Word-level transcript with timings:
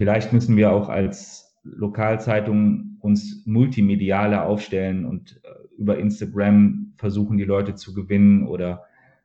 Vielleicht 0.00 0.32
müssen 0.32 0.56
wir 0.56 0.72
auch 0.72 0.88
als 0.88 1.60
Lokalzeitung 1.62 2.96
uns 3.00 3.42
multimedialer 3.44 4.46
aufstellen 4.46 5.04
und 5.04 5.42
äh, 5.44 5.48
über 5.76 5.98
Instagram 5.98 6.94
versuchen, 6.96 7.36
die 7.36 7.44
Leute 7.44 7.74
zu 7.74 7.92
gewinnen 7.92 8.46
oder 8.46 8.84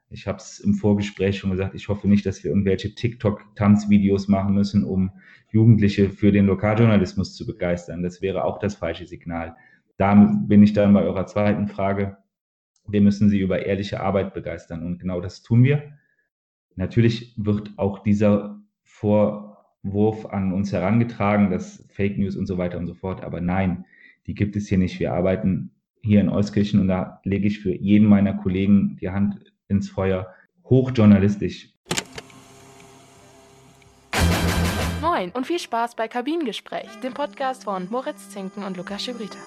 ich 0.09 0.27
habe 0.27 0.39
es 0.39 0.59
im 0.59 0.73
Vorgespräch 0.73 1.37
schon 1.37 1.51
gesagt, 1.51 1.75
ich 1.75 1.87
hoffe 1.87 2.09
nicht, 2.09 2.25
dass 2.25 2.43
wir 2.43 2.51
irgendwelche 2.51 2.93
TikTok-Tanzvideos 2.93 4.27
machen 4.27 4.53
müssen, 4.53 4.83
um 4.83 5.11
Jugendliche 5.49 6.09
für 6.09 6.33
den 6.33 6.45
Lokaljournalismus 6.45 7.37
zu 7.37 7.45
begeistern. 7.45 8.03
Das 8.03 8.21
wäre 8.21 8.43
auch 8.43 8.59
das 8.59 8.75
falsche 8.75 9.05
Signal. 9.05 9.55
Da 9.95 10.13
bin 10.45 10.61
ich 10.61 10.73
dann 10.73 10.93
bei 10.93 11.03
eurer 11.03 11.25
zweiten 11.25 11.69
Frage. 11.69 12.17
Wir 12.85 12.99
müssen 12.99 13.29
sie 13.29 13.39
über 13.39 13.65
ehrliche 13.65 14.01
Arbeit 14.01 14.33
begeistern 14.33 14.85
und 14.85 14.99
genau 14.99 15.21
das 15.21 15.41
tun 15.41 15.63
wir. 15.63 15.93
Natürlich 16.75 17.33
wird 17.37 17.71
auch 17.77 17.99
dieser 17.99 18.59
Vorwurf 19.85 20.25
an 20.25 20.51
uns 20.51 20.71
herangetragen, 20.73 21.51
dass 21.51 21.85
Fake 21.89 22.17
News 22.17 22.35
und 22.35 22.47
so 22.47 22.57
weiter 22.57 22.77
und 22.77 22.87
so 22.87 22.93
fort. 22.93 23.23
Aber 23.23 23.41
nein, 23.41 23.85
die 24.27 24.33
gibt 24.33 24.55
es 24.55 24.67
hier 24.67 24.77
nicht. 24.77 24.99
Wir 24.99 25.13
arbeiten 25.13 25.71
hier 26.01 26.21
in 26.21 26.29
Euskirchen 26.29 26.79
und 26.79 26.87
da 26.87 27.19
lege 27.23 27.47
ich 27.47 27.59
für 27.59 27.73
jeden 27.73 28.07
meiner 28.07 28.33
Kollegen 28.33 28.97
die 28.99 29.09
Hand 29.09 29.53
ins 29.67 29.89
Feuer. 29.89 30.27
Hochjournalistisch. 30.63 31.69
Moin 35.01 35.29
und 35.31 35.45
viel 35.45 35.59
Spaß 35.59 35.95
bei 35.95 36.07
Kabinengespräch, 36.07 36.89
dem 37.03 37.13
Podcast 37.13 37.65
von 37.65 37.87
Moritz 37.89 38.29
Zinken 38.29 38.63
und 38.63 38.77
Lukas 38.77 39.03
Schibrita. 39.03 39.37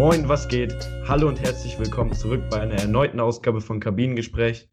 Moin, 0.00 0.26
was 0.30 0.48
geht? 0.48 0.74
Hallo 1.06 1.28
und 1.28 1.42
herzlich 1.42 1.78
willkommen 1.78 2.14
zurück 2.14 2.48
bei 2.48 2.62
einer 2.62 2.76
erneuten 2.76 3.20
Ausgabe 3.20 3.60
von 3.60 3.80
Kabinengespräch. 3.80 4.66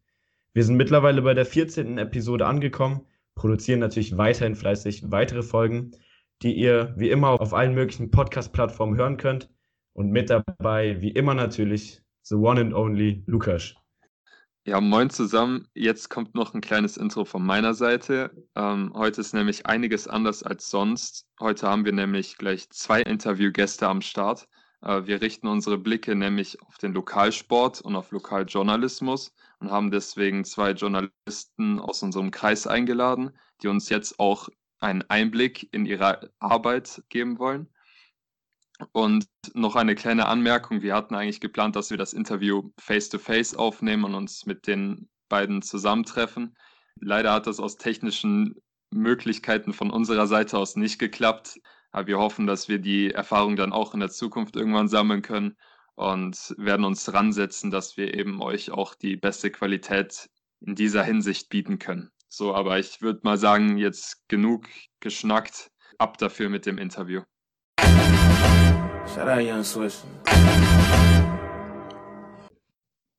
Wir 0.54 0.64
sind 0.64 0.78
mittlerweile 0.78 1.22
bei 1.22 1.34
der 1.34 1.46
14. 1.46 1.98
Episode 1.98 2.46
angekommen, 2.46 3.02
produzieren 3.36 3.82
natürlich 3.82 4.18
weiterhin 4.18 4.56
fleißig 4.56 5.12
weitere 5.12 5.44
Folgen 5.44 5.92
die 6.44 6.54
ihr 6.54 6.94
wie 6.96 7.10
immer 7.10 7.42
auf 7.42 7.54
allen 7.54 7.76
möglichen 7.76 8.10
Podcast-Plattformen 8.10 8.96
hören 8.96 9.18
könnt. 9.18 9.50
Und 9.92 10.12
mit 10.12 10.30
dabei, 10.30 11.02
wie 11.02 11.12
immer 11.12 11.34
natürlich, 11.34 12.02
the 12.22 12.36
one 12.36 12.62
and 12.62 12.74
only 12.74 13.22
Lukas. 13.28 13.76
Ja, 14.64 14.80
moin 14.80 15.10
zusammen. 15.10 15.68
Jetzt 15.74 16.10
kommt 16.10 16.36
noch 16.36 16.54
ein 16.54 16.62
kleines 16.62 16.96
Intro 16.96 17.26
von 17.26 17.46
meiner 17.46 17.74
Seite. 17.74 18.32
Ähm, 18.56 18.94
heute 18.96 19.20
ist 19.20 19.34
nämlich 19.34 19.66
einiges 19.66 20.08
anders 20.08 20.42
als 20.42 20.70
sonst. 20.70 21.28
Heute 21.42 21.68
haben 21.68 21.84
wir 21.84 21.92
nämlich 21.92 22.38
gleich 22.38 22.70
zwei 22.70 23.02
Interviewgäste 23.02 23.90
am 23.90 24.00
Start. 24.00 24.48
Äh, 24.82 25.06
wir 25.06 25.22
richten 25.22 25.48
unsere 25.48 25.78
Blicke 25.78 26.16
nämlich 26.16 26.62
auf 26.62 26.78
den 26.78 26.94
Lokalsport 26.94 27.82
und 27.82 27.96
auf 27.96 28.12
Lokaljournalismus 28.12 29.34
und 29.60 29.72
haben 29.72 29.92
deswegen 29.92 30.44
zwei 30.46 30.72
Journalisten 30.72 31.80
aus 31.80 32.04
unserem 32.04 32.32
Kreis 32.32 32.68
eingeladen, 32.68 33.32
die 33.62 33.68
uns 33.68 33.90
jetzt 33.90 34.20
auch 34.20 34.50
einen 34.80 35.04
Einblick 35.10 35.74
in 35.74 35.86
ihre 35.86 36.32
Arbeit 36.40 37.04
geben 37.10 37.40
wollen. 37.40 37.68
Und 38.92 39.28
noch 39.56 39.76
eine 39.76 39.96
kleine 39.96 40.28
Anmerkung. 40.28 40.84
Wir 40.84 40.94
hatten 40.94 41.16
eigentlich 41.16 41.42
geplant, 41.42 41.76
dass 41.76 41.90
wir 41.90 41.98
das 41.98 42.14
Interview 42.14 42.70
face-to-face 42.78 43.56
-face 43.56 43.58
aufnehmen 43.58 44.04
und 44.04 44.14
uns 44.14 44.46
mit 44.46 44.68
den 44.68 45.10
beiden 45.30 45.64
zusammentreffen. 45.64 46.56
Leider 47.02 47.34
hat 47.34 47.48
das 47.48 47.60
aus 47.60 47.78
technischen 47.78 48.62
Möglichkeiten 48.92 49.74
von 49.74 49.90
unserer 49.90 50.28
Seite 50.28 50.60
aus 50.60 50.76
nicht 50.76 51.00
geklappt. 51.00 51.60
Aber 51.98 52.06
wir 52.06 52.20
hoffen, 52.20 52.46
dass 52.46 52.70
wir 52.70 52.78
die 52.78 53.10
Erfahrung 53.10 53.56
dann 53.56 53.74
auch 53.74 53.96
in 53.96 54.00
der 54.00 54.12
Zukunft 54.12 54.56
irgendwann 54.56 54.88
sammeln 54.88 55.24
können 55.24 55.58
und 55.96 56.54
werden 56.60 56.86
uns 56.86 57.06
dran 57.06 57.34
setzen, 57.34 57.72
dass 57.72 57.98
wir 57.98 58.14
eben 58.14 58.40
euch 58.40 58.70
auch 58.70 58.94
die 58.94 59.16
beste 59.18 59.50
Qualität 59.50 60.30
in 60.60 60.76
dieser 60.76 61.04
Hinsicht 61.04 61.50
bieten 61.50 61.80
können. 61.80 62.12
So, 62.30 62.54
aber 62.54 62.78
ich 62.78 63.02
würde 63.02 63.22
mal 63.24 63.40
sagen, 63.40 63.80
jetzt 63.80 64.30
genug 64.30 64.68
geschnackt. 65.00 65.72
Ab 65.98 66.20
dafür 66.20 66.50
mit 66.50 66.68
dem 66.68 66.78
Interview. 66.78 67.24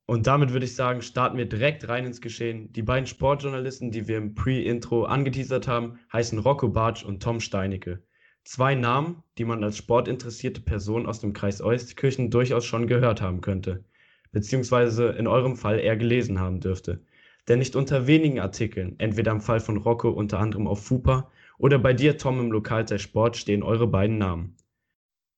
Und 0.06 0.28
damit 0.28 0.53
würde 0.53 0.66
ich 0.66 0.77
sagen, 0.77 1.03
starten 1.03 1.37
wir 1.37 1.47
direkt 1.47 1.89
rein 1.89 2.06
ins 2.06 2.21
Geschehen. 2.21 2.72
Die 2.72 2.83
beiden 2.83 3.09
Sportjournalisten, 3.09 3.91
die 3.91 4.06
wir 4.06 4.19
im 4.19 4.37
Pre-Intro 4.37 5.03
angeteasert 5.06 5.66
haben, 5.66 5.99
heißen 6.12 6.39
Rocco 6.39 6.69
Bartsch 6.69 7.05
und 7.05 7.21
Tom 7.21 7.41
Steinecke. 7.41 8.05
Zwei 8.50 8.75
Namen, 8.75 9.22
die 9.36 9.44
man 9.44 9.62
als 9.62 9.76
sportinteressierte 9.76 10.62
Person 10.62 11.04
aus 11.04 11.20
dem 11.20 11.34
Kreis 11.34 11.60
Euskirchen 11.60 12.31
durchaus 12.31 12.64
schon 12.64 12.86
gehört 12.86 13.20
haben 13.20 13.42
könnte, 13.42 13.84
beziehungsweise 14.32 15.09
in 15.09 15.26
eurem 15.26 15.54
Fall 15.54 15.78
eher 15.78 15.98
gelesen 15.98 16.41
haben 16.41 16.59
dürfte. 16.59 17.03
Denn 17.47 17.59
nicht 17.59 17.76
unter 17.76 18.06
wenigen 18.06 18.41
Artikeln, 18.41 18.94
entweder 18.97 19.32
im 19.32 19.42
Fall 19.42 19.60
von 19.60 19.76
Rocco 19.76 20.09
unter 20.09 20.38
anderem 20.38 20.66
auf 20.66 20.82
FUPA 20.82 21.31
oder 21.59 21.78
bei 21.78 21.92
dir, 21.92 22.16
Tom, 22.16 22.41
im 22.41 22.50
Lokalteil 22.50 22.98
Sport, 22.98 23.36
stehen 23.36 23.62
eure 23.62 23.86
beiden 23.86 24.16
Namen. 24.16 24.56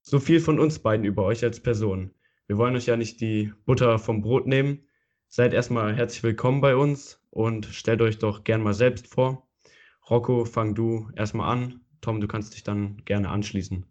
So 0.03 0.21
viel 0.21 0.39
von 0.39 0.61
uns 0.61 0.79
beiden 0.79 1.05
über 1.05 1.25
euch 1.25 1.43
als 1.43 1.59
Person. 1.59 2.13
Wir 2.47 2.59
wollen 2.59 2.77
euch 2.77 2.87
ja 2.87 2.97
nicht 2.97 3.21
die 3.21 3.53
Butter 3.67 3.99
vom 3.99 4.23
Brot 4.23 4.47
nehmen. 4.47 4.85
Seid 5.27 5.53
erstmal 5.53 5.97
herzlich 5.97 6.23
willkommen 6.23 6.61
bei 6.61 6.77
uns 6.77 7.21
und 7.31 7.67
stellt 7.67 8.03
euch 8.03 8.19
doch 8.19 8.45
gern 8.45 8.63
mal 8.63 8.73
selbst 8.73 9.09
vor. 9.09 9.49
Rocco, 10.09 10.45
fang 10.45 10.77
du 10.77 11.11
erstmal 11.17 11.51
an. 11.51 11.81
Tom, 12.01 12.21
du 12.21 12.27
kannst 12.27 12.55
dich 12.55 12.63
dann 12.63 13.03
gerne 13.05 13.29
anschließen. 13.29 13.85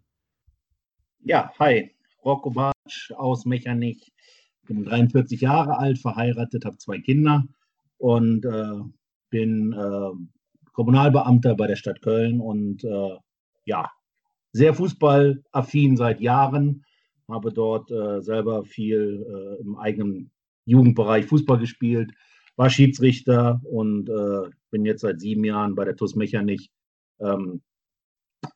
Ja, 1.20 1.52
hi. 1.58 1.90
Rocco 2.24 2.50
Bartsch 2.50 3.12
aus 3.12 3.44
Mechernich. 3.44 4.12
Bin 4.66 4.84
43 4.84 5.40
Jahre 5.40 5.78
alt, 5.78 5.98
verheiratet, 5.98 6.64
habe 6.64 6.78
zwei 6.78 6.98
Kinder 6.98 7.44
und 7.98 8.44
äh, 8.44 8.80
bin 9.30 9.72
äh, 9.72 10.10
Kommunalbeamter 10.72 11.54
bei 11.56 11.66
der 11.66 11.76
Stadt 11.76 12.02
Köln 12.02 12.40
und 12.40 12.84
äh, 12.84 13.16
ja, 13.64 13.90
sehr 14.52 14.74
fußballaffin 14.74 15.96
seit 15.96 16.20
Jahren, 16.20 16.84
habe 17.28 17.52
dort 17.52 17.90
äh, 17.90 18.20
selber 18.22 18.64
viel 18.64 19.26
äh, 19.28 19.60
im 19.62 19.76
eigenen 19.76 20.30
Jugendbereich 20.64 21.26
Fußball 21.26 21.58
gespielt, 21.58 22.12
war 22.56 22.70
Schiedsrichter 22.70 23.60
und 23.64 24.08
äh, 24.08 24.50
bin 24.70 24.84
jetzt 24.84 25.02
seit 25.02 25.20
sieben 25.20 25.44
Jahren 25.44 25.74
bei 25.74 25.84
der 25.84 25.96
TUS 25.96 26.14
Mechernich 26.14 26.70
ähm, 27.20 27.62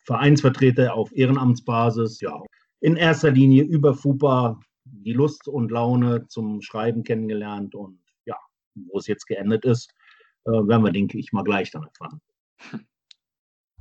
Vereinsvertreter 0.04 0.94
auf 0.94 1.10
Ehrenamtsbasis. 1.14 2.20
Ja, 2.20 2.40
in 2.80 2.96
erster 2.96 3.30
Linie 3.30 3.64
über 3.64 3.94
FUPA 3.94 4.58
die 4.84 5.12
Lust 5.12 5.48
und 5.48 5.70
Laune 5.70 6.26
zum 6.28 6.60
Schreiben 6.62 7.02
kennengelernt 7.02 7.74
und 7.74 7.98
wo 8.74 8.98
es 8.98 9.06
jetzt 9.06 9.26
geendet 9.26 9.64
ist, 9.64 9.92
äh, 10.46 10.50
werden 10.50 10.84
wir, 10.84 10.92
denke 10.92 11.18
ich, 11.18 11.32
mal 11.32 11.44
gleich 11.44 11.70
dann 11.70 11.84
erfahren. 11.84 12.20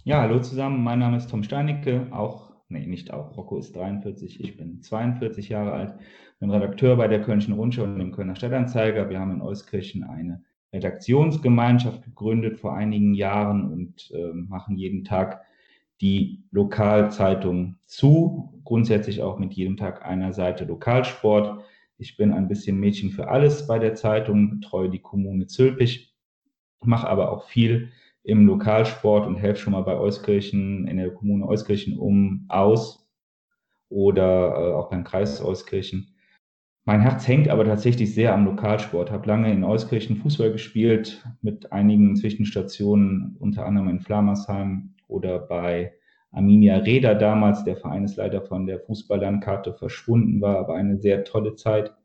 Ja, 0.05 0.19
hallo 0.19 0.41
zusammen. 0.41 0.83
Mein 0.83 0.99
Name 0.99 1.15
ist 1.15 1.29
Tom 1.29 1.43
Steinecke, 1.43 2.09
auch, 2.11 2.51
nee, 2.67 2.85
nicht 2.85 3.13
auch, 3.13 3.37
Rocco 3.37 3.57
ist 3.57 3.73
43, 3.73 4.37
ich 4.41 4.57
bin 4.57 4.81
42 4.81 5.47
Jahre 5.47 5.71
alt, 5.71 5.95
bin 6.41 6.51
Redakteur 6.51 6.97
bei 6.97 7.07
der 7.07 7.21
Kölnischen 7.21 7.53
Rundschau 7.53 7.85
und 7.85 7.99
dem 7.99 8.11
Kölner 8.11 8.35
Stadtanzeiger. 8.35 9.09
Wir 9.09 9.21
haben 9.21 9.31
in 9.31 9.41
Euskirchen 9.41 10.03
eine 10.03 10.43
Redaktionsgemeinschaft 10.73 12.03
gegründet 12.03 12.59
vor 12.59 12.75
einigen 12.75 13.13
Jahren 13.13 13.71
und 13.71 14.11
äh, 14.11 14.33
machen 14.33 14.75
jeden 14.75 15.05
Tag 15.05 15.45
die 16.01 16.43
Lokalzeitung 16.51 17.77
zu, 17.85 18.61
grundsätzlich 18.63 19.21
auch 19.21 19.39
mit 19.39 19.53
jedem 19.53 19.77
Tag 19.77 20.05
einer 20.05 20.33
Seite 20.33 20.65
Lokalsport. 20.65 21.63
Ich 21.97 22.17
bin 22.17 22.31
ein 22.31 22.47
bisschen 22.47 22.79
Mädchen 22.79 23.11
für 23.11 23.29
alles 23.29 23.67
bei 23.67 23.79
der 23.79 23.95
Zeitung, 23.95 24.59
betreue 24.59 24.89
die 24.89 24.99
Kommune 24.99 25.47
Zülpich, 25.47 26.13
mache 26.81 27.07
aber 27.07 27.31
auch 27.31 27.45
viel 27.45 27.91
im 28.23 28.45
Lokalsport 28.45 29.27
und 29.27 29.35
helfe 29.35 29.61
schon 29.61 29.73
mal 29.73 29.83
bei 29.83 29.97
Euskirchen, 29.97 30.87
in 30.87 30.97
der 30.97 31.13
Kommune 31.13 31.47
Euskirchen 31.47 31.97
um 31.97 32.45
aus 32.47 33.07
oder 33.89 34.55
äh, 34.55 34.73
auch 34.73 34.89
beim 34.89 35.03
Kreis 35.03 35.43
Euskirchen. 35.43 36.13
Mein 36.85 37.01
Herz 37.01 37.27
hängt 37.27 37.47
aber 37.47 37.63
tatsächlich 37.63 38.13
sehr 38.13 38.33
am 38.33 38.43
Lokalsport. 38.43 39.09
Habe 39.09 39.27
lange 39.27 39.51
in 39.51 39.63
Euskirchen 39.63 40.17
Fußball 40.17 40.51
gespielt, 40.51 41.25
mit 41.41 41.71
einigen 41.71 42.15
Zwischenstationen, 42.17 43.37
unter 43.39 43.65
anderem 43.65 43.87
in 43.87 44.01
Flamersheim 44.01 44.93
oder 45.13 45.39
bei 45.39 45.93
Arminia 46.31 46.77
Reda 46.77 47.13
damals, 47.13 47.63
der 47.63 47.77
Verein 47.77 48.03
ist 48.03 48.17
leider 48.17 48.41
von 48.41 48.65
der 48.65 48.79
Fußballlandkarte 48.79 49.73
verschwunden, 49.75 50.41
war 50.41 50.57
aber 50.57 50.75
eine 50.75 50.97
sehr 50.97 51.23
tolle 51.23 51.55
Zeit. 51.55 51.95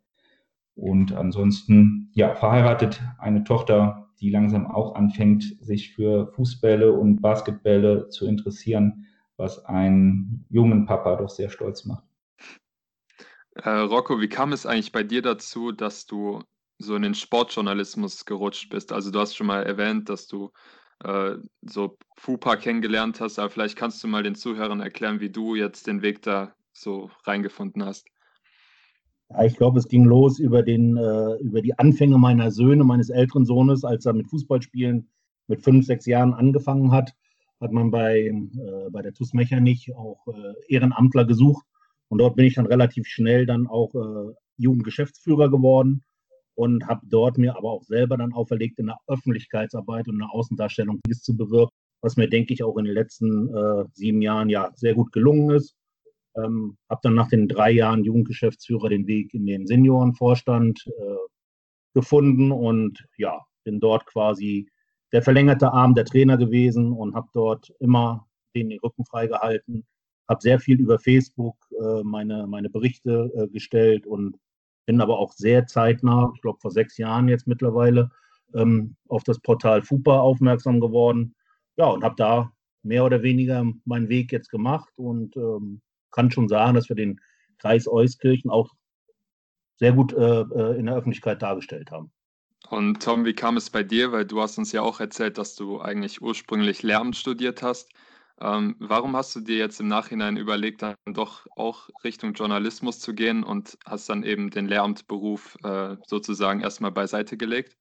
Und 0.74 1.12
ansonsten, 1.12 2.10
ja, 2.12 2.34
verheiratet, 2.34 3.02
eine 3.18 3.42
Tochter, 3.42 4.10
die 4.20 4.30
langsam 4.30 4.66
auch 4.70 4.94
anfängt, 4.94 5.56
sich 5.60 5.94
für 5.94 6.28
Fußbälle 6.34 6.92
und 6.92 7.22
Basketbälle 7.22 8.10
zu 8.10 8.26
interessieren, 8.26 9.06
was 9.36 9.64
einen 9.64 10.44
jungen 10.50 10.84
Papa 10.86 11.16
doch 11.16 11.30
sehr 11.30 11.48
stolz 11.48 11.84
macht. 11.84 12.04
Äh, 13.54 13.70
Rocco, 13.70 14.20
wie 14.20 14.28
kam 14.28 14.52
es 14.52 14.66
eigentlich 14.66 14.92
bei 14.92 15.02
dir 15.02 15.22
dazu, 15.22 15.72
dass 15.72 16.06
du 16.06 16.42
so 16.78 16.94
in 16.94 17.02
den 17.02 17.14
Sportjournalismus 17.14 18.24
gerutscht 18.24 18.70
bist? 18.70 18.92
Also 18.92 19.10
du 19.10 19.18
hast 19.18 19.34
schon 19.34 19.48
mal 19.48 19.64
erwähnt, 19.64 20.08
dass 20.08 20.26
du 20.26 20.52
äh, 21.04 21.36
so 21.62 21.96
FUPA 22.16 22.56
kennengelernt 22.56 23.20
hast, 23.20 23.38
aber 23.38 23.50
vielleicht 23.50 23.76
kannst 23.76 24.02
du 24.02 24.08
mal 24.08 24.22
den 24.22 24.34
Zuhörern 24.34 24.80
erklären, 24.80 25.20
wie 25.20 25.30
du 25.30 25.54
jetzt 25.54 25.86
den 25.86 26.02
Weg 26.02 26.22
da 26.22 26.54
so 26.72 27.10
reingefunden 27.24 27.84
hast. 27.84 28.06
Ja, 29.30 29.44
ich 29.44 29.56
glaube, 29.56 29.78
es 29.78 29.88
ging 29.88 30.04
los 30.04 30.38
über, 30.38 30.62
den, 30.62 30.96
äh, 30.96 31.34
über 31.40 31.60
die 31.60 31.78
Anfänge 31.78 32.18
meiner 32.18 32.50
Söhne, 32.50 32.84
meines 32.84 33.10
älteren 33.10 33.44
Sohnes, 33.44 33.84
als 33.84 34.06
er 34.06 34.14
mit 34.14 34.28
Fußballspielen 34.28 35.10
mit 35.48 35.62
fünf, 35.62 35.86
sechs 35.86 36.06
Jahren 36.06 36.34
angefangen 36.34 36.92
hat, 36.92 37.14
hat 37.60 37.72
man 37.72 37.90
bei, 37.90 38.26
äh, 38.26 38.90
bei 38.90 39.02
der 39.02 39.12
TUS 39.12 39.32
Mechernich 39.32 39.94
auch 39.94 40.26
äh, 40.28 40.54
Ehrenamtler 40.68 41.24
gesucht. 41.24 41.64
Und 42.08 42.18
dort 42.18 42.36
bin 42.36 42.46
ich 42.46 42.54
dann 42.54 42.66
relativ 42.66 43.06
schnell 43.06 43.46
dann 43.46 43.66
auch 43.66 43.94
äh, 43.94 44.34
Jugendgeschäftsführer 44.56 45.50
geworden 45.50 46.04
und 46.58 46.88
habe 46.88 47.06
dort 47.06 47.38
mir 47.38 47.56
aber 47.56 47.70
auch 47.70 47.84
selber 47.84 48.16
dann 48.16 48.32
auferlegt, 48.32 48.80
in 48.80 48.86
der 48.86 48.98
Öffentlichkeitsarbeit 49.06 50.08
und 50.08 50.14
in 50.14 50.20
der 50.20 50.34
Außendarstellung 50.34 50.98
dies 51.06 51.22
zu 51.22 51.36
bewirken, 51.36 51.72
was 52.00 52.16
mir, 52.16 52.28
denke 52.28 52.52
ich, 52.52 52.64
auch 52.64 52.76
in 52.78 52.84
den 52.84 52.94
letzten 52.94 53.54
äh, 53.54 53.84
sieben 53.92 54.20
Jahren 54.22 54.48
ja 54.48 54.72
sehr 54.74 54.94
gut 54.94 55.12
gelungen 55.12 55.50
ist. 55.50 55.76
Ähm, 56.36 56.76
habe 56.90 57.00
dann 57.04 57.14
nach 57.14 57.28
den 57.28 57.46
drei 57.46 57.70
Jahren 57.70 58.02
Jugendgeschäftsführer 58.02 58.88
den 58.88 59.06
Weg 59.06 59.34
in 59.34 59.46
den 59.46 59.68
Seniorenvorstand 59.68 60.84
äh, 60.88 61.16
gefunden 61.94 62.50
und 62.50 63.06
ja, 63.18 63.40
bin 63.62 63.78
dort 63.78 64.04
quasi 64.06 64.68
der 65.12 65.22
verlängerte 65.22 65.72
Arm 65.72 65.94
der 65.94 66.06
Trainer 66.06 66.38
gewesen 66.38 66.90
und 66.90 67.14
habe 67.14 67.28
dort 67.34 67.72
immer 67.78 68.26
den 68.56 68.76
Rücken 68.80 69.04
freigehalten, 69.04 69.86
habe 70.28 70.40
sehr 70.42 70.58
viel 70.58 70.80
über 70.80 70.98
Facebook 70.98 71.56
äh, 71.80 72.02
meine, 72.02 72.48
meine 72.48 72.68
Berichte 72.68 73.30
äh, 73.36 73.46
gestellt 73.46 74.08
und 74.08 74.36
bin 74.88 75.02
aber 75.02 75.18
auch 75.18 75.34
sehr 75.34 75.66
zeitnah, 75.66 76.32
ich 76.34 76.40
glaube 76.40 76.60
vor 76.62 76.70
sechs 76.70 76.96
Jahren 76.96 77.28
jetzt 77.28 77.46
mittlerweile, 77.46 78.10
ähm, 78.54 78.96
auf 79.08 79.22
das 79.22 79.38
Portal 79.38 79.82
FUPA 79.82 80.18
aufmerksam 80.18 80.80
geworden. 80.80 81.34
Ja, 81.76 81.88
und 81.88 82.02
habe 82.02 82.14
da 82.16 82.50
mehr 82.82 83.04
oder 83.04 83.22
weniger 83.22 83.66
meinen 83.84 84.08
Weg 84.08 84.32
jetzt 84.32 84.48
gemacht 84.48 84.88
und 84.96 85.36
ähm, 85.36 85.82
kann 86.10 86.30
schon 86.30 86.48
sagen, 86.48 86.74
dass 86.74 86.88
wir 86.88 86.96
den 86.96 87.20
Kreis 87.58 87.86
Euskirchen 87.86 88.50
auch 88.50 88.72
sehr 89.76 89.92
gut 89.92 90.14
äh, 90.14 90.40
äh, 90.40 90.78
in 90.78 90.86
der 90.86 90.96
Öffentlichkeit 90.96 91.42
dargestellt 91.42 91.90
haben. 91.90 92.10
Und 92.70 93.02
Tom, 93.02 93.26
wie 93.26 93.34
kam 93.34 93.58
es 93.58 93.68
bei 93.68 93.82
dir? 93.82 94.10
Weil 94.10 94.24
du 94.24 94.40
hast 94.40 94.56
uns 94.56 94.72
ja 94.72 94.80
auch 94.80 95.00
erzählt, 95.00 95.36
dass 95.36 95.54
du 95.54 95.82
eigentlich 95.82 96.22
ursprünglich 96.22 96.82
Lehramt 96.82 97.16
studiert 97.16 97.62
hast. 97.62 97.92
Ähm, 98.40 98.76
warum 98.78 99.16
hast 99.16 99.34
du 99.34 99.40
dir 99.40 99.56
jetzt 99.56 99.80
im 99.80 99.88
Nachhinein 99.88 100.36
überlegt, 100.36 100.82
dann 100.82 100.94
doch 101.12 101.46
auch 101.56 101.88
Richtung 102.04 102.34
Journalismus 102.34 103.00
zu 103.00 103.14
gehen 103.14 103.42
und 103.42 103.78
hast 103.84 104.08
dann 104.08 104.22
eben 104.22 104.50
den 104.50 104.66
Lehramtberuf 104.66 105.56
äh, 105.64 105.96
sozusagen 106.06 106.60
erstmal 106.60 106.92
beiseite 106.92 107.36
gelegt? 107.36 107.76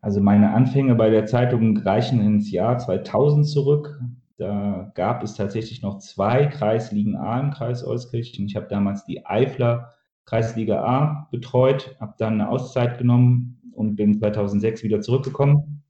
Also 0.00 0.20
meine 0.20 0.52
Anfänge 0.52 0.94
bei 0.94 1.10
der 1.10 1.26
Zeitung 1.26 1.76
reichen 1.78 2.20
ins 2.20 2.50
Jahr 2.50 2.78
2000 2.78 3.48
zurück. 3.48 3.98
Da 4.36 4.92
gab 4.94 5.22
es 5.24 5.34
tatsächlich 5.34 5.82
noch 5.82 5.98
zwei 5.98 6.46
Kreisligen 6.46 7.16
A 7.16 7.40
im 7.40 7.50
Kreis 7.50 7.84
Euskirchen. 7.84 8.46
Ich 8.46 8.54
habe 8.54 8.68
damals 8.68 9.04
die 9.04 9.26
Eifler 9.26 9.94
Kreisliga 10.26 10.84
A 10.84 11.28
betreut, 11.32 11.96
habe 11.98 12.14
dann 12.18 12.34
eine 12.34 12.48
Auszeit 12.50 12.98
genommen 12.98 13.72
und 13.72 13.96
bin 13.96 14.18
2006 14.18 14.82
wieder 14.82 15.00
zurückgekommen 15.00 15.82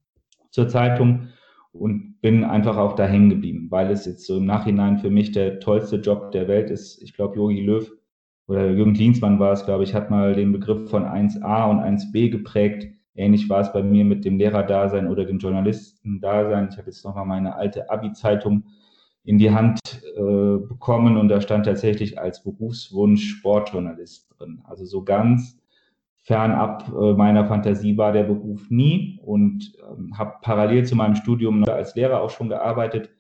zur 0.51 0.69
Zeitung 0.69 1.29
und 1.73 2.21
bin 2.21 2.45
einfach 2.45 2.77
auch 2.77 2.95
da 2.95 3.07
hängen 3.07 3.31
geblieben, 3.31 3.69
weil 3.71 3.91
es 3.91 4.07
jetzt 4.07 4.27
so 4.27 4.39
im 4.39 4.47
Nachhinein 4.47 4.99
für 4.99 5.11
mich 5.11 5.33
der 5.33 5.61
tollste 5.61 5.97
Job 5.97 6.33
der 6.33 6.49
Welt 6.49 6.71
ist. 6.71 7.03
Ich 7.03 7.15
glaube, 7.15 7.37
Jogi 7.37 7.61
Löw 7.61 7.91
oder 8.47 8.71
Jürgen 8.71 8.95
Klinsmann 8.95 9.39
war 9.39 9.53
es, 9.53 9.65
glaube 9.65 9.85
ich, 9.85 9.95
hat 9.95 10.11
mal 10.11 10.35
den 10.35 10.53
Begriff 10.53 10.91
von 10.91 11.05
1a 11.05 11.71
und 11.71 11.81
1b 11.81 12.31
geprägt. 12.31 12.89
Ähnlich 13.15 13.49
war 13.49 13.61
es 13.61 13.73
bei 13.73 13.83
mir 13.83 14.05
mit 14.05 14.25
dem 14.25 14.39
Lehrerdasein 14.39 15.09
oder 15.09 15.25
dem 15.25 15.39
Journalistendasein. 15.39 16.69
Ich 16.71 16.79
habe 16.79 16.87
jetzt 16.87 17.05
nochmal 17.05 17.27
meine 17.27 17.57
alte 17.57 17.91
Abi-Zeitung 17.91 18.65
in 19.25 19.39
die 19.39 19.51
Hand 19.51 19.81
äh, 20.17 20.57
bekommen 20.67 21.19
und 21.19 21.29
da 21.29 21.41
stand 21.41 21.67
tatsächlich 21.67 22.19
als 22.19 22.43
Berufswunsch 22.43 23.29
Sportjournalist 23.29 24.29
drin. 24.39 24.63
Also 24.65 24.87
so 24.87 25.05
ganz 25.05 25.58
fernab 26.29 26.93
äh, 26.93 27.15
meiner 27.15 27.47
Fantasie 27.47 27.97
war 27.97 28.13
der 28.13 28.25
Beruf 28.25 28.69
nie 28.69 29.19
und 29.25 29.73
ähm, 29.91 30.17
habe 30.19 30.35
parallel 30.43 30.85
zu 30.85 30.95
meinem 30.95 31.17
Studium 31.17 31.65
als 31.65 31.95
Lehrer 31.95 32.21
auch 32.21 32.29
schon 32.29 32.51
gearbeitet 32.51 33.11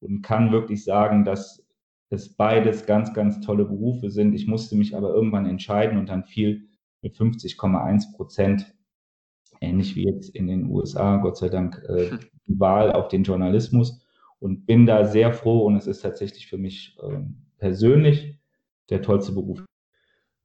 und 0.00 0.20
kann 0.20 0.52
wirklich 0.52 0.84
sagen, 0.84 1.24
dass 1.24 1.66
es 2.10 2.36
beides 2.36 2.84
ganz, 2.84 3.14
ganz 3.14 3.40
tolle 3.40 3.64
Berufe 3.64 4.10
sind. 4.10 4.34
Ich 4.34 4.46
musste 4.46 4.76
mich 4.76 4.94
aber 4.94 5.14
irgendwann 5.14 5.46
entscheiden 5.46 5.98
und 5.98 6.10
dann 6.10 6.24
fiel 6.24 6.68
mit 7.00 7.16
50,1 7.16 8.14
Prozent 8.14 8.74
ähnlich 9.62 9.96
wie 9.96 10.04
jetzt 10.04 10.36
in 10.36 10.46
den 10.46 10.66
USA, 10.66 11.16
Gott 11.16 11.38
sei 11.38 11.48
Dank, 11.48 11.82
äh, 11.88 12.10
die 12.46 12.60
Wahl 12.60 12.92
auf 12.92 13.08
den 13.08 13.22
Journalismus 13.22 14.06
und 14.40 14.66
bin 14.66 14.84
da 14.84 15.06
sehr 15.06 15.32
froh 15.32 15.60
und 15.60 15.76
es 15.76 15.86
ist 15.86 16.02
tatsächlich 16.02 16.48
für 16.48 16.58
mich 16.58 16.98
ähm, 17.02 17.46
persönlich 17.56 18.38
der 18.90 19.00
tollste 19.00 19.32
Beruf. 19.32 19.64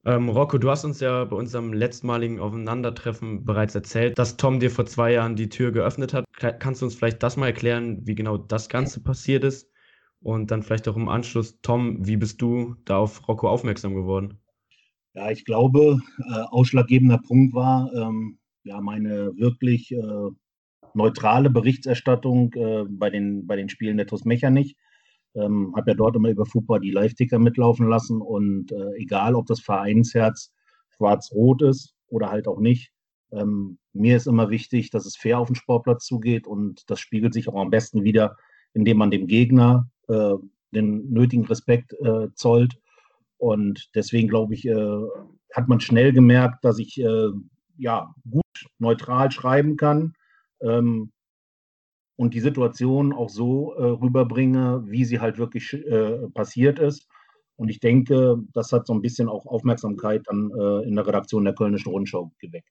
Ähm, 0.06 0.28
Rocco, 0.28 0.58
du 0.58 0.70
hast 0.70 0.84
uns 0.84 1.00
ja 1.00 1.24
bei 1.24 1.36
unserem 1.38 1.72
letztmaligen 1.72 2.40
Aufeinandertreffen 2.40 3.46
bereits 3.46 3.74
erzählt, 3.74 4.18
dass 4.20 4.36
Tom 4.36 4.60
dir 4.60 4.70
vor 4.70 4.86
zwei 4.86 5.14
Jahren 5.14 5.38
die 5.38 5.48
Tür 5.48 5.72
geöffnet 5.72 6.14
hat. 6.14 6.26
Kannst 6.60 6.82
du 6.82 6.86
uns 6.86 6.96
vielleicht 6.96 7.24
das 7.24 7.38
mal 7.38 7.48
erklären, 7.48 8.06
wie 8.06 8.16
genau 8.16 8.38
das 8.38 8.68
Ganze 8.68 9.02
passiert 9.02 9.46
ist? 9.46 9.72
Und 10.20 10.52
dann 10.52 10.64
vielleicht 10.64 10.88
auch 10.90 10.98
im 10.98 11.08
Anschluss, 11.08 11.60
Tom, 11.62 12.06
wie 12.06 12.18
bist 12.18 12.42
du 12.42 12.76
da 12.84 12.98
auf 12.98 13.28
Rocco 13.28 13.48
aufmerksam 13.48 13.96
geworden? 13.96 14.40
Ja, 15.14 15.32
ich 15.32 15.46
glaube, 15.46 16.02
äh, 16.18 16.40
ausschlaggebender 16.50 17.20
Punkt 17.20 17.54
war, 17.54 17.90
ähm, 17.94 18.40
ja, 18.64 18.82
meine 18.82 19.32
wirklich 19.38 19.92
äh, 19.92 20.30
neutrale 20.94 21.50
Berichterstattung 21.50 22.54
äh, 22.54 22.86
bei, 22.90 23.10
den, 23.10 23.48
bei 23.48 23.56
den 23.56 23.70
Spielen 23.70 23.98
der 23.98 24.08
TuS 24.08 24.26
Mechernich. 24.26 24.76
Ähm, 25.36 25.74
habe 25.76 25.92
ja 25.92 25.96
dort 25.96 26.16
immer 26.16 26.30
über 26.30 26.46
Fußball 26.46 26.80
die 26.80 26.92
Live-Ticker 26.92 27.40
mitlaufen 27.40 27.88
lassen 27.88 28.22
und 28.22 28.72
äh, 28.72 28.92
egal, 28.98 29.36
ob 29.36 29.48
das 29.48 29.60
Vereinsherz 29.60 30.54
schwarz-rot 30.96 31.64
ist 31.64 31.96
oder 32.08 32.30
halt 32.30 32.48
auch 32.48 32.60
nicht, 32.60 32.92
ähm, 33.32 33.80
mir 33.94 34.16
ist 34.18 34.28
immer 34.28 34.50
wichtig, 34.50 34.92
dass 34.92 35.06
es 35.06 35.16
fair 35.16 35.40
auf 35.40 35.48
den 35.48 35.56
Sportplatz 35.56 36.06
zugeht 36.06 36.46
und 36.46 36.84
das 36.90 37.00
spiegelt 37.00 37.34
sich 37.34 37.48
auch 37.48 37.60
am 37.60 37.72
besten 37.72 38.04
wieder, 38.04 38.38
indem 38.74 38.98
man 38.98 39.12
dem 39.12 39.28
Gegner 39.28 39.90
äh, 40.08 40.36
den 40.72 41.12
nötigen 41.12 41.46
Respekt 41.46 41.94
äh, 41.94 42.28
zollt. 42.36 42.80
Und 43.38 43.90
deswegen 43.96 44.28
glaube 44.28 44.54
ich, 44.54 44.68
äh, 44.68 45.02
hat 45.54 45.68
man 45.68 45.80
schnell 45.80 46.14
gemerkt, 46.14 46.64
dass 46.64 46.80
ich 46.80 47.00
äh, 47.00 47.30
ja, 47.78 48.14
gut 48.30 48.44
neutral 48.80 49.32
schreiben 49.32 49.78
kann 49.78 50.14
ähm, 50.64 51.12
und 52.16 52.34
die 52.34 52.40
Situation 52.40 53.14
auch 53.14 53.30
so 53.30 53.74
äh, 53.74 53.84
rüberbringe, 53.84 54.84
wie 54.86 55.06
sie 55.06 55.20
halt 55.20 55.38
wirklich 55.38 55.74
äh, 55.74 56.28
passiert 56.34 56.80
ist. 56.80 57.08
Und 57.56 57.70
ich 57.70 57.80
denke, 57.80 58.38
das 58.54 58.72
hat 58.72 58.88
so 58.88 58.94
ein 58.94 59.02
bisschen 59.02 59.30
auch 59.30 59.46
Aufmerksamkeit 59.46 60.24
dann 60.28 60.52
äh, 60.52 60.88
in 60.88 60.96
der 60.96 61.08
Redaktion 61.08 61.44
der 61.44 61.56
Kölnischen 61.56 61.92
Rundschau 61.92 62.32
geweckt. 62.40 62.70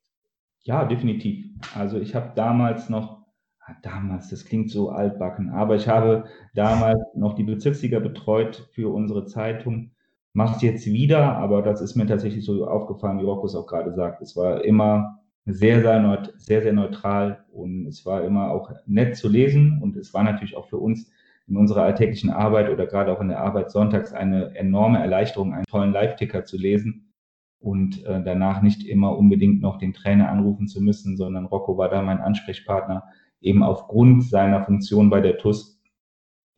Ja, 0.64 0.84
definitiv. 0.84 1.46
Also 1.74 1.98
ich 1.98 2.14
habe 2.14 2.32
damals 2.36 2.88
noch, 2.88 3.24
ah, 3.60 3.74
damals, 3.82 4.28
das 4.28 4.44
klingt 4.44 4.70
so 4.70 4.90
altbacken, 4.90 5.50
aber 5.50 5.76
ich 5.76 5.88
habe 5.88 6.24
damals 6.54 7.00
noch 7.14 7.34
die 7.34 7.44
Bezirksliga 7.44 7.98
betreut 7.98 8.68
für 8.72 8.92
unsere 8.92 9.26
Zeitung 9.26 9.92
mache 10.32 10.56
es 10.56 10.62
jetzt 10.62 10.86
wieder, 10.86 11.36
aber 11.36 11.62
das 11.62 11.80
ist 11.80 11.94
mir 11.94 12.06
tatsächlich 12.06 12.44
so 12.44 12.66
aufgefallen, 12.66 13.18
wie 13.18 13.24
Rocco 13.24 13.46
auch 13.58 13.66
gerade 13.66 13.92
sagt. 13.92 14.22
Es 14.22 14.36
war 14.36 14.64
immer 14.64 15.18
sehr, 15.44 15.80
sehr, 15.80 16.32
sehr, 16.36 16.62
sehr 16.62 16.72
neutral 16.72 17.44
und 17.52 17.86
es 17.86 18.06
war 18.06 18.24
immer 18.24 18.50
auch 18.50 18.70
nett 18.86 19.16
zu 19.16 19.28
lesen 19.28 19.80
und 19.82 19.96
es 19.96 20.14
war 20.14 20.22
natürlich 20.22 20.56
auch 20.56 20.68
für 20.68 20.78
uns 20.78 21.10
in 21.48 21.56
unserer 21.56 21.82
alltäglichen 21.82 22.30
Arbeit 22.30 22.70
oder 22.70 22.86
gerade 22.86 23.12
auch 23.12 23.20
in 23.20 23.28
der 23.28 23.40
Arbeit 23.40 23.70
sonntags 23.70 24.12
eine 24.12 24.54
enorme 24.54 25.00
Erleichterung, 25.00 25.52
einen 25.52 25.66
tollen 25.66 25.92
Live-Ticker 25.92 26.44
zu 26.44 26.56
lesen 26.56 27.12
und 27.58 28.04
äh, 28.04 28.22
danach 28.22 28.62
nicht 28.62 28.86
immer 28.86 29.16
unbedingt 29.18 29.60
noch 29.60 29.78
den 29.78 29.92
Trainer 29.92 30.30
anrufen 30.30 30.68
zu 30.68 30.80
müssen, 30.80 31.16
sondern 31.16 31.46
Rocco 31.46 31.76
war 31.76 31.88
da 31.88 32.02
mein 32.02 32.20
Ansprechpartner, 32.20 33.04
eben 33.40 33.62
aufgrund 33.62 34.24
seiner 34.24 34.64
Funktion 34.64 35.10
bei 35.10 35.20
der 35.20 35.38
TUS 35.38 35.82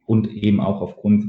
und 0.04 0.28
eben 0.28 0.60
auch 0.60 0.82
aufgrund 0.82 1.24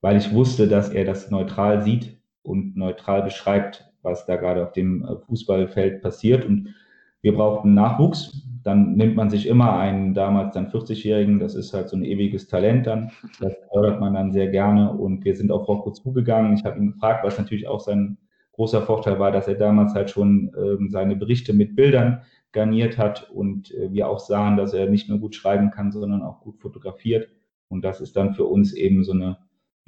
weil 0.00 0.16
ich 0.16 0.32
wusste, 0.32 0.68
dass 0.68 0.88
er 0.90 1.04
das 1.04 1.30
neutral 1.30 1.82
sieht 1.82 2.18
und 2.42 2.76
neutral 2.76 3.22
beschreibt, 3.22 3.92
was 4.02 4.26
da 4.26 4.36
gerade 4.36 4.62
auf 4.62 4.72
dem 4.72 5.04
äh, 5.04 5.16
Fußballfeld 5.26 6.02
passiert. 6.02 6.44
Und 6.44 6.74
wir 7.22 7.34
brauchten 7.34 7.74
Nachwuchs. 7.74 8.46
Dann 8.62 8.94
nimmt 8.94 9.16
man 9.16 9.30
sich 9.30 9.46
immer 9.46 9.78
einen 9.78 10.12
damals 10.12 10.52
dann 10.54 10.68
40-Jährigen, 10.68 11.38
das 11.38 11.54
ist 11.54 11.72
halt 11.72 11.88
so 11.88 11.96
ein 11.96 12.04
ewiges 12.04 12.46
Talent 12.46 12.86
dann. 12.86 13.10
Das 13.40 13.54
fördert 13.72 14.00
man 14.00 14.12
dann 14.12 14.32
sehr 14.32 14.48
gerne. 14.48 14.92
Und 14.92 15.24
wir 15.24 15.34
sind 15.34 15.50
auf 15.50 15.66
Rocco 15.66 15.90
zugegangen. 15.92 16.54
Ich 16.54 16.64
habe 16.64 16.78
ihn 16.78 16.92
gefragt, 16.92 17.24
was 17.24 17.38
natürlich 17.38 17.66
auch 17.66 17.80
sein 17.80 18.18
großer 18.52 18.82
Vorteil 18.82 19.18
war, 19.18 19.32
dass 19.32 19.48
er 19.48 19.54
damals 19.54 19.94
halt 19.94 20.10
schon 20.10 20.52
ähm, 20.58 20.90
seine 20.90 21.16
Berichte 21.16 21.54
mit 21.54 21.74
Bildern 21.74 22.20
garniert 22.52 22.98
hat 22.98 23.30
und 23.30 23.72
äh, 23.72 23.90
wir 23.92 24.08
auch 24.08 24.18
sahen, 24.18 24.58
dass 24.58 24.74
er 24.74 24.90
nicht 24.90 25.08
nur 25.08 25.18
gut 25.18 25.34
schreiben 25.34 25.70
kann, 25.70 25.92
sondern 25.92 26.22
auch 26.22 26.40
gut 26.40 26.58
fotografiert. 26.58 27.28
Und 27.68 27.82
das 27.82 28.02
ist 28.02 28.16
dann 28.16 28.34
für 28.34 28.44
uns 28.44 28.74
eben 28.74 29.04
so 29.04 29.12
eine 29.12 29.38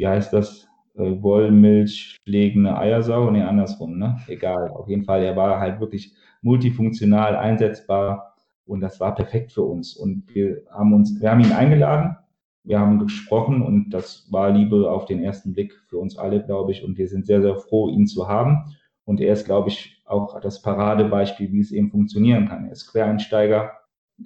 wie 0.02 0.06
heißt 0.08 0.32
das? 0.32 0.68
Äh, 0.94 1.22
Wollmilch 1.22 2.16
schlägende 2.24 2.76
Eiersau? 2.76 3.30
Nee, 3.30 3.42
andersrum, 3.42 3.98
ne? 3.98 4.18
Egal. 4.28 4.68
Auf 4.70 4.88
jeden 4.88 5.04
Fall, 5.04 5.22
er 5.22 5.36
war 5.36 5.60
halt 5.60 5.80
wirklich 5.80 6.14
multifunktional 6.42 7.36
einsetzbar 7.36 8.34
und 8.66 8.80
das 8.80 9.00
war 9.00 9.14
perfekt 9.14 9.52
für 9.52 9.62
uns. 9.62 9.96
Und 9.96 10.24
wir 10.34 10.62
haben 10.70 10.92
uns, 10.92 11.20
wir 11.20 11.30
haben 11.30 11.40
ihn 11.40 11.52
eingeladen, 11.52 12.16
wir 12.64 12.78
haben 12.78 12.98
gesprochen 12.98 13.62
und 13.62 13.90
das 13.90 14.28
war 14.30 14.50
Liebe 14.50 14.90
auf 14.90 15.06
den 15.06 15.22
ersten 15.22 15.52
Blick 15.52 15.74
für 15.88 15.98
uns 15.98 16.16
alle, 16.16 16.44
glaube 16.44 16.72
ich. 16.72 16.84
Und 16.84 16.98
wir 16.98 17.08
sind 17.08 17.26
sehr, 17.26 17.42
sehr 17.42 17.56
froh, 17.56 17.88
ihn 17.88 18.06
zu 18.06 18.28
haben. 18.28 18.76
Und 19.04 19.20
er 19.20 19.32
ist, 19.32 19.46
glaube 19.46 19.68
ich, 19.68 20.02
auch 20.06 20.40
das 20.40 20.62
Paradebeispiel, 20.62 21.50
wie 21.52 21.60
es 21.60 21.72
eben 21.72 21.90
funktionieren 21.90 22.48
kann. 22.48 22.66
Er 22.66 22.72
ist 22.72 22.90
Quereinsteiger, 22.90 23.72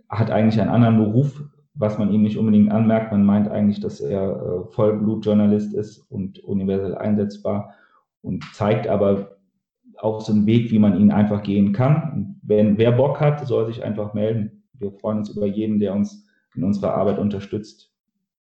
hat 0.08 0.30
eigentlich 0.30 0.60
einen 0.60 0.70
anderen 0.70 0.98
Beruf, 0.98 1.42
was 1.76 1.98
man 1.98 2.12
ihm 2.12 2.22
nicht 2.22 2.38
unbedingt 2.38 2.72
anmerkt. 2.72 3.12
Man 3.12 3.24
meint 3.24 3.48
eigentlich, 3.48 3.80
dass 3.80 4.00
er 4.00 4.30
äh, 4.30 4.72
Vollblutjournalist 4.72 5.74
ist 5.74 5.98
und 6.10 6.38
universell 6.40 6.94
einsetzbar 6.94 7.74
und 8.22 8.44
zeigt 8.54 8.88
aber 8.88 9.36
auch 9.98 10.20
so 10.20 10.32
einen 10.32 10.46
Weg, 10.46 10.70
wie 10.70 10.78
man 10.78 10.98
ihn 10.98 11.10
einfach 11.10 11.42
gehen 11.42 11.72
kann. 11.72 12.12
Und 12.12 12.40
wenn 12.42 12.78
wer 12.78 12.92
Bock 12.92 13.20
hat, 13.20 13.46
soll 13.46 13.66
sich 13.66 13.84
einfach 13.84 14.14
melden. 14.14 14.64
Wir 14.74 14.92
freuen 14.92 15.18
uns 15.18 15.30
über 15.30 15.46
jeden, 15.46 15.78
der 15.78 15.94
uns 15.94 16.26
in 16.54 16.64
unserer 16.64 16.94
Arbeit 16.94 17.18
unterstützt. 17.18 17.92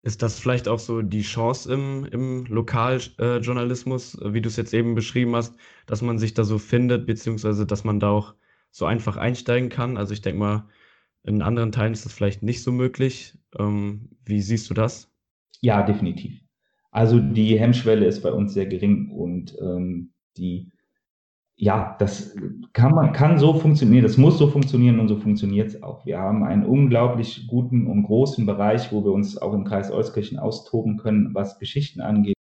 Ist 0.04 0.22
das 0.22 0.40
vielleicht 0.40 0.70
auch 0.70 0.80
so 0.80 1.02
die 1.02 1.22
Chance 1.22 1.74
im, 1.74 2.06
im 2.06 2.46
Lokaljournalismus, 2.46 4.22
äh, 4.22 4.34
wie 4.34 4.42
du 4.42 4.48
es 4.48 4.56
jetzt 4.56 4.74
eben 4.74 4.96
beschrieben 4.96 5.36
hast, 5.36 5.56
dass 5.86 6.02
man 6.02 6.18
sich 6.18 6.34
da 6.34 6.46
so 6.46 6.60
findet, 6.60 7.06
beziehungsweise 7.06 7.66
dass 7.66 7.84
man 7.84 8.00
da 8.00 8.10
auch 8.10 8.34
so 8.72 8.86
einfach 8.86 9.18
einsteigen 9.18 9.70
kann? 9.70 9.98
Also 9.98 10.14
ich 10.14 10.22
denke 10.22 10.40
mal, 10.40 10.70
in 11.28 11.42
anderen 11.42 11.72
Teilen 11.72 11.94
ist 11.94 12.06
das 12.06 12.14
vielleicht 12.14 12.42
nicht 12.42 12.64
so 12.64 12.72
möglich. 12.72 13.38
Ähm, 13.60 14.10
wie 14.26 14.42
siehst 14.42 14.70
du 14.70 14.74
das? 14.74 15.12
Ja, 15.62 15.84
definitiv. 15.84 16.42
Also 16.92 17.20
die 17.20 17.60
Hemmschwelle 17.60 18.06
ist 18.06 18.22
bei 18.24 18.32
uns 18.32 18.54
sehr 18.54 18.66
gering 18.66 19.12
und 19.12 19.56
ähm, 19.62 20.14
die 20.38 20.72
ja, 21.60 21.96
das 21.98 22.36
kann 22.74 22.92
man, 22.92 23.14
kann 23.14 23.40
so 23.40 23.56
funktionieren, 23.56 24.04
das 24.04 24.18
muss 24.18 24.38
so 24.38 24.48
funktionieren 24.48 25.00
und 25.00 25.08
so 25.08 25.16
funktioniert 25.16 25.70
es 25.70 25.82
auch. 25.82 26.06
Wir 26.06 26.20
haben 26.20 26.44
einen 26.44 26.64
unglaublich 26.64 27.48
guten 27.48 27.88
und 27.88 28.04
großen 28.04 28.46
Bereich, 28.46 28.92
wo 28.92 29.04
wir 29.04 29.12
uns 29.12 29.40
auch 29.40 29.54
im 29.54 29.64
Kreis 29.64 29.92
Euskirchen 29.92 30.38
austoben 30.38 30.98
können, 30.98 31.34
was 31.34 31.58
Geschichten 31.58 32.00
angeht. 32.00 32.36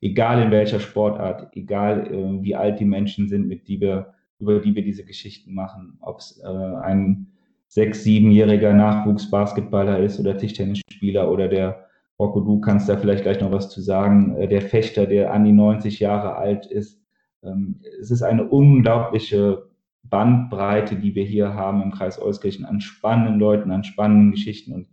Egal 0.00 0.42
in 0.42 0.52
welcher 0.52 0.78
Sportart, 0.78 1.56
egal 1.56 2.06
äh, 2.06 2.42
wie 2.42 2.54
alt 2.54 2.78
die 2.78 2.84
Menschen 2.84 3.28
sind, 3.28 3.48
mit 3.48 3.66
die 3.66 3.80
wir, 3.80 4.14
über 4.38 4.60
die 4.60 4.76
wir 4.76 4.84
diese 4.84 5.04
Geschichten 5.04 5.54
machen. 5.54 5.98
Ob 6.00 6.20
es 6.20 6.40
äh, 6.44 6.46
ein 6.46 7.31
sechs-, 7.72 8.04
siebenjähriger 8.04 8.72
Nachwuchsbasketballer 8.72 9.98
ist 10.00 10.20
oder 10.20 10.36
Tischtennisspieler 10.36 11.30
oder 11.30 11.48
der 11.48 11.86
Rocco, 12.18 12.40
du 12.40 12.60
kannst 12.60 12.88
da 12.88 12.96
vielleicht 12.96 13.22
gleich 13.22 13.40
noch 13.40 13.52
was 13.52 13.70
zu 13.70 13.80
sagen, 13.80 14.36
äh, 14.36 14.48
der 14.48 14.62
Fechter, 14.62 15.06
der 15.06 15.32
an 15.32 15.44
die 15.44 15.52
90 15.52 16.00
Jahre 16.00 16.36
alt 16.36 16.66
ist 16.66 17.02
ähm, 17.42 17.80
es 18.00 18.10
ist 18.10 18.22
eine 18.22 18.44
unglaubliche 18.48 19.70
Bandbreite, 20.04 20.96
die 20.96 21.14
wir 21.14 21.24
hier 21.24 21.54
haben 21.54 21.82
im 21.82 21.90
Kreis 21.90 22.20
Euskirchen 22.20 22.64
an 22.64 22.80
spannenden 22.80 23.38
Leuten, 23.38 23.70
an 23.70 23.84
spannenden 23.84 24.32
Geschichten. 24.32 24.72
Und 24.72 24.88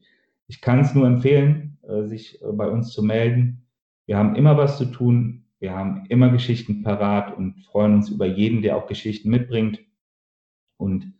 ich 0.47 0.61
kann 0.61 0.79
es 0.79 0.95
nur 0.95 1.07
empfehlen, 1.07 1.77
äh, 1.87 2.03
sich 2.03 2.41
äh, 2.41 2.51
bei 2.51 2.69
uns 2.69 2.91
zu 2.91 3.03
melden. 3.03 3.65
Wir 4.05 4.17
haben 4.17 4.35
immer 4.35 4.57
was 4.57 4.77
zu 4.77 4.85
tun. 4.85 5.45
Wir 5.59 5.73
haben 5.73 6.05
immer 6.09 6.29
Geschichten 6.29 6.83
parat 6.83 7.35
und 7.35 7.59
freuen 7.65 7.95
uns 7.95 8.09
über 8.09 8.25
jeden, 8.25 8.61
der 8.61 8.77
auch 8.77 8.87
Geschichten 8.87 9.29
mitbringt. 9.29 9.79
Und 10.77 11.13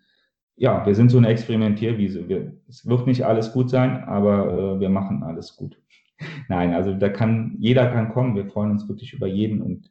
ja, 0.60 0.86
wir 0.86 0.94
sind 0.94 1.10
so 1.10 1.18
eine 1.18 1.30
Experimentierwiese. 1.30 2.28
Wir, 2.28 2.52
es 2.68 2.86
wird 2.86 3.08
nicht 3.08 3.26
alles 3.26 3.54
gut 3.54 3.70
sein, 3.70 4.04
aber 4.04 4.76
äh, 4.76 4.80
wir 4.82 4.90
machen 4.90 5.24
alles 5.24 5.56
gut. 5.56 5.82
Nein, 6.50 6.74
also 6.74 6.94
da 6.94 7.08
kann, 7.08 7.56
jeder 7.60 7.88
kann 7.88 8.10
kommen. 8.10 8.36
Wir 8.36 8.46
freuen 8.46 8.72
uns 8.72 8.88
wirklich 8.88 9.14
über 9.14 9.26
jeden 9.26 9.62
und 9.62 9.90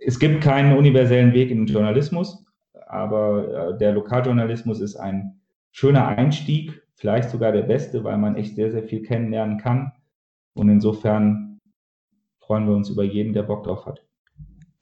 es 0.00 0.18
gibt 0.18 0.42
keinen 0.42 0.76
universellen 0.76 1.32
Weg 1.32 1.50
in 1.50 1.58
den 1.58 1.66
Journalismus, 1.66 2.44
aber 2.88 3.74
äh, 3.74 3.78
der 3.78 3.92
Lokaljournalismus 3.92 4.80
ist 4.80 4.96
ein 4.96 5.38
schöner 5.70 6.08
Einstieg, 6.08 6.82
vielleicht 6.94 7.28
sogar 7.28 7.52
der 7.52 7.62
beste, 7.62 8.02
weil 8.02 8.16
man 8.16 8.36
echt 8.36 8.56
sehr, 8.56 8.72
sehr 8.72 8.82
viel 8.82 9.02
kennenlernen 9.02 9.58
kann. 9.58 9.92
Und 10.54 10.70
insofern 10.70 11.60
freuen 12.40 12.66
wir 12.66 12.74
uns 12.74 12.88
über 12.88 13.04
jeden, 13.04 13.34
der 13.34 13.42
Bock 13.42 13.64
drauf 13.64 13.84
hat. 13.84 14.02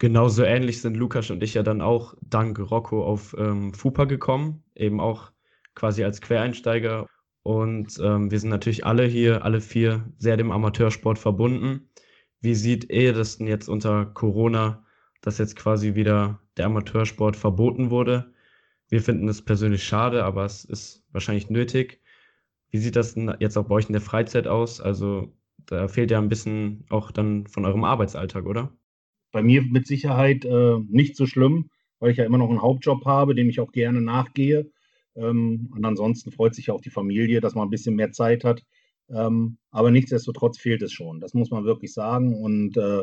Genauso 0.04 0.42
ähnlich 0.42 0.82
sind 0.82 0.98
Lukas 0.98 1.30
und 1.30 1.42
ich 1.42 1.54
ja 1.54 1.62
dann 1.62 1.80
auch 1.80 2.14
dank 2.20 2.58
Rocco 2.58 3.02
auf 3.02 3.34
ähm, 3.38 3.72
FUPA 3.72 4.04
gekommen, 4.04 4.62
eben 4.74 5.00
auch 5.00 5.32
quasi 5.74 6.04
als 6.04 6.20
Quereinsteiger. 6.20 7.06
Und 7.42 7.98
ähm, 8.02 8.30
wir 8.30 8.38
sind 8.38 8.50
natürlich 8.50 8.84
alle 8.84 9.06
hier, 9.06 9.44
alle 9.44 9.62
vier, 9.62 10.04
sehr 10.18 10.36
dem 10.36 10.50
Amateursport 10.50 11.18
verbunden. 11.18 11.88
Wie 12.40 12.54
sieht 12.54 12.92
ihr 12.92 13.14
das 13.14 13.38
denn 13.38 13.46
jetzt 13.46 13.68
unter 13.68 14.06
Corona 14.06 14.84
dass 15.24 15.38
jetzt 15.38 15.56
quasi 15.56 15.94
wieder 15.94 16.40
der 16.58 16.66
Amateursport 16.66 17.34
verboten 17.36 17.90
wurde. 17.90 18.32
Wir 18.88 19.00
finden 19.00 19.26
es 19.28 19.42
persönlich 19.42 19.82
schade, 19.82 20.22
aber 20.24 20.44
es 20.44 20.64
ist 20.64 21.02
wahrscheinlich 21.12 21.48
nötig. 21.48 22.02
Wie 22.70 22.78
sieht 22.78 22.96
das 22.96 23.14
denn 23.14 23.34
jetzt 23.40 23.56
auch 23.56 23.64
bei 23.64 23.76
euch 23.76 23.86
in 23.86 23.94
der 23.94 24.02
Freizeit 24.02 24.46
aus? 24.46 24.82
Also 24.82 25.34
da 25.64 25.88
fehlt 25.88 26.10
ja 26.10 26.18
ein 26.18 26.28
bisschen 26.28 26.84
auch 26.90 27.10
dann 27.10 27.46
von 27.46 27.64
eurem 27.64 27.84
Arbeitsalltag, 27.84 28.44
oder? 28.44 28.76
Bei 29.34 29.42
mir 29.42 29.62
mit 29.62 29.88
Sicherheit 29.88 30.44
äh, 30.44 30.78
nicht 30.88 31.16
so 31.16 31.26
schlimm, 31.26 31.68
weil 31.98 32.12
ich 32.12 32.18
ja 32.18 32.24
immer 32.24 32.38
noch 32.38 32.50
einen 32.50 32.62
Hauptjob 32.62 33.04
habe, 33.04 33.34
dem 33.34 33.50
ich 33.50 33.58
auch 33.58 33.72
gerne 33.72 34.00
nachgehe. 34.00 34.70
Ähm, 35.16 35.72
und 35.74 35.84
ansonsten 35.84 36.30
freut 36.30 36.54
sich 36.54 36.70
auch 36.70 36.80
die 36.80 36.90
Familie, 36.90 37.40
dass 37.40 37.56
man 37.56 37.66
ein 37.66 37.70
bisschen 37.70 37.96
mehr 37.96 38.12
Zeit 38.12 38.44
hat. 38.44 38.62
Ähm, 39.10 39.58
aber 39.72 39.90
nichtsdestotrotz 39.90 40.58
fehlt 40.58 40.82
es 40.82 40.92
schon. 40.92 41.18
Das 41.18 41.34
muss 41.34 41.50
man 41.50 41.64
wirklich 41.64 41.92
sagen. 41.92 42.32
Und 42.32 42.76
äh, 42.76 43.02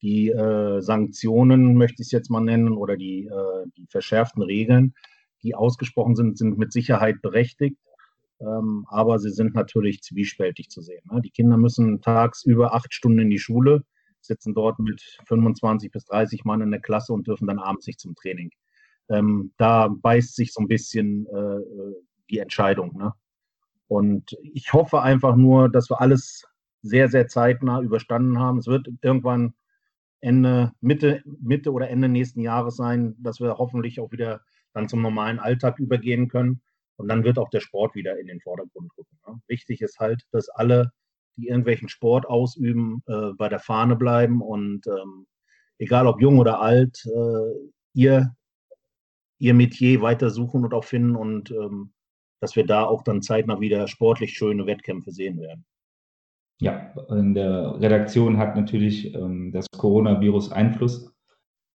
die 0.00 0.30
äh, 0.30 0.80
Sanktionen, 0.80 1.74
möchte 1.74 2.00
ich 2.00 2.06
es 2.06 2.12
jetzt 2.12 2.30
mal 2.30 2.40
nennen, 2.40 2.72
oder 2.72 2.96
die, 2.96 3.26
äh, 3.26 3.66
die 3.76 3.86
verschärften 3.90 4.42
Regeln, 4.42 4.94
die 5.42 5.54
ausgesprochen 5.54 6.16
sind, 6.16 6.38
sind 6.38 6.56
mit 6.56 6.72
Sicherheit 6.72 7.20
berechtigt. 7.20 7.76
Ähm, 8.40 8.86
aber 8.88 9.18
sie 9.18 9.32
sind 9.32 9.54
natürlich 9.54 10.00
zwiespältig 10.00 10.70
zu 10.70 10.80
sehen. 10.80 11.02
Ne? 11.12 11.20
Die 11.20 11.30
Kinder 11.30 11.58
müssen 11.58 12.00
tagsüber 12.00 12.72
acht 12.72 12.94
Stunden 12.94 13.18
in 13.18 13.30
die 13.30 13.38
Schule, 13.38 13.84
sitzen 14.28 14.54
dort 14.54 14.78
mit 14.78 15.02
25 15.26 15.90
bis 15.90 16.04
30 16.04 16.44
Mann 16.44 16.60
in 16.60 16.70
der 16.70 16.80
Klasse 16.80 17.12
und 17.12 17.26
dürfen 17.26 17.48
dann 17.48 17.58
abends 17.58 17.86
nicht 17.86 18.00
zum 18.00 18.14
Training. 18.14 18.50
Ähm, 19.08 19.52
da 19.56 19.88
beißt 19.88 20.36
sich 20.36 20.52
so 20.52 20.60
ein 20.60 20.68
bisschen 20.68 21.26
äh, 21.26 21.60
die 22.30 22.38
Entscheidung. 22.38 22.96
Ne? 22.96 23.12
Und 23.88 24.36
ich 24.42 24.72
hoffe 24.72 25.02
einfach 25.02 25.34
nur, 25.34 25.68
dass 25.68 25.90
wir 25.90 26.00
alles 26.00 26.44
sehr, 26.82 27.08
sehr 27.08 27.26
zeitnah 27.26 27.80
überstanden 27.80 28.38
haben. 28.38 28.58
Es 28.58 28.66
wird 28.66 28.88
irgendwann 29.02 29.54
Ende, 30.20 30.72
Mitte, 30.80 31.22
Mitte 31.24 31.72
oder 31.72 31.88
Ende 31.88 32.08
nächsten 32.08 32.40
Jahres 32.40 32.76
sein, 32.76 33.16
dass 33.18 33.40
wir 33.40 33.58
hoffentlich 33.58 34.00
auch 34.00 34.12
wieder 34.12 34.42
dann 34.72 34.88
zum 34.88 35.02
normalen 35.02 35.38
Alltag 35.38 35.78
übergehen 35.78 36.28
können. 36.28 36.60
Und 36.96 37.08
dann 37.08 37.24
wird 37.24 37.38
auch 37.38 37.50
der 37.50 37.60
Sport 37.60 37.94
wieder 37.94 38.18
in 38.18 38.26
den 38.26 38.40
Vordergrund 38.40 38.90
rücken. 38.98 39.18
Ne? 39.26 39.40
Wichtig 39.46 39.80
ist 39.80 39.98
halt, 40.00 40.22
dass 40.32 40.48
alle, 40.48 40.92
die 41.38 41.48
irgendwelchen 41.48 41.88
Sport 41.88 42.26
ausüben, 42.26 43.02
äh, 43.06 43.32
bei 43.36 43.48
der 43.48 43.60
Fahne 43.60 43.96
bleiben 43.96 44.42
und 44.42 44.86
ähm, 44.86 45.26
egal 45.78 46.06
ob 46.06 46.20
jung 46.20 46.38
oder 46.38 46.60
alt, 46.60 47.06
äh, 47.06 47.70
ihr, 47.94 48.34
ihr 49.38 49.54
Metier 49.54 50.02
weiter 50.02 50.30
suchen 50.30 50.64
und 50.64 50.74
auch 50.74 50.84
finden 50.84 51.16
und 51.16 51.50
ähm, 51.52 51.92
dass 52.40 52.56
wir 52.56 52.66
da 52.66 52.84
auch 52.84 53.02
dann 53.02 53.22
zeitnah 53.22 53.60
wieder 53.60 53.88
sportlich 53.88 54.34
schöne 54.34 54.66
Wettkämpfe 54.66 55.12
sehen 55.12 55.40
werden. 55.40 55.64
Ja, 56.60 56.92
in 57.10 57.34
der 57.34 57.80
Redaktion 57.80 58.36
hat 58.36 58.56
natürlich 58.56 59.14
ähm, 59.14 59.52
das 59.52 59.66
Coronavirus 59.76 60.50
Einfluss, 60.50 61.14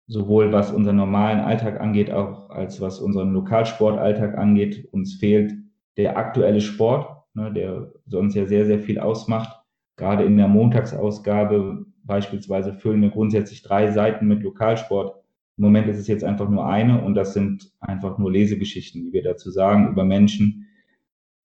sowohl 0.07 0.53
was 0.53 0.73
unseren 0.73 0.97
normalen 0.97 1.41
Alltag 1.41 1.81
angeht, 1.81 2.11
auch 2.11 2.49
als 2.49 2.81
was 2.81 2.99
unseren 2.99 3.33
Lokalsportalltag 3.35 4.39
angeht. 4.39 4.89
Uns 4.91 5.15
fehlt 5.15 5.53
der 5.99 6.17
aktuelle 6.17 6.63
Sport, 6.63 7.20
ne, 7.35 7.53
der 7.53 7.93
sonst 8.07 8.35
ja 8.35 8.47
sehr, 8.47 8.67
sehr 8.67 8.81
viel 8.81 8.99
ausmacht. 8.99 9.61
Gerade 9.97 10.25
in 10.25 10.37
der 10.37 10.49
Montagsausgabe 10.49 11.87
beispielsweise 12.05 12.75
füllen 12.75 13.03
wir 13.03 13.11
grundsätzlich 13.11 13.63
drei 13.63 13.93
Seiten 13.93 14.27
mit 14.27 14.43
Lokalsport. 14.43 15.15
Im 15.57 15.65
Moment 15.65 15.89
ist 15.89 15.99
es 15.99 16.09
jetzt 16.09 16.25
einfach 16.25 16.49
nur 16.49 16.67
eine 16.67 17.03
und 17.03 17.15
das 17.15 17.35
sind 17.35 17.71
einfach 17.81 18.19
nur 18.19 18.33
Lesegeschichten, 18.33 19.05
die 19.05 19.13
wir 19.13 19.23
dazu 19.23 19.51
sagen 19.51 19.89
über 19.89 20.05
Menschen, 20.05 20.67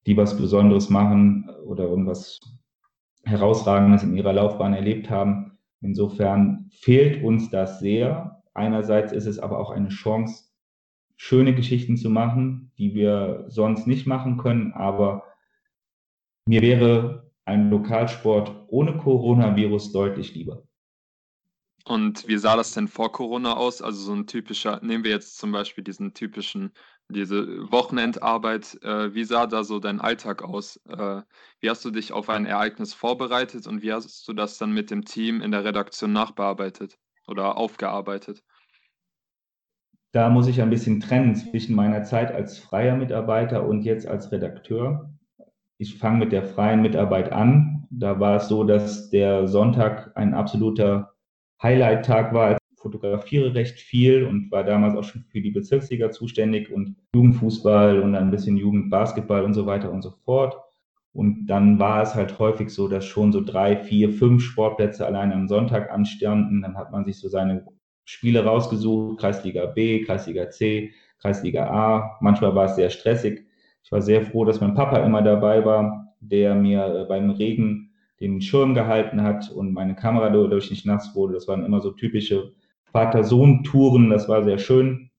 die 0.06 0.16
was 0.16 0.38
Besonderes 0.38 0.90
machen 0.90 1.50
oder 1.66 1.84
irgendwas 1.86 2.40
Herausragendes 3.26 4.04
in 4.04 4.16
ihrer 4.16 4.34
Laufbahn 4.34 4.74
erlebt 4.74 5.10
haben. 5.10 5.58
Insofern 5.82 6.70
fehlt 6.72 7.24
uns 7.24 7.50
das 7.50 7.80
sehr. 7.80 8.42
Einerseits 8.54 9.12
ist 9.12 9.26
es 9.26 9.40
aber 9.40 9.60
auch 9.60 9.72
eine 9.72 9.90
Chance, 9.90 10.46
schöne 11.18 11.54
Geschichten 11.54 11.98
zu 11.98 12.10
machen, 12.10 12.72
die 12.78 12.94
wir 12.94 13.46
sonst 13.48 13.88
nicht 13.88 14.08
machen 14.08 14.38
können. 14.38 14.74
Aber 14.74 15.24
mir 16.48 16.62
wäre 16.62 17.32
ein 17.46 17.70
Lokalsport 17.70 18.66
ohne 18.68 18.98
Coronavirus 18.98 19.92
deutlich 19.92 20.34
lieber. 20.34 20.64
Und 21.88 22.28
wie 22.28 22.38
sah 22.38 22.56
das 22.56 22.72
denn 22.72 22.88
vor 22.88 23.12
Corona 23.12 23.56
aus? 23.56 23.84
Also 23.84 24.02
so 24.02 24.14
ein 24.14 24.26
typischer, 24.26 24.80
nehmen 24.82 25.04
wir 25.04 25.12
jetzt 25.12 25.38
zum 25.38 25.52
Beispiel 25.52 25.84
diesen 25.84 26.16
typischen 26.16 26.72
diese 27.10 27.72
Wochenendarbeit, 27.72 28.80
äh, 28.82 29.14
wie 29.14 29.24
sah 29.24 29.46
da 29.46 29.64
so 29.64 29.80
dein 29.80 30.02
Alltag 30.02 30.44
aus? 30.44 30.80
Äh, 30.90 31.22
wie 31.60 31.70
hast 31.70 31.86
du 31.86 31.92
dich 31.92 32.12
auf 32.12 32.30
ein 32.30 32.46
Ereignis 32.46 32.94
vorbereitet 32.94 33.68
und 33.68 33.84
wie 33.84 33.94
hast 33.94 34.28
du 34.28 34.34
das 34.34 34.58
dann 34.58 34.72
mit 34.72 34.90
dem 34.90 35.06
Team 35.06 35.42
in 35.42 35.52
der 35.52 35.64
Redaktion 35.64 36.12
nachbearbeitet 36.14 36.98
oder 37.28 37.58
aufgearbeitet? 37.58 38.44
Da 40.14 40.30
muss 40.30 40.48
ich 40.48 40.62
ein 40.62 40.70
bisschen 40.70 41.02
trennen 41.02 41.36
zwischen 41.36 41.76
meiner 41.76 42.04
Zeit 42.04 42.32
als 42.32 42.58
freier 42.58 42.96
Mitarbeiter 42.96 43.68
und 43.68 43.84
jetzt 43.84 44.08
als 44.08 44.32
Redakteur. 44.32 45.14
Ich 45.78 45.98
fange 45.98 46.20
mit 46.20 46.32
der 46.32 46.44
freien 46.44 46.82
Mitarbeit 46.82 47.32
an. 47.32 47.88
Da 47.90 48.20
war 48.20 48.38
es 48.38 48.48
so, 48.48 48.64
dass 48.64 49.10
der 49.10 49.48
Sonntag 49.48 50.12
ein 50.16 50.34
absoluter 50.34 51.14
Highlight-Tag 51.62 52.34
war, 52.34 52.58
fotografiere 52.78 53.56
recht 53.56 53.80
viel 53.80 54.26
und 54.26 54.52
war 54.52 54.64
damals 54.64 54.96
auch 54.96 55.04
schon 55.04 55.24
für 55.24 55.42
die 55.42 55.52
Bezirksliga 55.52 56.12
zuständig 56.12 56.72
und 56.72 56.96
Jugendfußball 57.16 58.00
und 58.00 58.16
ein 58.16 58.32
bisschen 58.32 58.58
Jugendbasketball 58.58 59.44
und 59.44 59.54
so 59.54 59.66
weiter 59.66 59.92
und 59.92 60.02
so 60.02 60.12
fort. 60.12 60.56
Und 61.12 61.48
dann 61.48 61.80
war 61.80 62.04
es 62.04 62.14
halt 62.14 62.38
häufig 62.40 62.70
so, 62.70 62.88
dass 62.88 63.06
schon 63.06 63.32
so 63.32 63.42
drei, 63.42 63.78
vier, 63.78 64.12
fünf 64.12 64.44
Sportplätze 64.44 65.06
allein 65.06 65.32
am 65.32 65.48
Sonntag 65.48 65.90
anstanden. 65.90 66.62
Dann 66.62 66.78
hat 66.78 66.92
man 66.92 67.06
sich 67.06 67.20
so 67.20 67.30
seine 67.30 67.66
Spiele 68.04 68.44
rausgesucht, 68.44 69.20
Kreisliga 69.20 69.66
B, 69.66 70.04
Kreisliga 70.04 70.50
C, 70.50 70.94
Kreisliga 71.20 71.68
A. 71.70 72.18
Manchmal 72.22 72.54
war 72.54 72.66
es 72.66 72.76
sehr 72.76 72.90
stressig. 72.90 73.45
Ich 73.86 73.92
war 73.92 74.02
sehr 74.02 74.24
froh, 74.24 74.46
dass 74.46 74.62
mein 74.62 74.74
Papa 74.74 74.98
immer 74.98 75.22
dabei 75.22 75.64
war, 75.64 76.16
der 76.20 76.56
mir 76.56 76.86
äh, 76.88 77.06
beim 77.06 77.30
Regen 77.30 77.92
den 78.20 78.42
Schirm 78.42 78.74
gehalten 78.74 79.22
hat 79.22 79.52
und 79.52 79.74
meine 79.74 79.94
Kamera 79.94 80.30
dadurch 80.32 80.72
nicht 80.72 80.88
nass 80.88 81.16
wurde. 81.16 81.36
Das 81.36 81.48
waren 81.48 81.64
immer 81.64 81.82
so 81.82 81.92
typische 81.92 82.54
Vater-Sohn-Touren. 82.86 84.10
Das 84.10 84.28
war 84.28 84.44
sehr 84.44 84.58
schön. 84.58 85.12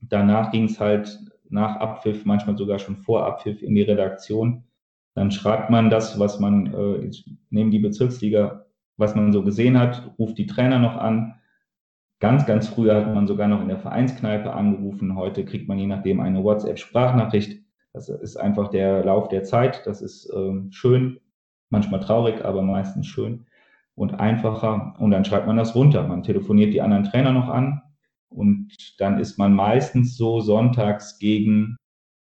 Danach 0.00 0.52
ging 0.52 0.64
es 0.64 0.80
halt 0.80 1.18
nach 1.50 1.76
Abpfiff, 1.76 2.24
manchmal 2.24 2.56
sogar 2.56 2.78
schon 2.78 2.96
vor 2.96 3.26
Abpfiff 3.26 3.62
in 3.62 3.74
die 3.74 3.82
Redaktion. 3.82 4.64
Dann 5.14 5.30
schreibt 5.30 5.68
man 5.68 5.90
das, 5.90 6.18
was 6.18 6.40
man 6.40 6.66
äh, 6.72 7.10
neben 7.50 7.70
die 7.70 7.78
Bezirksliga, 7.78 8.64
was 8.96 9.16
man 9.16 9.34
so 9.34 9.42
gesehen 9.42 9.78
hat, 9.78 10.14
ruft 10.18 10.38
die 10.38 10.46
Trainer 10.46 10.78
noch 10.78 10.96
an. 10.96 11.34
Ganz, 12.20 12.46
ganz 12.46 12.68
früher 12.68 12.94
hat 12.94 13.14
man 13.14 13.26
sogar 13.26 13.48
noch 13.48 13.60
in 13.60 13.68
der 13.68 13.78
Vereinskneipe 13.78 14.54
angerufen. 14.54 15.14
Heute 15.14 15.44
kriegt 15.44 15.68
man 15.68 15.78
je 15.78 15.86
nachdem 15.86 16.20
eine 16.20 16.42
WhatsApp-Sprachnachricht. 16.42 17.67
Das 18.06 18.08
ist 18.08 18.36
einfach 18.36 18.68
der 18.68 19.04
Lauf 19.04 19.28
der 19.28 19.42
Zeit. 19.42 19.86
Das 19.86 20.02
ist 20.02 20.30
äh, 20.30 20.70
schön, 20.70 21.18
manchmal 21.70 22.00
traurig, 22.00 22.44
aber 22.44 22.62
meistens 22.62 23.06
schön 23.06 23.46
und 23.96 24.20
einfacher. 24.20 24.94
Und 24.98 25.10
dann 25.10 25.24
schreibt 25.24 25.46
man 25.46 25.56
das 25.56 25.74
runter. 25.74 26.06
Man 26.06 26.22
telefoniert 26.22 26.72
die 26.72 26.80
anderen 26.80 27.04
Trainer 27.04 27.32
noch 27.32 27.48
an 27.48 27.82
und 28.28 28.72
dann 28.98 29.18
ist 29.18 29.38
man 29.38 29.52
meistens 29.52 30.16
so 30.16 30.40
sonntags 30.40 31.18
gegen 31.18 31.76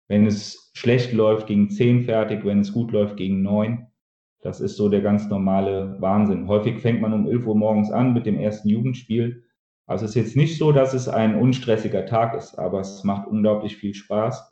wenn 0.09 0.27
es 0.27 0.71
schlecht 0.75 1.15
läuft, 1.15 1.47
gegen 1.47 1.71
zehn 1.71 2.03
fertig, 2.03 2.45
wenn 2.45 2.61
es 2.61 2.73
gut 2.73 2.93
läuft, 2.93 3.17
gegen 3.17 3.41
neun. 3.41 3.87
Das 4.43 4.61
ist 4.61 4.77
so 4.77 4.91
der 4.91 5.01
ganz 5.01 5.29
normale 5.29 5.97
Wahnsinn. 6.01 6.49
Häufig 6.49 6.81
fängt 6.81 7.01
man 7.01 7.15
um 7.15 7.27
11 7.27 7.47
Uhr 7.47 7.57
morgens 7.57 7.91
an 7.91 8.13
mit 8.13 8.27
dem 8.27 8.39
ersten 8.39 8.69
Jugendspiel. 8.69 9.45
Also 9.87 10.05
es 10.05 10.11
ist 10.11 10.17
jetzt 10.17 10.37
nicht 10.37 10.59
so, 10.59 10.73
dass 10.73 10.93
es 10.93 11.09
ein 11.09 11.37
unstressiger 11.37 12.05
Tag 12.05 12.35
ist, 12.35 12.59
aber 12.59 12.81
es 12.81 13.05
macht 13.05 13.27
unglaublich 13.29 13.77
viel 13.77 13.95
Spaß. 13.95 14.52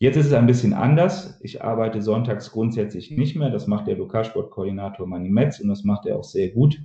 Jetzt 0.00 0.16
ist 0.16 0.26
es 0.26 0.32
ein 0.32 0.46
bisschen 0.46 0.72
anders. 0.72 1.38
Ich 1.42 1.62
arbeite 1.62 2.02
sonntags 2.02 2.50
grundsätzlich 2.50 3.10
nicht 3.10 3.36
mehr. 3.36 3.50
Das 3.50 3.66
macht 3.66 3.86
der 3.86 3.96
Lokalsportkoordinator 3.96 5.06
Manni 5.06 5.30
Metz 5.30 5.60
und 5.60 5.68
das 5.68 5.84
macht 5.84 6.06
er 6.06 6.18
auch 6.18 6.24
sehr 6.24 6.50
gut. 6.50 6.80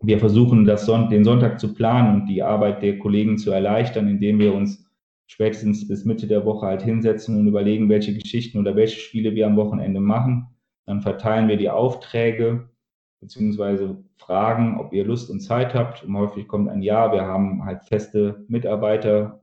Wir 0.00 0.18
versuchen, 0.20 0.64
das 0.64 0.86
Son 0.86 1.08
den 1.10 1.24
Sonntag 1.24 1.58
zu 1.58 1.74
planen 1.74 2.20
und 2.20 2.26
die 2.26 2.42
Arbeit 2.42 2.82
der 2.82 2.98
Kollegen 2.98 3.38
zu 3.38 3.50
erleichtern, 3.50 4.06
indem 4.06 4.38
wir 4.38 4.54
uns 4.54 4.88
spätestens 5.26 5.88
bis 5.88 6.04
Mitte 6.04 6.26
der 6.26 6.44
Woche 6.44 6.66
halt 6.66 6.82
hinsetzen 6.82 7.38
und 7.38 7.48
überlegen, 7.48 7.88
welche 7.88 8.14
Geschichten 8.14 8.58
oder 8.58 8.76
welche 8.76 9.00
Spiele 9.00 9.34
wir 9.34 9.46
am 9.46 9.56
Wochenende 9.56 10.00
machen. 10.00 10.46
Dann 10.86 11.02
verteilen 11.02 11.48
wir 11.48 11.56
die 11.56 11.70
Aufträge 11.70 12.68
beziehungsweise 13.20 14.02
fragen, 14.16 14.78
ob 14.78 14.92
ihr 14.92 15.04
Lust 15.04 15.30
und 15.30 15.40
Zeit 15.40 15.74
habt. 15.74 16.04
Und 16.04 16.16
häufig 16.16 16.46
kommt 16.48 16.68
ein 16.68 16.82
Ja. 16.82 17.12
Wir 17.12 17.22
haben 17.22 17.64
halt 17.64 17.84
feste 17.84 18.44
Mitarbeiter. 18.48 19.42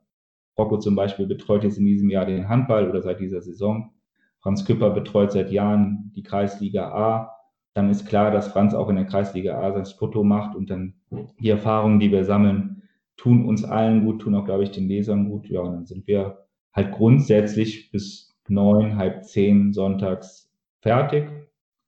Rocco 0.58 0.78
zum 0.78 0.96
Beispiel 0.96 1.28
betreut 1.28 1.64
jetzt 1.64 1.78
in 1.78 1.86
diesem 1.86 2.10
Jahr 2.10 2.26
den 2.26 2.48
Handball 2.48 2.90
oder 2.90 3.02
seit 3.02 3.20
dieser 3.20 3.42
Saison. 3.42 3.92
Franz 4.40 4.66
Küpper 4.66 4.92
betreut 4.92 5.32
seit 5.32 5.52
Jahren 5.52 6.12
die 6.16 6.24
Kreisliga 6.24 6.90
A. 6.90 7.32
Dann 7.74 7.90
ist 7.90 8.06
klar, 8.06 8.32
dass 8.32 8.48
Franz 8.48 8.74
auch 8.74 8.90
in 8.90 8.96
der 8.96 9.06
Kreisliga 9.06 9.60
A 9.60 9.74
sein 9.74 9.86
Foto 9.86 10.24
macht 10.24 10.56
und 10.56 10.70
dann 10.70 10.94
die 11.40 11.50
Erfahrungen, 11.50 12.00
die 12.00 12.12
wir 12.12 12.24
sammeln, 12.24 12.84
tun 13.18 13.46
uns 13.46 13.64
allen 13.64 14.06
gut, 14.06 14.22
tun 14.22 14.36
auch, 14.36 14.46
glaube 14.46 14.64
ich, 14.64 14.72
den 14.72 14.88
Lesern 14.88 15.30
gut. 15.30 15.50
Ja, 15.50 15.62
und 15.62 15.74
dann 15.74 15.86
sind 15.86 16.08
wir 16.08 16.46
halt 16.74 16.92
grundsätzlich 16.92 17.92
bis 17.92 18.38
neun, 18.48 18.98
halb 18.98 19.24
zehn 19.24 19.74
sonntags 19.74 20.54
fertig. 20.82 21.28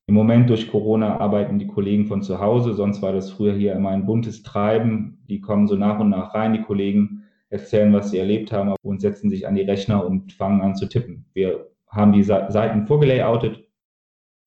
Im 0.08 0.16
Moment 0.16 0.50
durch 0.50 0.72
Corona 0.72 1.20
arbeiten 1.20 1.60
die 1.60 1.68
Kollegen 1.68 2.06
von 2.08 2.22
zu 2.22 2.40
Hause, 2.40 2.74
sonst 2.74 3.01
war 3.01 3.12
das 3.12 3.30
früher 3.30 3.53
hier 3.53 3.74
immer 3.74 3.90
ein 3.90 4.06
buntes 4.06 4.42
Treiben. 4.42 5.20
Die 5.30 5.42
kommen 5.42 5.68
so 5.68 5.75
nach 5.75 6.00
und 6.00 6.10
nach 6.10 6.34
rein, 6.34 6.53
die 6.53 6.62
Kollegen 6.62 7.25
erzählen, 7.50 7.94
was 7.94 8.12
sie 8.12 8.18
erlebt 8.18 8.51
haben 8.51 8.75
und 8.81 9.01
setzen 9.01 9.29
sich 9.29 9.48
an 9.48 9.55
die 9.55 9.64
Rechner 9.64 10.05
und 10.05 10.33
fangen 10.33 10.62
an 10.62 10.75
zu 10.75 10.88
tippen. 10.88 11.25
Wir 11.33 11.70
haben 11.88 12.12
die 12.12 12.24
Seiten 12.24 12.86
vorgelayoutet, 12.88 13.68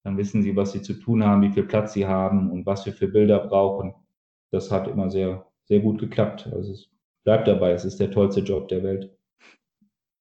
dann 0.05 0.17
wissen 0.17 0.43
sie, 0.43 0.57
was 0.57 0.73
sie 0.73 0.83
zu 0.83 0.95
tun 0.95 1.25
haben, 1.25 1.43
wie 1.43 1.53
viel 1.53 1.65
Platz 1.65 1.93
sie 1.93 2.07
haben 2.07 2.51
und 2.51 2.67
was 2.67 2.87
wir 2.87 2.93
für 2.93 3.09
Bilder 3.09 3.39
brauchen. 3.39 3.95
Das 4.51 4.71
hat 4.71 4.89
immer 4.89 5.11
sehr 5.11 5.51
sehr 5.71 5.81
gut 5.81 6.01
geklappt. 6.01 6.49
Also 6.53 6.73
es 6.73 6.89
bleibt 7.25 7.47
dabei, 7.47 7.71
es 7.71 7.85
ist 7.85 8.01
der 8.01 8.11
tollste 8.11 8.41
Job 8.41 8.69
der 8.69 8.83
Welt. 8.83 9.17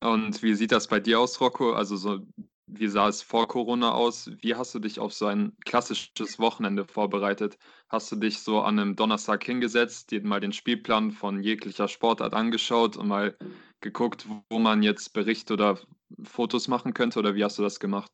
Und 0.02 0.42
wie 0.44 0.54
sieht 0.54 0.72
das 0.72 0.88
bei 0.88 1.00
dir 1.00 1.20
aus, 1.20 1.42
Rocco? 1.42 1.74
Also 1.74 1.98
so, 1.98 2.20
wie 2.68 2.88
sah 2.88 3.10
es 3.10 3.24
vor 3.24 3.48
Corona 3.48 3.94
aus? 3.94 4.30
Wie 4.42 4.54
hast 4.54 4.76
du 4.76 4.80
dich 4.80 5.00
auf 5.00 5.12
so 5.12 5.26
ein 5.26 5.58
klassisches 5.65 6.38
Wochenende 6.38 6.86
vorbereitet? 6.86 7.58
Hast 7.89 8.12
du 8.12 8.17
dich 8.17 8.39
so 8.39 8.62
an 8.62 8.78
einem 8.78 8.95
Donnerstag 8.95 9.43
hingesetzt, 9.43 10.12
dir 10.12 10.21
mal 10.23 10.39
den 10.39 10.54
Spielplan 10.54 11.12
von 11.12 11.41
jeglicher 11.41 11.88
Sportart 11.88 12.36
angeschaut 12.36 12.95
und 12.95 13.08
mal 13.08 13.36
geguckt, 13.82 14.28
wo 14.49 14.60
man 14.60 14.84
jetzt 14.84 15.12
Bericht 15.13 15.49
oder 15.49 15.80
Fotos 16.23 16.67
machen 16.67 16.93
könnte? 16.93 17.17
Oder 17.17 17.34
wie 17.34 17.43
hast 17.43 17.58
du 17.58 17.63
das 17.63 17.80
gemacht? 17.80 18.12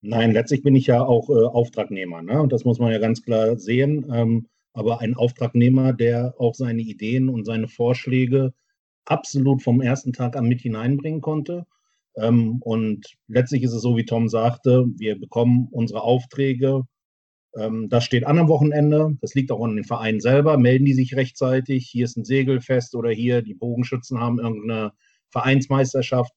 Nein, 0.00 0.32
letztlich 0.32 0.62
bin 0.62 0.74
ich 0.74 0.86
ja 0.86 1.02
auch 1.02 1.28
äh, 1.28 1.44
Auftragnehmer. 1.44 2.22
Ne? 2.22 2.40
Und 2.40 2.50
das 2.50 2.64
muss 2.64 2.78
man 2.78 2.90
ja 2.90 2.98
ganz 2.98 3.22
klar 3.22 3.58
sehen. 3.58 4.06
Ähm, 4.10 4.46
aber 4.72 5.00
ein 5.00 5.14
Auftragnehmer, 5.14 5.92
der 5.92 6.34
auch 6.38 6.54
seine 6.54 6.80
Ideen 6.80 7.28
und 7.28 7.44
seine 7.44 7.68
Vorschläge 7.68 8.54
absolut 9.04 9.62
vom 9.62 9.82
ersten 9.82 10.14
Tag 10.14 10.34
an 10.34 10.46
mit 10.46 10.62
hineinbringen 10.62 11.20
konnte. 11.20 11.66
Ähm, 12.16 12.58
und 12.62 13.06
letztlich 13.26 13.64
ist 13.64 13.72
es 13.72 13.82
so, 13.82 13.98
wie 13.98 14.06
Tom 14.06 14.28
sagte, 14.28 14.86
wir 14.96 15.18
bekommen 15.18 15.68
unsere 15.72 16.00
Aufträge. 16.00 16.84
Ähm, 17.56 17.88
das 17.88 18.04
steht 18.04 18.26
an 18.26 18.38
am 18.38 18.48
Wochenende. 18.48 19.16
Das 19.20 19.34
liegt 19.34 19.50
auch 19.50 19.64
an 19.64 19.76
den 19.76 19.84
Vereinen 19.84 20.20
selber. 20.20 20.58
Melden 20.58 20.84
die 20.84 20.94
sich 20.94 21.16
rechtzeitig. 21.16 21.88
Hier 21.90 22.04
ist 22.04 22.16
ein 22.16 22.24
Segelfest 22.24 22.94
oder 22.94 23.10
hier 23.10 23.42
die 23.42 23.54
Bogenschützen 23.54 24.20
haben 24.20 24.38
irgendeine 24.38 24.92
Vereinsmeisterschaft. 25.30 26.32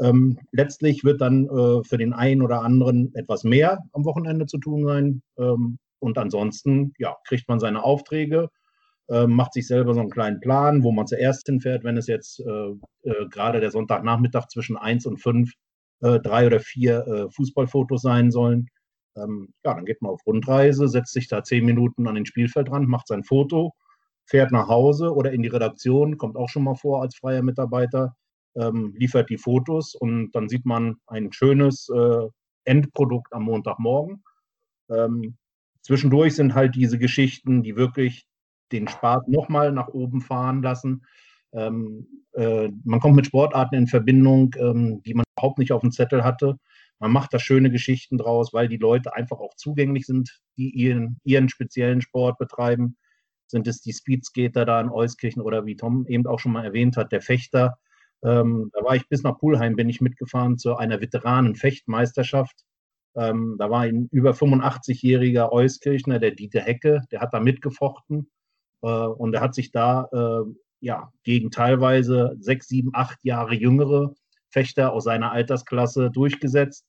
Ähm, 0.00 0.38
letztlich 0.52 1.04
wird 1.04 1.20
dann 1.20 1.46
äh, 1.46 1.84
für 1.84 1.98
den 1.98 2.12
einen 2.12 2.42
oder 2.42 2.62
anderen 2.62 3.14
etwas 3.14 3.44
mehr 3.44 3.80
am 3.92 4.04
Wochenende 4.04 4.46
zu 4.46 4.58
tun 4.58 4.84
sein. 4.84 5.22
Ähm, 5.38 5.78
und 5.98 6.16
ansonsten, 6.16 6.94
ja, 6.98 7.16
kriegt 7.26 7.48
man 7.48 7.60
seine 7.60 7.84
Aufträge, 7.84 8.48
macht 9.26 9.54
sich 9.54 9.66
selber 9.66 9.92
so 9.92 9.98
einen 10.00 10.08
kleinen 10.08 10.38
Plan, 10.38 10.84
wo 10.84 10.92
man 10.92 11.08
zuerst 11.08 11.44
hinfährt, 11.44 11.82
wenn 11.82 11.96
es 11.96 12.06
jetzt 12.06 12.38
äh, 12.38 12.70
äh, 13.02 13.28
gerade 13.28 13.58
der 13.58 13.72
Sonntagnachmittag 13.72 14.46
zwischen 14.46 14.76
1 14.76 15.04
und 15.04 15.18
5 15.18 15.52
äh, 16.02 16.20
drei 16.20 16.46
oder 16.46 16.60
vier 16.60 17.28
Fußballfotos 17.34 18.02
sein 18.02 18.30
sollen. 18.30 18.68
Ähm, 19.16 19.52
ja, 19.64 19.74
dann 19.74 19.84
geht 19.86 20.02
man 20.02 20.12
auf 20.12 20.26
Rundreise, 20.26 20.88
setzt 20.88 21.12
sich 21.12 21.28
da 21.28 21.42
zehn 21.42 21.64
Minuten 21.64 22.06
an 22.06 22.14
den 22.14 22.26
Spielfeldrand, 22.26 22.88
macht 22.88 23.08
sein 23.08 23.24
Foto, 23.24 23.74
fährt 24.26 24.52
nach 24.52 24.68
Hause 24.68 25.14
oder 25.14 25.32
in 25.32 25.42
die 25.42 25.48
Redaktion, 25.48 26.16
kommt 26.16 26.36
auch 26.36 26.48
schon 26.48 26.64
mal 26.64 26.76
vor 26.76 27.02
als 27.02 27.16
freier 27.16 27.42
Mitarbeiter, 27.42 28.14
ähm, 28.56 28.94
liefert 28.96 29.30
die 29.30 29.38
Fotos 29.38 29.94
und 29.94 30.32
dann 30.32 30.48
sieht 30.48 30.66
man 30.66 30.96
ein 31.06 31.32
schönes 31.32 31.88
äh, 31.88 32.28
Endprodukt 32.64 33.32
am 33.32 33.44
Montagmorgen. 33.44 34.22
Ähm, 34.90 35.36
Zwischendurch 35.82 36.34
sind 36.34 36.54
halt 36.54 36.74
diese 36.74 36.98
Geschichten, 36.98 37.62
die 37.62 37.76
wirklich 37.76 38.26
den 38.72 38.86
Spaß 38.86 39.26
nochmal 39.26 39.72
nach 39.72 39.88
oben 39.88 40.20
fahren 40.20 40.62
lassen. 40.62 41.04
Ähm, 41.52 42.06
äh, 42.32 42.68
man 42.84 43.00
kommt 43.00 43.16
mit 43.16 43.26
Sportarten 43.26 43.74
in 43.74 43.86
Verbindung, 43.86 44.54
ähm, 44.58 45.02
die 45.02 45.14
man 45.14 45.24
überhaupt 45.36 45.58
nicht 45.58 45.72
auf 45.72 45.80
dem 45.80 45.90
Zettel 45.90 46.22
hatte. 46.22 46.56
Man 47.00 47.12
macht 47.12 47.32
da 47.32 47.38
schöne 47.38 47.70
Geschichten 47.70 48.18
draus, 48.18 48.52
weil 48.52 48.68
die 48.68 48.76
Leute 48.76 49.14
einfach 49.14 49.38
auch 49.40 49.54
zugänglich 49.56 50.06
sind, 50.06 50.40
die 50.56 50.70
ihren, 50.70 51.18
ihren 51.24 51.48
speziellen 51.48 52.02
Sport 52.02 52.38
betreiben. 52.38 52.96
Sind 53.46 53.66
es 53.66 53.80
die 53.80 53.92
Speedskater 53.92 54.64
da 54.64 54.80
in 54.80 54.90
Euskirchen 54.90 55.42
oder 55.42 55.66
wie 55.66 55.76
Tom 55.76 56.06
eben 56.06 56.26
auch 56.26 56.38
schon 56.38 56.52
mal 56.52 56.64
erwähnt 56.64 56.96
hat, 56.96 57.10
der 57.10 57.22
Fechter. 57.22 57.78
Ähm, 58.22 58.70
da 58.74 58.84
war 58.84 58.96
ich 58.96 59.08
bis 59.08 59.22
nach 59.22 59.38
Pulheim, 59.38 59.76
bin 59.76 59.88
ich 59.88 60.02
mitgefahren 60.02 60.58
zu 60.58 60.76
einer 60.76 61.00
Veteranen-Fechtmeisterschaft. 61.00 62.64
Ähm, 63.16 63.56
da 63.58 63.70
war 63.70 63.80
ein 63.80 64.08
über 64.12 64.32
85-jähriger 64.32 65.50
Euskirchner, 65.50 66.18
der 66.18 66.32
Dieter 66.32 66.60
Hecke, 66.60 67.02
der 67.10 67.20
hat 67.20 67.32
da 67.32 67.40
mitgefochten 67.40 68.30
äh, 68.82 68.86
und 68.86 69.34
er 69.34 69.40
hat 69.40 69.54
sich 69.54 69.72
da 69.72 70.06
äh, 70.12 70.52
ja, 70.80 71.12
gegen 71.24 71.50
teilweise 71.50 72.36
sechs, 72.40 72.68
sieben, 72.68 72.90
acht 72.92 73.24
Jahre 73.24 73.54
jüngere 73.54 74.14
Fechter 74.50 74.92
aus 74.92 75.04
seiner 75.04 75.32
Altersklasse 75.32 76.10
durchgesetzt. 76.10 76.84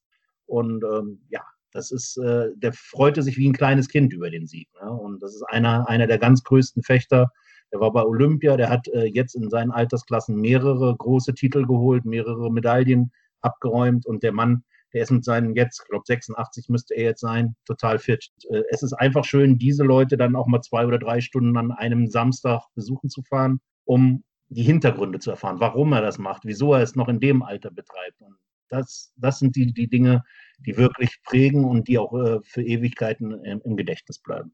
Und 0.52 0.84
ähm, 0.84 1.22
ja, 1.30 1.42
das 1.72 1.92
ist, 1.92 2.18
äh, 2.18 2.50
der 2.56 2.74
freute 2.74 3.24
sich 3.24 3.38
wie 3.38 3.48
ein 3.48 3.54
kleines 3.54 3.88
Kind 3.88 4.12
über 4.12 4.30
den 4.30 4.48
Sieg. 4.48 4.68
Ne? 4.82 4.92
Und 4.92 5.24
das 5.24 5.34
ist 5.34 5.44
einer, 5.44 5.88
einer 5.88 6.08
der 6.08 6.18
ganz 6.18 6.44
größten 6.44 6.84
Fechter. 6.84 7.32
Der 7.72 7.80
war 7.80 7.94
bei 7.94 8.04
Olympia, 8.04 8.58
der 8.58 8.70
hat 8.70 8.88
äh, 8.90 9.06
jetzt 9.06 9.36
in 9.36 9.50
seinen 9.50 9.72
Altersklassen 9.72 10.36
mehrere 10.36 10.94
große 10.98 11.34
Titel 11.34 11.66
geholt, 11.66 12.04
mehrere 12.04 12.52
Medaillen 12.52 13.12
abgeräumt 13.40 14.06
und 14.06 14.24
der 14.24 14.34
Mann 14.34 14.64
der 14.94 15.04
ist 15.04 15.12
mit 15.12 15.24
seinen 15.24 15.56
jetzt, 15.56 15.82
ich 15.82 15.88
glaube 15.88 16.04
86 16.06 16.68
müsste 16.68 16.96
er 16.96 17.04
jetzt 17.06 17.22
sein, 17.22 17.56
total 17.66 17.98
fit. 17.98 18.30
Äh, 18.50 18.64
es 18.72 18.84
ist 18.84 18.94
einfach 18.94 19.24
schön, 19.24 19.58
diese 19.58 19.84
Leute 19.84 20.18
dann 20.18 20.36
auch 20.36 20.48
mal 20.48 20.62
zwei 20.62 20.86
oder 20.86 21.00
drei 21.00 21.22
Stunden 21.22 21.56
an 21.58 21.72
einem 21.72 22.08
Samstag 22.08 22.64
besuchen 22.76 23.10
zu 23.10 23.24
fahren, 23.24 23.62
um 23.86 24.24
die 24.50 24.64
Hintergründe 24.64 25.20
zu 25.20 25.32
erfahren, 25.32 25.62
warum 25.62 25.94
er 25.94 26.02
das 26.02 26.18
macht, 26.18 26.44
wieso 26.44 26.74
er 26.74 26.82
es 26.82 26.96
noch 26.96 27.08
in 27.08 27.22
dem 27.22 27.42
Alter 27.42 27.72
betreibt. 27.72 28.22
Und 28.22 28.36
das, 28.72 29.14
das 29.18 29.40
sind 29.40 29.56
die, 29.56 29.74
die 29.74 29.88
Dinge, 29.88 30.24
die 30.66 30.78
wirklich 30.78 31.22
prägen 31.24 31.66
und 31.66 31.88
die 31.88 31.98
auch 31.98 32.14
äh, 32.14 32.40
für 32.44 32.62
Ewigkeiten 32.62 33.44
im, 33.44 33.62
im 33.64 33.78
Gedächtnis 33.78 34.20
bleiben. 34.20 34.54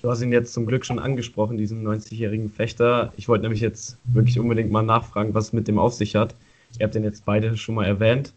Du 0.00 0.08
hast 0.10 0.22
ihn 0.22 0.32
jetzt 0.32 0.54
zum 0.54 0.64
Glück 0.64 0.86
schon 0.86 0.98
angesprochen, 0.98 1.58
diesen 1.58 1.86
90-jährigen 1.86 2.48
Fechter. 2.48 3.12
Ich 3.16 3.28
wollte 3.28 3.42
nämlich 3.42 3.60
jetzt 3.60 3.98
wirklich 4.04 4.38
unbedingt 4.38 4.70
mal 4.70 4.82
nachfragen, 4.82 5.34
was 5.34 5.48
es 5.48 5.52
mit 5.52 5.68
dem 5.68 5.78
auf 5.78 5.92
sich 5.92 6.16
hat. 6.16 6.34
Ihr 6.78 6.84
habt 6.84 6.94
den 6.94 7.04
jetzt 7.04 7.26
beide 7.26 7.56
schon 7.56 7.74
mal 7.74 7.84
erwähnt. 7.84 8.34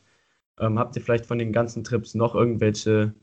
Ähm, 0.59 0.77
habt 0.77 0.95
ihr 0.95 1.01
vielleicht 1.01 1.25
von 1.25 1.39
den 1.39 1.53
ganzen 1.53 1.83
Trips 1.85 2.15
noch 2.15 2.35
irgendwelche 2.35 3.13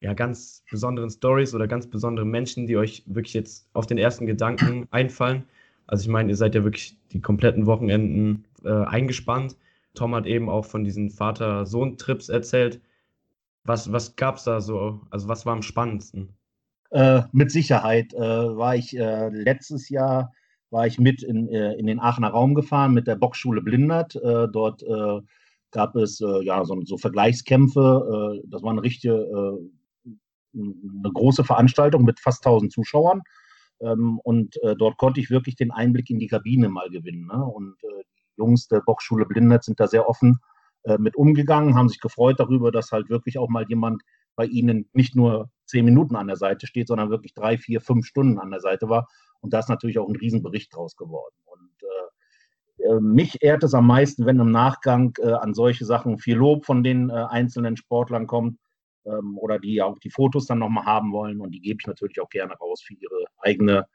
ja, 0.00 0.14
ganz 0.14 0.62
besonderen 0.70 1.10
Stories 1.10 1.54
oder 1.54 1.66
ganz 1.66 1.88
besondere 1.88 2.26
Menschen, 2.26 2.66
die 2.66 2.76
euch 2.76 3.02
wirklich 3.06 3.34
jetzt 3.34 3.68
auf 3.72 3.86
den 3.86 3.98
ersten 3.98 4.26
Gedanken 4.26 4.86
einfallen? 4.92 5.44
Also 5.88 6.02
ich 6.02 6.08
meine, 6.08 6.30
ihr 6.30 6.36
seid 6.36 6.54
ja 6.54 6.62
wirklich 6.62 6.96
die 7.12 7.20
kompletten 7.20 7.66
Wochenenden 7.66 8.44
äh, 8.64 8.70
eingespannt. 8.70 9.56
Tom 9.96 10.14
hat 10.14 10.26
eben 10.26 10.48
auch 10.48 10.64
von 10.64 10.84
diesen 10.84 11.10
Vater-Sohn-Trips 11.10 12.28
erzählt. 12.28 12.80
Was, 13.64 13.90
was 13.90 14.14
gab 14.16 14.36
es 14.36 14.44
da 14.44 14.60
so? 14.60 15.00
Also 15.10 15.28
was 15.28 15.44
war 15.44 15.52
am 15.52 15.62
spannendsten? 15.62 16.36
Äh, 16.90 17.22
mit 17.32 17.50
Sicherheit 17.50 18.14
äh, 18.14 18.18
war 18.18 18.76
ich 18.76 18.96
äh, 18.96 19.28
letztes 19.30 19.88
Jahr 19.88 20.32
war 20.70 20.86
ich 20.86 20.98
mit 20.98 21.22
in, 21.22 21.48
äh, 21.48 21.74
in 21.74 21.86
den 21.86 21.98
Aachener 21.98 22.28
Raum 22.28 22.54
gefahren 22.54 22.94
mit 22.94 23.06
der 23.06 23.16
Boxschule 23.16 23.62
Blindert. 23.62 24.14
Äh, 24.16 24.48
dort 24.52 24.84
gab 25.72 25.96
es 25.96 26.20
ja 26.20 26.64
so, 26.64 26.80
so 26.84 26.96
Vergleichskämpfe. 26.96 28.40
das 28.46 28.62
war 28.62 28.70
eine 28.70 28.82
richtige, 28.82 29.58
eine 30.54 31.12
große 31.12 31.44
Veranstaltung 31.44 32.04
mit 32.04 32.18
fast 32.20 32.46
1000 32.46 32.72
Zuschauern. 32.72 33.20
Ähm, 33.80 34.20
und 34.22 34.56
äh, 34.62 34.74
dort 34.76 34.96
konnte 34.96 35.20
ich 35.20 35.30
wirklich 35.30 35.56
den 35.56 35.70
Einblick 35.70 36.10
in 36.10 36.18
die 36.18 36.28
Kabine 36.28 36.68
mal 36.68 36.88
gewinnen. 36.90 37.26
Ne? 37.26 37.44
Und 37.44 37.76
äh, 37.82 38.04
Jungs 38.36 38.68
der 38.68 38.80
Boxschule 38.80 39.26
Blindert 39.26 39.64
sind 39.64 39.80
da 39.80 39.86
sehr 39.86 40.08
offen 40.08 40.40
äh, 40.84 40.98
mit 40.98 41.16
umgegangen, 41.16 41.74
haben 41.74 41.88
sich 41.88 42.00
gefreut 42.00 42.38
darüber, 42.38 42.70
dass 42.70 42.92
halt 42.92 43.10
wirklich 43.10 43.38
auch 43.38 43.48
mal 43.48 43.66
jemand 43.68 44.02
bei 44.36 44.46
ihnen 44.46 44.88
nicht 44.92 45.16
nur 45.16 45.50
zehn 45.64 45.84
Minuten 45.84 46.14
an 46.14 46.28
der 46.28 46.36
Seite 46.36 46.66
steht, 46.66 46.88
sondern 46.88 47.10
wirklich 47.10 47.34
drei, 47.34 47.58
vier, 47.58 47.80
fünf 47.80 48.06
Stunden 48.06 48.38
an 48.38 48.50
der 48.50 48.60
Seite 48.60 48.88
war. 48.88 49.08
Und 49.40 49.52
da 49.52 49.58
ist 49.58 49.68
natürlich 49.68 49.98
auch 49.98 50.08
ein 50.08 50.16
Riesenbericht 50.16 50.74
draus 50.74 50.96
geworden. 50.96 51.34
Und 51.44 51.70
äh, 51.82 52.84
äh, 52.84 53.00
mich 53.00 53.42
ehrt 53.42 53.64
es 53.64 53.74
am 53.74 53.86
meisten, 53.86 54.26
wenn 54.26 54.38
im 54.38 54.50
Nachgang 54.50 55.14
äh, 55.18 55.32
an 55.32 55.54
solche 55.54 55.84
Sachen 55.84 56.18
viel 56.18 56.36
Lob 56.36 56.66
von 56.66 56.84
den 56.84 57.10
einzelnen 57.10 57.76
Sportlern 57.76 58.26
kommt 58.26 58.58
ähm, 59.06 59.38
oder 59.38 59.58
die 59.58 59.82
auch 59.82 59.98
die 59.98 60.10
Fotos 60.10 60.46
dann 60.46 60.58
nochmal 60.58 60.84
haben 60.84 61.12
wollen. 61.12 61.40
Und 61.40 61.52
die 61.52 61.60
gebe 61.60 61.78
ich 61.80 61.86
natürlich 61.86 62.20
auch 62.20 62.28
gerne 62.28 62.54
raus 62.54 62.82
für 62.82 62.94
ihre 62.94 63.24
eigene 63.38 63.86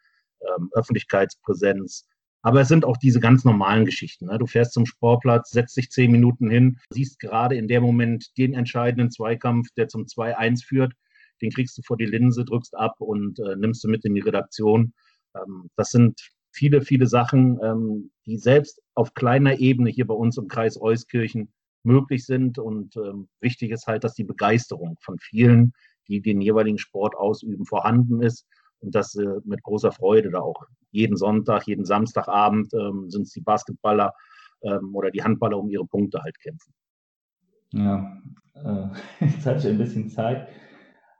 ähm, 0.41 0.69
Öffentlichkeitspräsenz. 0.73 2.07
Aber 2.41 2.61
es 2.61 2.67
sind 2.67 2.85
auch 2.85 2.97
diese 2.97 3.19
ganz 3.19 3.45
normalen 3.45 3.85
Geschichten. 3.85 4.25
Ne? 4.25 4.37
Du 4.37 4.47
fährst 4.47 4.73
zum 4.73 4.85
Sportplatz, 4.85 5.51
setzt 5.51 5.77
dich 5.77 5.91
zehn 5.91 6.11
Minuten 6.11 6.49
hin, 6.49 6.79
siehst 6.89 7.19
gerade 7.19 7.55
in 7.55 7.67
dem 7.67 7.83
Moment 7.83 8.35
den 8.37 8.53
entscheidenden 8.53 9.11
Zweikampf, 9.11 9.67
der 9.77 9.87
zum 9.87 10.05
2-1 10.05 10.65
führt. 10.65 10.93
Den 11.41 11.51
kriegst 11.51 11.77
du 11.77 11.81
vor 11.83 11.97
die 11.97 12.05
Linse, 12.05 12.45
drückst 12.45 12.75
ab 12.75 12.95
und 12.99 13.39
äh, 13.39 13.55
nimmst 13.55 13.83
du 13.83 13.89
mit 13.89 14.05
in 14.05 14.15
die 14.15 14.21
Redaktion. 14.21 14.93
Ähm, 15.35 15.69
das 15.75 15.89
sind 15.89 16.19
viele, 16.51 16.81
viele 16.81 17.07
Sachen, 17.07 17.59
ähm, 17.63 18.11
die 18.25 18.37
selbst 18.37 18.81
auf 18.95 19.13
kleiner 19.13 19.59
Ebene 19.59 19.89
hier 19.89 20.07
bei 20.07 20.13
uns 20.13 20.37
im 20.37 20.47
Kreis 20.47 20.79
Euskirchen 20.81 21.51
möglich 21.83 22.25
sind. 22.25 22.57
Und 22.57 22.95
ähm, 22.97 23.29
wichtig 23.39 23.71
ist 23.71 23.87
halt, 23.87 24.03
dass 24.03 24.15
die 24.15 24.23
Begeisterung 24.23 24.97
von 25.01 25.19
vielen, 25.19 25.73
die 26.07 26.21
den 26.21 26.41
jeweiligen 26.41 26.79
Sport 26.79 27.15
ausüben, 27.15 27.65
vorhanden 27.65 28.21
ist 28.21 28.47
und 28.81 28.95
dass 28.95 29.15
äh, 29.15 29.39
mit 29.45 29.63
großer 29.63 29.91
Freude 29.91 30.31
da 30.31 30.39
auch 30.39 30.65
jeden 30.91 31.15
Sonntag, 31.15 31.67
jeden 31.67 31.85
Samstagabend 31.85 32.73
ähm, 32.73 33.09
sind 33.09 33.23
es 33.23 33.31
die 33.31 33.41
Basketballer 33.41 34.13
ähm, 34.63 34.93
oder 34.93 35.11
die 35.11 35.23
Handballer 35.23 35.57
um 35.57 35.69
ihre 35.69 35.85
Punkte 35.85 36.21
halt 36.21 36.39
kämpfen. 36.39 36.73
Ja, 37.73 38.17
äh, 38.55 38.87
jetzt 39.25 39.45
hatte 39.45 39.59
ich 39.59 39.67
ein 39.67 39.77
bisschen 39.77 40.09
Zeit. 40.09 40.47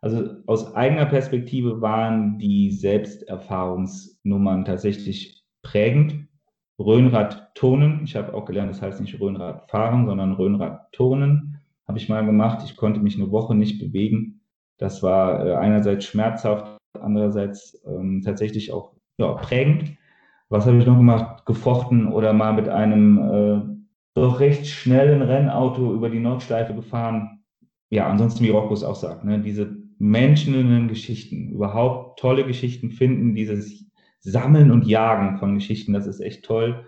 Also 0.02 0.38
aus 0.48 0.74
eigener 0.76 1.06
Perspektive 1.06 1.82
waren 1.82 2.40
die 2.40 2.72
Selbsterfahrungsnummern 2.72 4.66
tatsächlich 4.66 5.46
prägend. 5.62 6.28
Röhnrad-Turnen. 6.80 8.02
Ich 8.06 8.16
habe 8.16 8.34
auch 8.34 8.46
gelernt, 8.46 8.72
das 8.72 8.82
heißt 8.82 9.00
nicht 9.00 9.20
Röhnrad 9.20 9.70
fahren, 9.70 10.08
sondern 10.08 10.34
Röhnrad-Turnen 10.34 11.60
habe 11.88 12.00
ich 12.00 12.10
mal 12.10 12.26
gemacht. 12.26 12.64
Ich 12.66 12.76
konnte 12.76 13.00
mich 13.00 13.16
eine 13.16 13.32
Woche 13.32 13.54
nicht 13.54 13.80
bewegen. 13.80 14.42
Das 14.78 15.04
war 15.04 15.46
äh, 15.46 15.56
einerseits 15.56 16.06
schmerzhaft, 16.06 16.78
andererseits 17.00 17.82
ähm, 17.86 18.22
tatsächlich 18.24 18.72
auch 18.72 18.94
ja, 19.18 19.34
prägend. 19.34 19.98
Was 20.50 20.66
habe 20.66 20.78
ich 20.78 20.86
noch 20.86 20.98
gemacht? 20.98 21.46
Gefochten 21.46 22.08
oder 22.08 22.34
mal 22.34 22.54
mit 22.54 22.68
einem 22.68 23.18
äh, 23.18 23.62
doch 24.14 24.40
recht 24.40 24.68
schnellen 24.68 25.22
Rennauto 25.22 25.94
über 25.94 26.10
die 26.10 26.20
Nordschleife 26.20 26.74
gefahren. 26.74 27.44
Ja, 27.90 28.08
ansonsten, 28.08 28.44
wie 28.44 28.50
Rocco 28.50 28.74
auch 28.86 28.96
sagt, 28.96 29.24
ne, 29.24 29.40
diese 29.40 29.78
Menschen 30.00 30.56
in 30.56 30.70
den 30.70 30.88
Geschichten, 30.88 31.50
überhaupt 31.50 32.20
tolle 32.20 32.46
Geschichten 32.46 32.92
finden, 32.92 33.36
dieses 33.36 33.86
Sammeln 34.20 34.72
und 34.72 34.86
Jagen 34.86 35.38
von 35.38 35.56
Geschichten, 35.56 35.94
das 35.94 36.08
ist 36.08 36.20
echt 36.20 36.44
toll. 36.44 36.86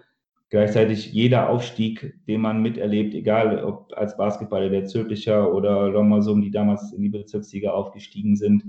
Gleichzeitig 0.49 1.11
jeder 1.13 1.49
Aufstieg, 1.49 2.15
den 2.27 2.41
man 2.41 2.61
miterlebt, 2.61 3.15
egal 3.15 3.63
ob 3.63 3.91
als 3.95 4.17
Basketballer 4.17 4.69
der 4.69 4.85
Zülpicher 4.85 5.51
oder 5.53 5.89
Lommersum, 5.89 6.41
die 6.41 6.51
damals 6.51 6.93
in 6.93 7.01
die 7.01 7.09
Bezirksliga 7.09 7.71
aufgestiegen 7.71 8.35
sind, 8.35 8.63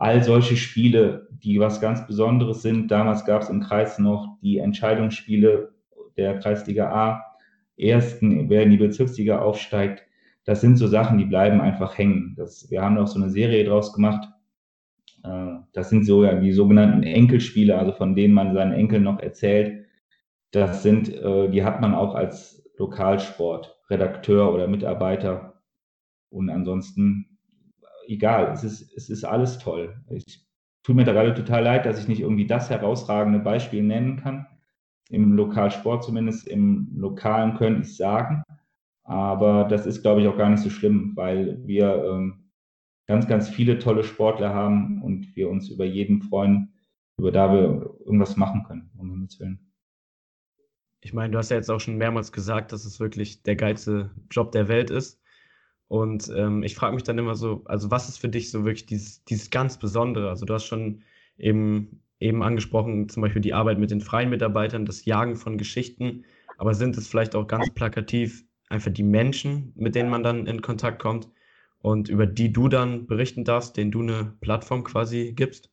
all 0.00 0.24
solche 0.24 0.56
Spiele, 0.56 1.28
die 1.30 1.60
was 1.60 1.80
ganz 1.80 2.06
Besonderes 2.06 2.62
sind. 2.62 2.90
Damals 2.90 3.24
gab 3.24 3.42
es 3.42 3.50
im 3.50 3.60
Kreis 3.60 3.98
noch 3.98 4.38
die 4.42 4.58
Entscheidungsspiele 4.58 5.74
der 6.16 6.38
Kreisliga 6.38 6.90
A, 6.90 7.24
ersten, 7.76 8.48
wer 8.48 8.62
in 8.62 8.70
die 8.70 8.76
Bezirksliga 8.78 9.40
aufsteigt. 9.40 10.02
Das 10.44 10.60
sind 10.60 10.76
so 10.76 10.86
Sachen, 10.86 11.18
die 11.18 11.26
bleiben 11.26 11.60
einfach 11.60 11.98
hängen. 11.98 12.34
Das, 12.36 12.70
wir 12.70 12.82
haben 12.82 12.96
auch 12.98 13.06
so 13.06 13.20
eine 13.20 13.30
Serie 13.30 13.64
draus 13.64 13.92
gemacht, 13.92 14.26
äh, 15.22 15.56
das 15.72 15.90
sind 15.90 16.04
so 16.04 16.24
ja 16.24 16.34
die 16.34 16.52
sogenannten 16.52 17.02
Enkelspiele, 17.02 17.78
also 17.78 17.92
von 17.92 18.14
denen 18.14 18.34
man 18.34 18.54
seinen 18.54 18.72
Enkeln 18.72 19.02
noch 19.02 19.20
erzählt. 19.20 19.86
Das 20.50 20.82
sind, 20.82 21.14
äh, 21.14 21.50
die 21.50 21.62
hat 21.62 21.80
man 21.80 21.94
auch 21.94 22.14
als 22.14 22.64
Lokalsport, 22.76 23.78
Redakteur 23.90 24.52
oder 24.52 24.66
Mitarbeiter. 24.66 25.62
Und 26.30 26.48
ansonsten, 26.48 27.29
egal, 28.10 28.52
es 28.52 28.64
ist, 28.64 28.92
es 28.96 29.08
ist 29.08 29.24
alles 29.24 29.58
toll. 29.58 30.02
Ich 30.10 30.44
tut 30.82 30.96
mir 30.96 31.04
da 31.04 31.12
gerade 31.12 31.34
total 31.34 31.62
leid, 31.62 31.86
dass 31.86 32.00
ich 32.00 32.08
nicht 32.08 32.20
irgendwie 32.20 32.46
das 32.46 32.70
herausragende 32.70 33.38
Beispiel 33.38 33.82
nennen 33.82 34.16
kann. 34.16 34.46
Im 35.08 35.32
Lokalsport 35.32 36.04
zumindest, 36.04 36.46
im 36.46 36.88
Lokalen 36.94 37.56
könnte 37.56 37.82
ich 37.82 37.96
sagen. 37.96 38.42
Aber 39.04 39.64
das 39.64 39.86
ist, 39.86 40.02
glaube 40.02 40.20
ich, 40.20 40.28
auch 40.28 40.36
gar 40.36 40.50
nicht 40.50 40.62
so 40.62 40.70
schlimm, 40.70 41.12
weil 41.16 41.66
wir 41.66 42.04
ähm, 42.04 42.50
ganz, 43.06 43.26
ganz 43.26 43.48
viele 43.48 43.78
tolle 43.78 44.04
Sportler 44.04 44.54
haben 44.54 45.02
und 45.02 45.34
wir 45.34 45.50
uns 45.50 45.68
über 45.68 45.84
jeden 45.84 46.22
freuen, 46.22 46.74
über 47.18 47.32
da 47.32 47.52
wir 47.52 47.96
irgendwas 48.04 48.36
machen 48.36 48.62
können, 48.64 48.90
um 48.96 49.10
Himmels 49.10 49.40
Willen. 49.40 49.72
Ich 51.00 51.12
meine, 51.12 51.32
du 51.32 51.38
hast 51.38 51.50
ja 51.50 51.56
jetzt 51.56 51.70
auch 51.70 51.80
schon 51.80 51.96
mehrmals 51.96 52.30
gesagt, 52.30 52.72
dass 52.72 52.84
es 52.84 53.00
wirklich 53.00 53.42
der 53.42 53.56
geilste 53.56 54.10
Job 54.30 54.52
der 54.52 54.68
Welt 54.68 54.90
ist. 54.90 55.19
Und 55.90 56.30
ähm, 56.36 56.62
ich 56.62 56.76
frage 56.76 56.94
mich 56.94 57.02
dann 57.02 57.18
immer 57.18 57.34
so, 57.34 57.62
also 57.64 57.90
was 57.90 58.08
ist 58.08 58.18
für 58.18 58.28
dich 58.28 58.50
so 58.50 58.64
wirklich 58.64 58.86
dieses, 58.86 59.24
dieses 59.24 59.50
ganz 59.50 59.76
Besondere? 59.78 60.28
Also 60.28 60.46
du 60.46 60.54
hast 60.54 60.66
schon 60.66 61.02
eben, 61.36 62.02
eben 62.20 62.42
angesprochen, 62.44 63.08
zum 63.08 63.22
Beispiel 63.22 63.42
die 63.42 63.54
Arbeit 63.54 63.78
mit 63.78 63.90
den 63.90 64.00
freien 64.00 64.30
Mitarbeitern, 64.30 64.86
das 64.86 65.04
Jagen 65.04 65.34
von 65.36 65.58
Geschichten, 65.58 66.24
aber 66.58 66.74
sind 66.74 66.96
es 66.96 67.08
vielleicht 67.08 67.34
auch 67.34 67.48
ganz 67.48 67.70
plakativ 67.70 68.44
einfach 68.68 68.92
die 68.92 69.02
Menschen, 69.02 69.72
mit 69.74 69.96
denen 69.96 70.10
man 70.10 70.22
dann 70.22 70.46
in 70.46 70.62
Kontakt 70.62 71.00
kommt? 71.02 71.28
und 71.82 72.08
über 72.08 72.26
die 72.26 72.52
du 72.52 72.68
dann 72.68 73.06
berichten 73.06 73.44
darfst, 73.44 73.76
denen 73.76 73.90
du 73.90 74.02
eine 74.02 74.34
Plattform 74.40 74.84
quasi 74.84 75.32
gibst? 75.34 75.70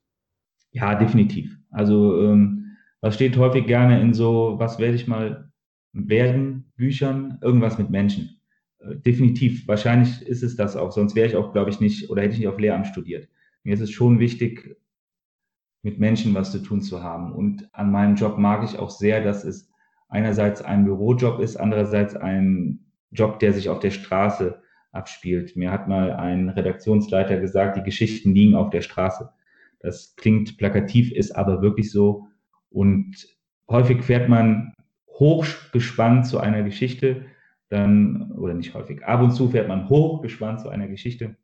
Ja, 0.72 0.96
definitiv. 0.96 1.58
Also 1.72 2.22
ähm, 2.24 2.78
was 3.02 3.16
steht 3.16 3.38
häufig 3.38 3.68
gerne 3.68 4.02
in 4.02 4.14
so, 4.14 4.56
was 4.58 4.80
werde 4.80 4.96
ich 4.96 5.08
mal 5.08 5.52
werden, 5.94 6.72
Büchern, 6.76 7.40
irgendwas 7.42 7.78
mit 7.78 7.90
Menschen. 7.90 8.37
Äh, 8.80 8.96
definitiv, 8.96 9.68
wahrscheinlich 9.68 10.22
ist 10.22 10.44
es 10.44 10.56
das 10.56 10.76
auch, 10.76 10.92
sonst 10.92 11.16
wäre 11.16 11.28
ich 11.28 11.36
auch, 11.36 11.54
glaube 11.54 11.70
ich, 11.70 11.80
nicht 11.80 12.10
oder 12.10 12.22
hätte 12.22 12.34
ich 12.34 12.40
nicht 12.40 12.48
auf 12.48 12.60
Lehramt 12.60 12.88
studiert. 12.88 13.28
Mir 13.64 13.74
ist 13.74 13.82
es 13.82 13.92
schon 13.92 14.20
wichtig, 14.20 14.78
mit 15.84 16.00
Menschen 16.00 16.34
was 16.34 16.52
zu 16.52 16.60
tun 16.60 16.82
zu 16.82 17.04
haben. 17.04 17.32
Und 17.32 17.70
an 17.74 17.92
meinem 17.92 18.16
Job 18.16 18.38
mag 18.38 18.64
ich 18.64 18.80
auch 18.80 18.90
sehr, 18.90 19.24
dass 19.24 19.44
es 19.44 19.70
einerseits 20.10 20.62
ein 20.62 20.86
Bürojob 20.86 21.40
ist, 21.40 21.56
andererseits 21.56 22.16
ein 22.16 22.86
Job, 23.12 23.40
der 23.40 23.54
sich 23.54 23.70
auf 23.70 23.80
der 23.80 23.92
Straße 23.92 24.62
abspielt. 24.92 25.56
Mir 25.56 25.72
hat 25.72 25.88
mal 25.88 26.14
ein 26.14 26.50
Redaktionsleiter 26.50 27.40
gesagt, 27.40 27.78
die 27.78 27.84
Geschichten 27.84 28.34
liegen 28.34 28.56
auf 28.56 28.70
der 28.70 28.82
Straße. 28.82 29.30
Das 29.80 30.16
klingt 30.16 30.58
plakativ, 30.58 31.12
ist 31.12 31.32
aber 31.32 31.62
wirklich 31.62 31.92
so. 31.92 32.28
Und 32.70 33.28
häufig 33.70 34.04
fährt 34.04 34.28
man 34.28 34.74
hochgespannt 35.10 36.26
zu 36.26 36.40
einer 36.40 36.64
Geschichte 36.64 37.26
dann, 37.70 38.32
oder 38.34 38.54
nicht 38.54 38.74
häufig, 38.74 39.04
ab 39.06 39.22
und 39.22 39.32
zu 39.32 39.50
fährt 39.50 39.68
man 39.68 39.90
hochgespannt 39.90 40.62
zu 40.62 40.70
einer 40.70 40.88
Geschichte, 40.88 41.36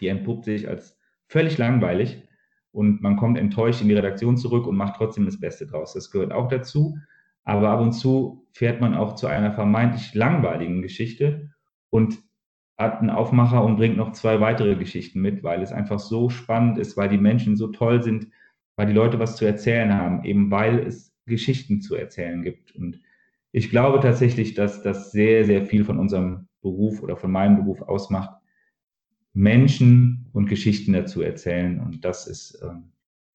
die 0.00 0.08
entpuppt 0.08 0.44
sich 0.44 0.68
als 0.68 0.98
völlig 1.26 1.58
langweilig 1.58 2.22
und 2.70 3.02
man 3.02 3.16
kommt 3.16 3.38
enttäuscht 3.38 3.80
in 3.80 3.88
die 3.88 3.94
Redaktion 3.94 4.36
zurück 4.36 4.66
und 4.66 4.76
macht 4.76 4.96
trotzdem 4.96 5.24
das 5.24 5.40
Beste 5.40 5.66
draus. 5.66 5.94
Das 5.94 6.10
gehört 6.10 6.32
auch 6.32 6.48
dazu. 6.48 6.96
Aber 7.44 7.70
ab 7.70 7.80
und 7.80 7.92
zu 7.92 8.46
fährt 8.52 8.80
man 8.80 8.94
auch 8.94 9.14
zu 9.14 9.26
einer 9.26 9.52
vermeintlich 9.52 10.14
langweiligen 10.14 10.82
Geschichte 10.82 11.50
und 11.90 12.18
hat 12.76 13.00
einen 13.00 13.10
Aufmacher 13.10 13.64
und 13.64 13.76
bringt 13.76 13.96
noch 13.96 14.12
zwei 14.12 14.40
weitere 14.40 14.76
Geschichten 14.76 15.20
mit, 15.20 15.42
weil 15.42 15.62
es 15.62 15.72
einfach 15.72 15.98
so 15.98 16.28
spannend 16.28 16.78
ist, 16.78 16.96
weil 16.96 17.08
die 17.08 17.18
Menschen 17.18 17.56
so 17.56 17.68
toll 17.68 18.02
sind, 18.02 18.28
weil 18.76 18.86
die 18.86 18.92
Leute 18.92 19.18
was 19.18 19.36
zu 19.36 19.46
erzählen 19.46 19.92
haben, 19.94 20.24
eben 20.24 20.50
weil 20.50 20.78
es 20.80 21.12
Geschichten 21.26 21.80
zu 21.80 21.96
erzählen 21.96 22.42
gibt. 22.42 22.76
Und 22.76 23.00
ich 23.52 23.70
glaube 23.70 24.00
tatsächlich, 24.00 24.54
dass 24.54 24.82
das 24.82 25.10
sehr, 25.10 25.44
sehr 25.44 25.64
viel 25.64 25.84
von 25.84 25.98
unserem 25.98 26.48
Beruf 26.60 27.02
oder 27.02 27.16
von 27.16 27.30
meinem 27.30 27.56
Beruf 27.56 27.82
ausmacht, 27.82 28.30
Menschen 29.32 30.28
und 30.32 30.46
Geschichten 30.46 30.92
dazu 30.92 31.22
erzählen. 31.22 31.80
Und 31.80 32.04
das 32.04 32.26
ist 32.26 32.56
äh, 32.56 32.70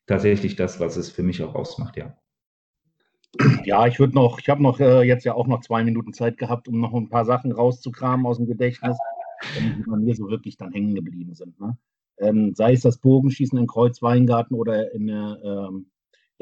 tatsächlich 0.05 0.55
das, 0.55 0.79
was 0.79 0.97
es 0.97 1.09
für 1.09 1.23
mich 1.23 1.41
auch 1.41 1.55
ausmacht, 1.55 1.97
ja. 1.97 2.15
Ja, 3.63 3.87
ich 3.87 3.99
würde 3.99 4.13
noch, 4.13 4.39
ich 4.39 4.47
habe 4.49 4.61
noch 4.61 4.79
äh, 4.79 5.01
jetzt 5.01 5.23
ja 5.23 5.33
auch 5.33 5.47
noch 5.47 5.61
zwei 5.61 5.83
Minuten 5.83 6.13
Zeit 6.13 6.37
gehabt, 6.37 6.67
um 6.67 6.79
noch 6.79 6.93
ein 6.93 7.09
paar 7.09 7.25
Sachen 7.25 7.51
rauszukramen 7.51 8.27
aus 8.27 8.37
dem 8.37 8.45
Gedächtnis, 8.45 8.97
die 9.57 9.83
bei 9.87 9.97
mir 9.97 10.15
so 10.15 10.29
wirklich 10.29 10.57
dann 10.57 10.71
hängen 10.71 10.93
geblieben 10.93 11.33
sind. 11.33 11.59
Ne? 11.59 11.75
Ähm, 12.19 12.53
sei 12.53 12.73
es 12.73 12.81
das 12.81 12.99
Bogenschießen 12.99 13.57
in 13.57 13.65
Kreuzweingarten 13.65 14.55
oder 14.55 14.91
in, 14.93 15.09
ähm, 15.09 15.87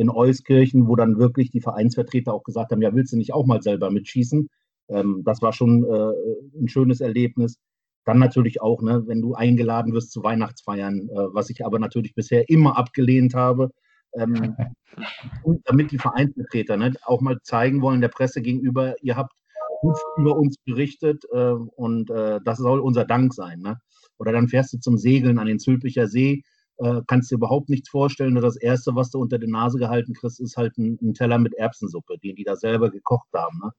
in 0.01 0.09
Euskirchen, 0.09 0.87
wo 0.87 0.95
dann 0.95 1.19
wirklich 1.19 1.51
die 1.51 1.61
Vereinsvertreter 1.61 2.33
auch 2.33 2.43
gesagt 2.43 2.71
haben, 2.71 2.81
ja, 2.81 2.93
willst 2.95 3.13
du 3.13 3.17
nicht 3.17 3.33
auch 3.33 3.45
mal 3.45 3.61
selber 3.61 3.91
mitschießen? 3.91 4.49
Ähm, 4.89 5.21
das 5.23 5.43
war 5.43 5.53
schon 5.53 5.83
äh, 5.83 6.59
ein 6.59 6.67
schönes 6.67 7.01
Erlebnis. 7.01 7.59
Dann 8.03 8.17
natürlich 8.17 8.61
auch, 8.61 8.81
ne, 8.81 9.03
wenn 9.05 9.21
du 9.21 9.35
eingeladen 9.35 9.93
wirst 9.93 10.11
zu 10.11 10.23
Weihnachtsfeiern, 10.23 11.07
äh, 11.09 11.33
was 11.33 11.51
ich 11.51 11.63
aber 11.63 11.77
natürlich 11.77 12.15
bisher 12.15 12.49
immer 12.49 12.77
abgelehnt 12.77 13.35
habe. 13.35 13.69
Ähm, 14.15 14.55
damit 15.65 15.91
die 15.91 15.99
Vereinsvertreter 15.99 16.77
ne, 16.77 16.93
auch 17.03 17.21
mal 17.21 17.37
zeigen 17.43 17.81
wollen 17.83 18.01
der 18.01 18.09
Presse 18.09 18.41
gegenüber, 18.41 18.95
ihr 19.01 19.15
habt 19.15 19.33
gut 19.81 19.97
über 20.17 20.35
uns 20.35 20.57
berichtet 20.65 21.23
äh, 21.31 21.51
und 21.51 22.09
äh, 22.09 22.39
das 22.43 22.57
soll 22.57 22.79
unser 22.79 23.05
Dank 23.05 23.35
sein. 23.35 23.59
Ne? 23.59 23.77
Oder 24.17 24.31
dann 24.31 24.47
fährst 24.47 24.73
du 24.73 24.79
zum 24.79 24.97
Segeln 24.97 25.37
an 25.37 25.47
den 25.47 25.59
Zülpicher 25.59 26.07
See, 26.07 26.43
äh, 26.81 27.01
kannst 27.07 27.31
dir 27.31 27.35
überhaupt 27.35 27.69
nichts 27.69 27.89
vorstellen. 27.89 28.33
Nur 28.33 28.41
das 28.41 28.57
Erste, 28.57 28.95
was 28.95 29.11
du 29.11 29.19
unter 29.19 29.37
die 29.37 29.47
Nase 29.47 29.77
gehalten 29.77 30.13
kriegst, 30.13 30.39
ist 30.39 30.57
halt 30.57 30.77
ein, 30.77 30.97
ein 31.01 31.13
Teller 31.13 31.37
mit 31.37 31.53
Erbsensuppe, 31.53 32.17
den 32.17 32.35
die 32.35 32.43
da 32.43 32.55
selber 32.55 32.89
gekocht 32.89 33.29
haben. 33.33 33.59
Ne? 33.63 33.71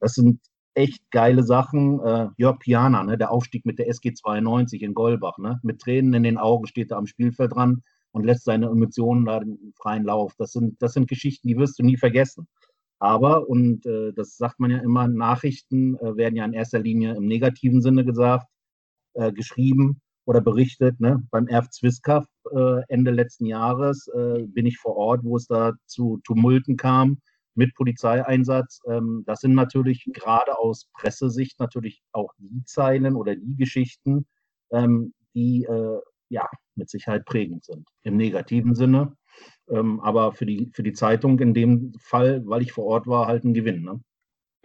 Das 0.00 0.14
sind 0.14 0.40
echt 0.74 1.10
geile 1.10 1.42
Sachen. 1.44 2.00
Äh, 2.00 2.28
Jörg 2.36 2.58
Piana, 2.58 3.04
ne, 3.04 3.16
der 3.16 3.30
Aufstieg 3.30 3.64
mit 3.64 3.78
der 3.78 3.88
SG 3.88 4.12
92 4.12 4.82
in 4.82 4.94
Golbach, 4.94 5.38
ne, 5.38 5.60
mit 5.62 5.80
Tränen 5.80 6.14
in 6.14 6.22
den 6.22 6.38
Augen 6.38 6.66
steht 6.66 6.90
er 6.90 6.98
am 6.98 7.06
Spielfeld 7.06 7.54
dran 7.54 7.82
und 8.12 8.24
lässt 8.24 8.44
seine 8.44 8.66
Emotionen 8.66 9.24
da 9.24 9.40
den 9.40 9.72
freien 9.76 10.04
Lauf. 10.04 10.34
Das 10.36 10.52
sind, 10.52 10.80
das 10.82 10.92
sind 10.92 11.08
Geschichten, 11.08 11.48
die 11.48 11.56
wirst 11.56 11.78
du 11.78 11.84
nie 11.84 11.96
vergessen. 11.96 12.48
Aber, 12.98 13.48
und 13.48 13.86
äh, 13.86 14.12
das 14.12 14.36
sagt 14.36 14.60
man 14.60 14.70
ja 14.70 14.78
immer, 14.78 15.08
Nachrichten 15.08 15.96
äh, 15.96 16.16
werden 16.16 16.36
ja 16.36 16.44
in 16.44 16.52
erster 16.52 16.78
Linie 16.80 17.16
im 17.16 17.26
negativen 17.26 17.80
Sinne 17.80 18.04
gesagt, 18.04 18.46
äh, 19.14 19.32
geschrieben 19.32 20.01
oder 20.24 20.40
berichtet. 20.40 21.00
Ne? 21.00 21.22
Beim 21.30 21.48
Erf 21.48 21.70
Zwiskaf 21.70 22.26
äh, 22.50 22.82
Ende 22.88 23.10
letzten 23.10 23.46
Jahres 23.46 24.08
äh, 24.08 24.44
bin 24.46 24.66
ich 24.66 24.78
vor 24.78 24.96
Ort, 24.96 25.24
wo 25.24 25.36
es 25.36 25.46
da 25.46 25.72
zu 25.86 26.20
Tumulten 26.24 26.76
kam 26.76 27.18
mit 27.54 27.74
Polizeieinsatz. 27.74 28.80
Ähm, 28.88 29.24
das 29.26 29.40
sind 29.40 29.54
natürlich 29.54 30.04
gerade 30.12 30.58
aus 30.58 30.88
Pressesicht 30.94 31.58
natürlich 31.60 32.02
auch 32.12 32.32
die 32.38 32.64
Zeilen 32.64 33.16
oder 33.16 33.34
die 33.36 33.56
Geschichten, 33.56 34.26
ähm, 34.70 35.12
die 35.34 35.64
äh, 35.64 36.00
ja 36.28 36.48
mit 36.74 36.88
Sicherheit 36.88 37.24
prägend 37.24 37.64
sind. 37.64 37.86
Im 38.02 38.16
negativen 38.16 38.74
Sinne, 38.74 39.16
ähm, 39.68 40.00
aber 40.00 40.32
für 40.32 40.46
die, 40.46 40.70
für 40.72 40.82
die 40.82 40.92
Zeitung 40.94 41.38
in 41.40 41.54
dem 41.54 41.92
Fall, 42.00 42.42
weil 42.46 42.62
ich 42.62 42.72
vor 42.72 42.84
Ort 42.84 43.06
war, 43.06 43.26
halt 43.26 43.44
ein 43.44 43.54
Gewinn. 43.54 43.82
Ne? 43.82 44.00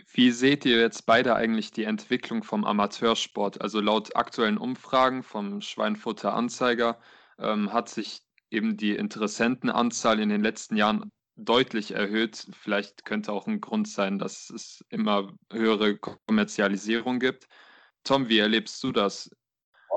Wie 0.06 0.32
seht 0.32 0.66
ihr 0.66 0.80
jetzt 0.80 1.06
beide 1.06 1.36
eigentlich 1.36 1.72
die 1.72 1.84
Entwicklung 1.84 2.44
vom 2.44 2.66
Amateursport? 2.66 3.62
Also 3.62 3.82
laut 3.82 4.16
aktuellen 4.16 4.58
Umfragen 4.58 5.24
vom 5.24 5.62
Schweinfurter 5.62 6.34
Anzeiger 6.34 7.00
ähm, 7.40 7.74
hat 7.74 7.90
sich 7.90 8.22
eben 8.50 8.78
die 8.78 8.96
Interessentenanzahl 8.96 10.20
in 10.20 10.30
den 10.30 10.42
letzten 10.42 10.76
Jahren 10.78 11.12
deutlich 11.36 11.92
erhöht. 11.92 12.48
Vielleicht 12.54 13.06
könnte 13.06 13.32
auch 13.32 13.48
ein 13.48 13.62
Grund 13.62 13.88
sein, 13.88 14.20
dass 14.20 14.50
es 14.50 14.84
immer 14.90 15.34
höhere 15.52 15.98
Kommerzialisierung 15.98 17.20
gibt. 17.20 17.48
Tom, 18.04 18.30
wie 18.30 18.40
erlebst 18.40 18.84
du 18.84 18.92
das? 18.92 19.30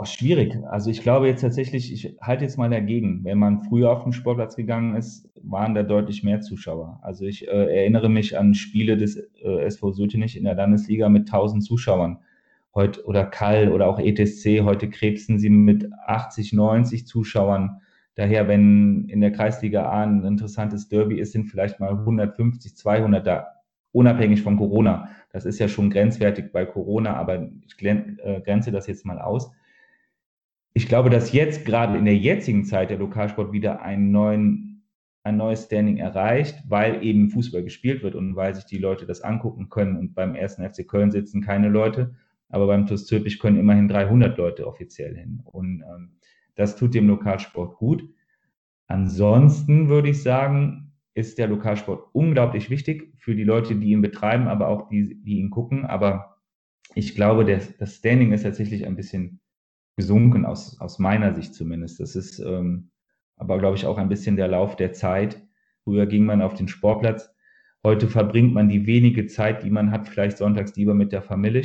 Oh, 0.02 0.06
schwierig. 0.06 0.56
Also 0.70 0.88
ich 0.88 1.02
glaube 1.02 1.26
jetzt 1.26 1.42
tatsächlich, 1.42 1.92
ich 1.92 2.16
halte 2.22 2.44
jetzt 2.44 2.56
mal 2.56 2.70
dagegen. 2.70 3.22
Wenn 3.22 3.38
man 3.38 3.60
früher 3.60 3.90
auf 3.90 4.02
den 4.02 4.14
Sportplatz 4.14 4.56
gegangen 4.56 4.96
ist, 4.96 5.28
waren 5.42 5.74
da 5.74 5.82
deutlich 5.82 6.24
mehr 6.24 6.40
Zuschauer. 6.40 6.98
Also 7.02 7.26
ich 7.26 7.46
äh, 7.46 7.80
erinnere 7.80 8.08
mich 8.08 8.38
an 8.38 8.54
Spiele 8.54 8.96
des 8.96 9.18
äh, 9.44 9.64
SV 9.66 9.92
Sötenich 9.92 10.38
in 10.38 10.44
der 10.44 10.54
Landesliga 10.54 11.10
mit 11.10 11.28
1000 11.28 11.62
Zuschauern. 11.62 12.20
Heute 12.74 13.04
oder 13.04 13.26
Kall 13.26 13.70
oder 13.70 13.88
auch 13.88 13.98
ETSC, 13.98 14.62
heute 14.62 14.88
krebsen 14.88 15.38
sie 15.38 15.50
mit 15.50 15.86
80, 16.06 16.54
90 16.54 17.06
Zuschauern 17.06 17.82
Daher, 18.14 18.48
wenn 18.48 19.06
in 19.08 19.20
der 19.20 19.32
Kreisliga 19.32 19.90
A 19.90 20.02
ein 20.02 20.24
interessantes 20.24 20.88
Derby 20.88 21.20
ist, 21.20 21.32
sind 21.32 21.44
vielleicht 21.44 21.78
mal 21.78 21.90
150, 21.90 22.74
200 22.74 23.26
da, 23.26 23.48
unabhängig 23.92 24.40
von 24.40 24.56
Corona. 24.56 25.10
Das 25.30 25.44
ist 25.44 25.58
ja 25.58 25.68
schon 25.68 25.90
grenzwertig 25.90 26.52
bei 26.52 26.64
Corona, 26.64 27.16
aber 27.16 27.50
ich 27.66 27.82
äh, 27.82 28.40
grenze 28.40 28.72
das 28.72 28.86
jetzt 28.86 29.04
mal 29.04 29.18
aus. 29.18 29.52
Ich 30.72 30.86
glaube, 30.86 31.10
dass 31.10 31.32
jetzt 31.32 31.64
gerade 31.64 31.98
in 31.98 32.04
der 32.04 32.16
jetzigen 32.16 32.64
Zeit 32.64 32.90
der 32.90 32.98
Lokalsport 32.98 33.52
wieder 33.52 33.82
einen 33.82 34.12
neuen, 34.12 34.84
ein 35.22 35.36
neues 35.36 35.64
Standing 35.64 35.98
erreicht, 35.98 36.62
weil 36.68 37.04
eben 37.04 37.30
Fußball 37.30 37.62
gespielt 37.62 38.02
wird 38.02 38.14
und 38.14 38.36
weil 38.36 38.54
sich 38.54 38.64
die 38.64 38.78
Leute 38.78 39.06
das 39.06 39.22
angucken 39.22 39.68
können. 39.68 39.96
Und 39.96 40.14
beim 40.14 40.34
ersten 40.34 40.68
FC 40.68 40.86
Köln 40.86 41.10
sitzen 41.10 41.42
keine 41.42 41.68
Leute, 41.68 42.14
aber 42.48 42.66
beim 42.66 42.86
TuS 42.86 43.06
Zülpich 43.06 43.38
können 43.38 43.58
immerhin 43.58 43.88
300 43.88 44.38
Leute 44.38 44.66
offiziell 44.66 45.16
hin. 45.16 45.40
Und 45.44 45.82
ähm, 45.82 46.12
das 46.54 46.76
tut 46.76 46.94
dem 46.94 47.08
Lokalsport 47.08 47.76
gut. 47.76 48.08
Ansonsten 48.86 49.88
würde 49.88 50.10
ich 50.10 50.22
sagen, 50.22 50.92
ist 51.14 51.38
der 51.38 51.48
Lokalsport 51.48 52.08
unglaublich 52.12 52.70
wichtig 52.70 53.12
für 53.18 53.34
die 53.34 53.44
Leute, 53.44 53.74
die 53.74 53.90
ihn 53.90 54.02
betreiben, 54.02 54.48
aber 54.48 54.68
auch 54.68 54.88
die, 54.88 55.20
die 55.22 55.38
ihn 55.38 55.50
gucken. 55.50 55.84
Aber 55.84 56.36
ich 56.94 57.14
glaube, 57.14 57.44
der, 57.44 57.60
das 57.78 57.96
Standing 57.96 58.32
ist 58.32 58.42
tatsächlich 58.42 58.86
ein 58.86 58.96
bisschen 58.96 59.39
gesunken, 60.00 60.46
aus, 60.46 60.80
aus 60.80 60.98
meiner 60.98 61.34
Sicht 61.34 61.54
zumindest. 61.54 62.00
Das 62.00 62.16
ist 62.16 62.38
ähm, 62.38 62.90
aber, 63.36 63.58
glaube 63.58 63.76
ich, 63.76 63.84
auch 63.84 63.98
ein 63.98 64.08
bisschen 64.08 64.36
der 64.36 64.48
Lauf 64.48 64.76
der 64.76 64.92
Zeit. 64.92 65.42
Früher 65.84 66.06
ging 66.06 66.24
man 66.24 66.40
auf 66.40 66.54
den 66.54 66.68
Sportplatz. 66.68 67.30
Heute 67.84 68.08
verbringt 68.08 68.54
man 68.54 68.70
die 68.70 68.86
wenige 68.86 69.26
Zeit, 69.26 69.62
die 69.62 69.70
man 69.70 69.90
hat, 69.90 70.08
vielleicht 70.08 70.38
sonntags 70.38 70.74
lieber 70.74 70.94
mit 70.94 71.12
der 71.12 71.20
Familie 71.20 71.64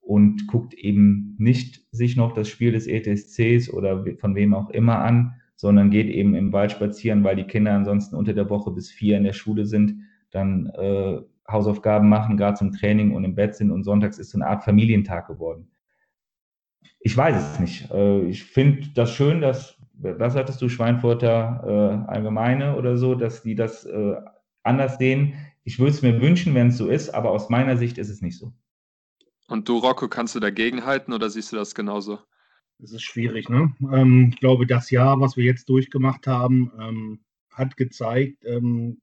und 0.00 0.48
guckt 0.48 0.74
eben 0.74 1.36
nicht 1.38 1.86
sich 1.92 2.16
noch 2.16 2.32
das 2.32 2.48
Spiel 2.48 2.72
des 2.72 2.88
ETSCs 2.88 3.70
oder 3.72 4.04
von 4.18 4.34
wem 4.34 4.52
auch 4.52 4.70
immer 4.70 4.98
an, 4.98 5.34
sondern 5.54 5.90
geht 5.90 6.08
eben 6.08 6.34
im 6.34 6.52
Wald 6.52 6.72
spazieren, 6.72 7.22
weil 7.22 7.36
die 7.36 7.44
Kinder 7.44 7.74
ansonsten 7.74 8.16
unter 8.16 8.32
der 8.32 8.50
Woche 8.50 8.72
bis 8.72 8.90
vier 8.90 9.16
in 9.16 9.24
der 9.24 9.32
Schule 9.32 9.66
sind, 9.66 10.00
dann 10.32 10.66
äh, 10.66 11.20
Hausaufgaben 11.48 12.08
machen, 12.08 12.36
gerade 12.36 12.58
zum 12.58 12.72
Training 12.72 13.14
und 13.14 13.24
im 13.24 13.36
Bett 13.36 13.54
sind 13.54 13.70
und 13.70 13.84
sonntags 13.84 14.18
ist 14.18 14.30
so 14.30 14.38
eine 14.38 14.48
Art 14.48 14.64
Familientag 14.64 15.28
geworden. 15.28 15.68
Ich 17.00 17.16
weiß 17.16 17.54
es 17.54 17.60
nicht. 17.60 17.90
Äh, 17.90 18.22
ich 18.28 18.44
finde 18.44 18.88
das 18.94 19.12
schön, 19.12 19.40
dass, 19.40 19.76
was 19.94 20.34
hattest 20.34 20.60
du, 20.60 20.68
Schweinfurter 20.68 22.04
äh, 22.06 22.10
Allgemeine 22.10 22.76
oder 22.76 22.96
so, 22.96 23.14
dass 23.14 23.42
die 23.42 23.54
das 23.54 23.84
äh, 23.84 24.16
anders 24.62 24.98
sehen. 24.98 25.34
Ich 25.64 25.78
würde 25.78 25.92
es 25.92 26.02
mir 26.02 26.20
wünschen, 26.20 26.54
wenn 26.54 26.68
es 26.68 26.78
so 26.78 26.88
ist, 26.88 27.10
aber 27.10 27.30
aus 27.30 27.48
meiner 27.48 27.76
Sicht 27.76 27.98
ist 27.98 28.10
es 28.10 28.22
nicht 28.22 28.38
so. 28.38 28.52
Und 29.48 29.68
du, 29.68 29.78
Rocco, 29.78 30.08
kannst 30.08 30.34
du 30.34 30.40
dagegen 30.40 30.84
halten 30.84 31.12
oder 31.12 31.30
siehst 31.30 31.52
du 31.52 31.56
das 31.56 31.74
genauso? 31.74 32.18
Das 32.78 32.92
ist 32.92 33.02
schwierig. 33.02 33.48
Ne? 33.48 33.74
Ähm, 33.92 34.30
ich 34.32 34.40
glaube, 34.40 34.66
das 34.66 34.90
Jahr, 34.90 35.20
was 35.20 35.36
wir 35.36 35.44
jetzt 35.44 35.68
durchgemacht 35.68 36.26
haben, 36.26 36.72
ähm, 36.78 37.20
hat 37.50 37.76
gezeigt, 37.76 38.44
ähm, 38.44 39.00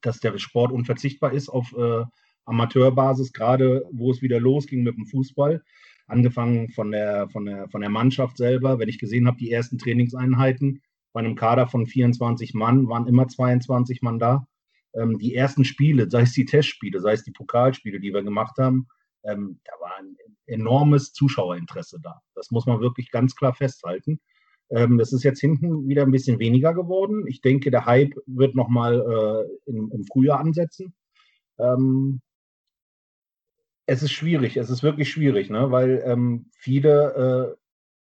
dass 0.00 0.20
der 0.20 0.38
Sport 0.38 0.72
unverzichtbar 0.72 1.32
ist 1.32 1.48
auf 1.48 1.74
äh, 1.76 2.04
Amateurbasis, 2.44 3.32
gerade 3.32 3.84
wo 3.90 4.10
es 4.10 4.22
wieder 4.22 4.40
losging 4.40 4.82
mit 4.82 4.96
dem 4.96 5.06
Fußball. 5.06 5.62
Angefangen 6.06 6.70
von 6.70 6.92
der, 6.92 7.28
von 7.30 7.46
der, 7.46 7.68
von 7.68 7.80
der 7.80 7.90
Mannschaft 7.90 8.36
selber. 8.36 8.78
Wenn 8.78 8.88
ich 8.88 8.98
gesehen 8.98 9.26
habe, 9.26 9.38
die 9.38 9.50
ersten 9.50 9.78
Trainingseinheiten 9.78 10.82
bei 11.12 11.20
einem 11.20 11.34
Kader 11.34 11.66
von 11.66 11.86
24 11.86 12.54
Mann 12.54 12.88
waren 12.88 13.06
immer 13.06 13.26
22 13.26 14.02
Mann 14.02 14.18
da. 14.18 14.46
Ähm, 14.94 15.18
die 15.18 15.34
ersten 15.34 15.64
Spiele, 15.64 16.08
sei 16.10 16.22
es 16.22 16.32
die 16.32 16.44
Testspiele, 16.44 17.00
sei 17.00 17.12
es 17.12 17.24
die 17.24 17.32
Pokalspiele, 17.32 18.00
die 18.00 18.12
wir 18.12 18.22
gemacht 18.22 18.58
haben, 18.58 18.86
ähm, 19.24 19.58
da 19.64 19.72
war 19.80 19.96
ein 19.98 20.16
enormes 20.46 21.12
Zuschauerinteresse 21.12 21.98
da. 22.02 22.20
Das 22.34 22.50
muss 22.50 22.66
man 22.66 22.80
wirklich 22.80 23.10
ganz 23.10 23.34
klar 23.34 23.54
festhalten. 23.54 24.20
Ähm, 24.70 24.98
das 24.98 25.12
ist 25.12 25.22
jetzt 25.22 25.40
hinten 25.40 25.88
wieder 25.88 26.02
ein 26.02 26.10
bisschen 26.10 26.38
weniger 26.38 26.74
geworden. 26.74 27.24
Ich 27.26 27.40
denke, 27.40 27.70
der 27.70 27.86
Hype 27.86 28.14
wird 28.26 28.54
nochmal 28.54 29.00
äh, 29.00 29.70
im, 29.70 29.90
im 29.92 30.04
Frühjahr 30.04 30.40
ansetzen. 30.40 30.94
Ähm, 31.58 32.20
es 33.86 34.02
ist 34.02 34.12
schwierig, 34.12 34.56
es 34.56 34.68
ist 34.68 34.82
wirklich 34.82 35.10
schwierig, 35.10 35.48
ne? 35.48 35.70
weil 35.70 36.02
ähm, 36.04 36.46
viele 36.52 37.56
äh, 37.56 37.56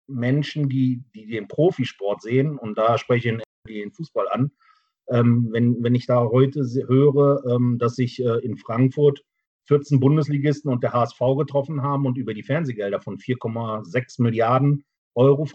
Menschen, 0.07 0.69
die, 0.69 1.03
die 1.13 1.27
den 1.27 1.47
Profisport 1.47 2.21
sehen, 2.21 2.57
und 2.57 2.77
da 2.77 2.97
spreche 2.97 3.29
ich 3.29 3.43
den 3.67 3.91
Fußball 3.91 4.27
an, 4.29 4.51
ähm, 5.09 5.49
wenn, 5.51 5.83
wenn 5.83 5.95
ich 5.95 6.07
da 6.07 6.23
heute 6.23 6.61
höre, 6.88 7.45
ähm, 7.45 7.77
dass 7.77 7.95
sich 7.95 8.23
äh, 8.23 8.39
in 8.39 8.57
Frankfurt 8.57 9.23
14 9.65 9.99
Bundesligisten 9.99 10.71
und 10.71 10.83
der 10.83 10.93
HSV 10.93 11.19
getroffen 11.38 11.81
haben 11.81 12.05
und 12.05 12.17
über 12.17 12.33
die 12.33 12.43
Fernsehgelder 12.43 13.01
von 13.01 13.17
4,6 13.17 14.21
Milliarden 14.21 14.85
Euro 15.15 15.47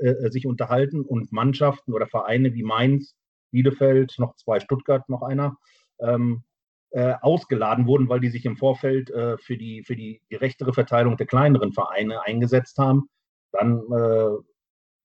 äh, 0.00 0.08
äh, 0.08 0.30
sich 0.30 0.46
unterhalten 0.46 1.02
und 1.02 1.32
Mannschaften 1.32 1.92
oder 1.92 2.06
Vereine 2.06 2.54
wie 2.54 2.62
Mainz, 2.62 3.14
Bielefeld, 3.50 4.14
noch 4.18 4.36
zwei 4.36 4.60
Stuttgart, 4.60 5.08
noch 5.08 5.22
einer, 5.22 5.56
ähm, 6.00 6.42
äh, 6.90 7.14
ausgeladen 7.20 7.86
wurden, 7.86 8.08
weil 8.08 8.20
die 8.20 8.30
sich 8.30 8.44
im 8.44 8.56
Vorfeld 8.56 9.10
äh, 9.10 9.36
für, 9.38 9.56
die, 9.56 9.82
für 9.82 9.96
die 9.96 10.22
gerechtere 10.28 10.72
Verteilung 10.72 11.16
der 11.16 11.26
kleineren 11.26 11.72
Vereine 11.72 12.22
eingesetzt 12.22 12.78
haben, 12.78 13.08
dann 13.52 13.82
äh, 13.92 14.36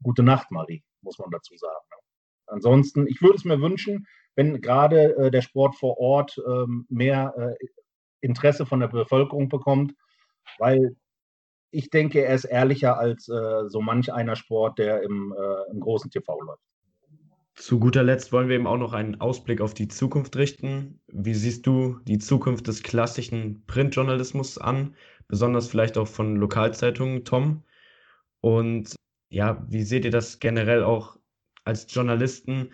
gute 0.01 0.23
Nacht, 0.23 0.51
Marie, 0.51 0.83
muss 1.01 1.19
man 1.19 1.29
dazu 1.31 1.55
sagen. 1.57 1.85
Ne? 1.91 1.97
Ansonsten, 2.47 3.07
ich 3.07 3.21
würde 3.21 3.35
es 3.35 3.45
mir 3.45 3.59
wünschen, 3.59 4.07
wenn 4.35 4.61
gerade 4.61 5.15
äh, 5.17 5.31
der 5.31 5.41
Sport 5.41 5.75
vor 5.75 5.97
Ort 5.97 6.41
ähm, 6.47 6.85
mehr 6.89 7.33
äh, 7.37 7.65
Interesse 8.21 8.65
von 8.65 8.79
der 8.79 8.87
Bevölkerung 8.87 9.49
bekommt, 9.49 9.93
weil 10.59 10.95
ich 11.71 11.89
denke, 11.89 12.23
er 12.23 12.35
ist 12.35 12.45
ehrlicher 12.45 12.97
als 12.99 13.25
so 13.25 13.81
manch 13.81 14.13
einer 14.13 14.35
Sport, 14.35 14.77
der 14.77 15.01
im, 15.01 15.33
im 15.71 15.79
großen 15.79 16.11
TV 16.11 16.39
läuft. 16.39 16.61
Zu 17.55 17.79
guter 17.79 18.03
Letzt 18.03 18.31
wollen 18.31 18.49
wir 18.49 18.55
eben 18.55 18.67
auch 18.67 18.77
noch 18.77 18.93
einen 18.93 19.21
Ausblick 19.21 19.61
auf 19.61 19.73
die 19.73 19.87
Zukunft 19.87 20.35
richten. 20.35 20.99
Wie 21.07 21.35
siehst 21.35 21.67
du 21.67 21.99
die 22.07 22.17
Zukunft 22.17 22.67
des 22.67 22.81
klassischen 22.81 23.65
Printjournalismus 23.67 24.57
an, 24.57 24.95
besonders 25.27 25.67
vielleicht 25.67 25.97
auch 25.97 26.07
von 26.07 26.35
Lokalzeitungen, 26.35 27.25
Tom? 27.25 27.63
Und 28.41 28.95
ja, 29.29 29.65
wie 29.69 29.83
seht 29.83 30.03
ihr 30.05 30.11
das 30.11 30.39
generell 30.39 30.83
auch 30.83 31.17
als 31.63 31.85
Journalisten? 31.93 32.71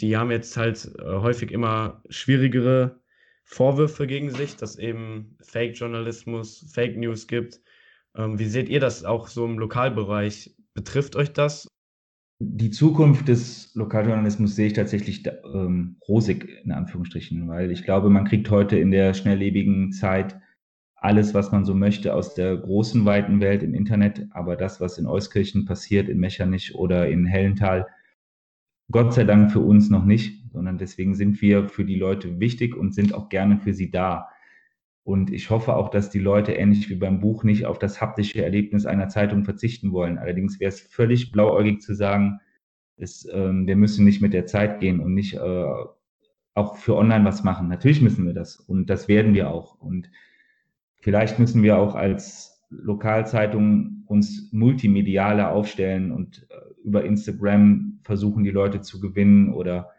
Die 0.00 0.16
haben 0.16 0.30
jetzt 0.30 0.56
halt 0.56 0.92
äh, 0.98 1.04
häufig 1.04 1.52
immer 1.52 2.02
schwierigere 2.08 3.00
Vorwürfe 3.44 4.06
gegen 4.08 4.30
sich, 4.30 4.56
dass 4.56 4.76
eben 4.76 5.38
Fake-Journalismus, 5.40 6.70
Fake 6.74 6.96
News 6.96 7.28
gibt. 7.28 7.60
Ähm, 8.16 8.38
wie 8.38 8.46
seht 8.46 8.68
ihr 8.68 8.80
das 8.80 9.04
auch 9.04 9.28
so 9.28 9.44
im 9.44 9.58
Lokalbereich? 9.58 10.56
Betrifft 10.74 11.16
euch 11.16 11.32
das 11.32 11.68
die 12.38 12.70
Zukunft 12.70 13.28
des 13.28 13.74
Lokaljournalismus 13.74 14.56
sehe 14.56 14.66
ich 14.66 14.72
tatsächlich 14.74 15.26
ähm, 15.54 15.96
rosig 16.06 16.48
in 16.64 16.72
Anführungsstrichen, 16.72 17.48
weil 17.48 17.70
ich 17.70 17.84
glaube, 17.84 18.10
man 18.10 18.24
kriegt 18.24 18.50
heute 18.50 18.78
in 18.78 18.90
der 18.90 19.14
schnelllebigen 19.14 19.92
Zeit 19.92 20.38
alles, 20.96 21.34
was 21.34 21.52
man 21.52 21.64
so 21.64 21.74
möchte, 21.74 22.14
aus 22.14 22.34
der 22.34 22.56
großen, 22.56 23.04
weiten 23.04 23.40
Welt 23.40 23.62
im 23.62 23.74
Internet. 23.74 24.26
Aber 24.30 24.56
das, 24.56 24.80
was 24.80 24.98
in 24.98 25.06
Euskirchen 25.06 25.64
passiert, 25.64 26.08
in 26.08 26.18
Mechernich 26.18 26.74
oder 26.74 27.08
in 27.08 27.26
Hellental, 27.26 27.86
Gott 28.90 29.14
sei 29.14 29.24
Dank 29.24 29.50
für 29.50 29.60
uns 29.60 29.88
noch 29.90 30.04
nicht, 30.04 30.50
sondern 30.52 30.78
deswegen 30.78 31.14
sind 31.14 31.40
wir 31.40 31.68
für 31.68 31.84
die 31.84 31.96
Leute 31.96 32.38
wichtig 32.38 32.76
und 32.76 32.94
sind 32.94 33.14
auch 33.14 33.28
gerne 33.28 33.58
für 33.58 33.72
sie 33.72 33.90
da. 33.90 34.28
Und 35.06 35.32
ich 35.32 35.50
hoffe 35.50 35.76
auch, 35.76 35.88
dass 35.88 36.10
die 36.10 36.18
Leute 36.18 36.54
ähnlich 36.54 36.90
wie 36.90 36.96
beim 36.96 37.20
Buch 37.20 37.44
nicht 37.44 37.64
auf 37.64 37.78
das 37.78 38.00
haptische 38.00 38.42
Erlebnis 38.42 38.86
einer 38.86 39.08
Zeitung 39.08 39.44
verzichten 39.44 39.92
wollen. 39.92 40.18
Allerdings 40.18 40.58
wäre 40.58 40.70
es 40.70 40.80
völlig 40.80 41.30
blauäugig 41.30 41.80
zu 41.80 41.94
sagen, 41.94 42.40
es, 42.96 43.24
ähm, 43.32 43.68
wir 43.68 43.76
müssen 43.76 44.04
nicht 44.04 44.20
mit 44.20 44.32
der 44.32 44.46
Zeit 44.46 44.80
gehen 44.80 44.98
und 44.98 45.14
nicht 45.14 45.34
äh, 45.34 45.64
auch 46.54 46.76
für 46.76 46.96
online 46.96 47.24
was 47.24 47.44
machen. 47.44 47.68
Natürlich 47.68 48.02
müssen 48.02 48.26
wir 48.26 48.34
das 48.34 48.56
und 48.56 48.90
das 48.90 49.06
werden 49.06 49.32
wir 49.32 49.48
auch. 49.48 49.80
Und 49.80 50.10
vielleicht 50.96 51.38
müssen 51.38 51.62
wir 51.62 51.78
auch 51.78 51.94
als 51.94 52.66
Lokalzeitung 52.68 54.02
uns 54.06 54.48
multimedialer 54.50 55.52
aufstellen 55.52 56.10
und 56.10 56.48
äh, 56.50 56.82
über 56.82 57.04
Instagram 57.04 58.00
versuchen, 58.02 58.42
die 58.42 58.50
Leute 58.50 58.80
zu 58.80 58.98
gewinnen 58.98 59.52
oder 59.54 59.90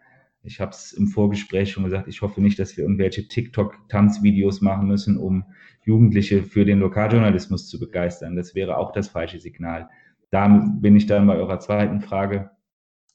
ich 0.48 0.60
habe 0.60 0.70
es 0.70 0.92
im 0.94 1.06
Vorgespräch 1.08 1.70
schon 1.70 1.84
gesagt, 1.84 2.08
ich 2.08 2.22
hoffe 2.22 2.40
nicht, 2.40 2.58
dass 2.58 2.76
wir 2.76 2.84
irgendwelche 2.84 3.28
TikTok-Tanzvideos 3.28 4.62
machen 4.62 4.88
müssen, 4.88 5.18
um 5.18 5.44
Jugendliche 5.84 6.42
für 6.42 6.64
den 6.64 6.80
Lokaljournalismus 6.80 7.68
zu 7.68 7.78
begeistern. 7.78 8.34
Das 8.34 8.54
wäre 8.54 8.78
auch 8.78 8.92
das 8.92 9.08
falsche 9.08 9.38
Signal. 9.38 9.88
Da 10.30 10.48
bin 10.48 10.96
ich 10.96 11.06
dann 11.06 11.26
bei 11.26 11.36
eurer 11.36 11.60
zweiten 11.60 12.00
Frage. 12.00 12.50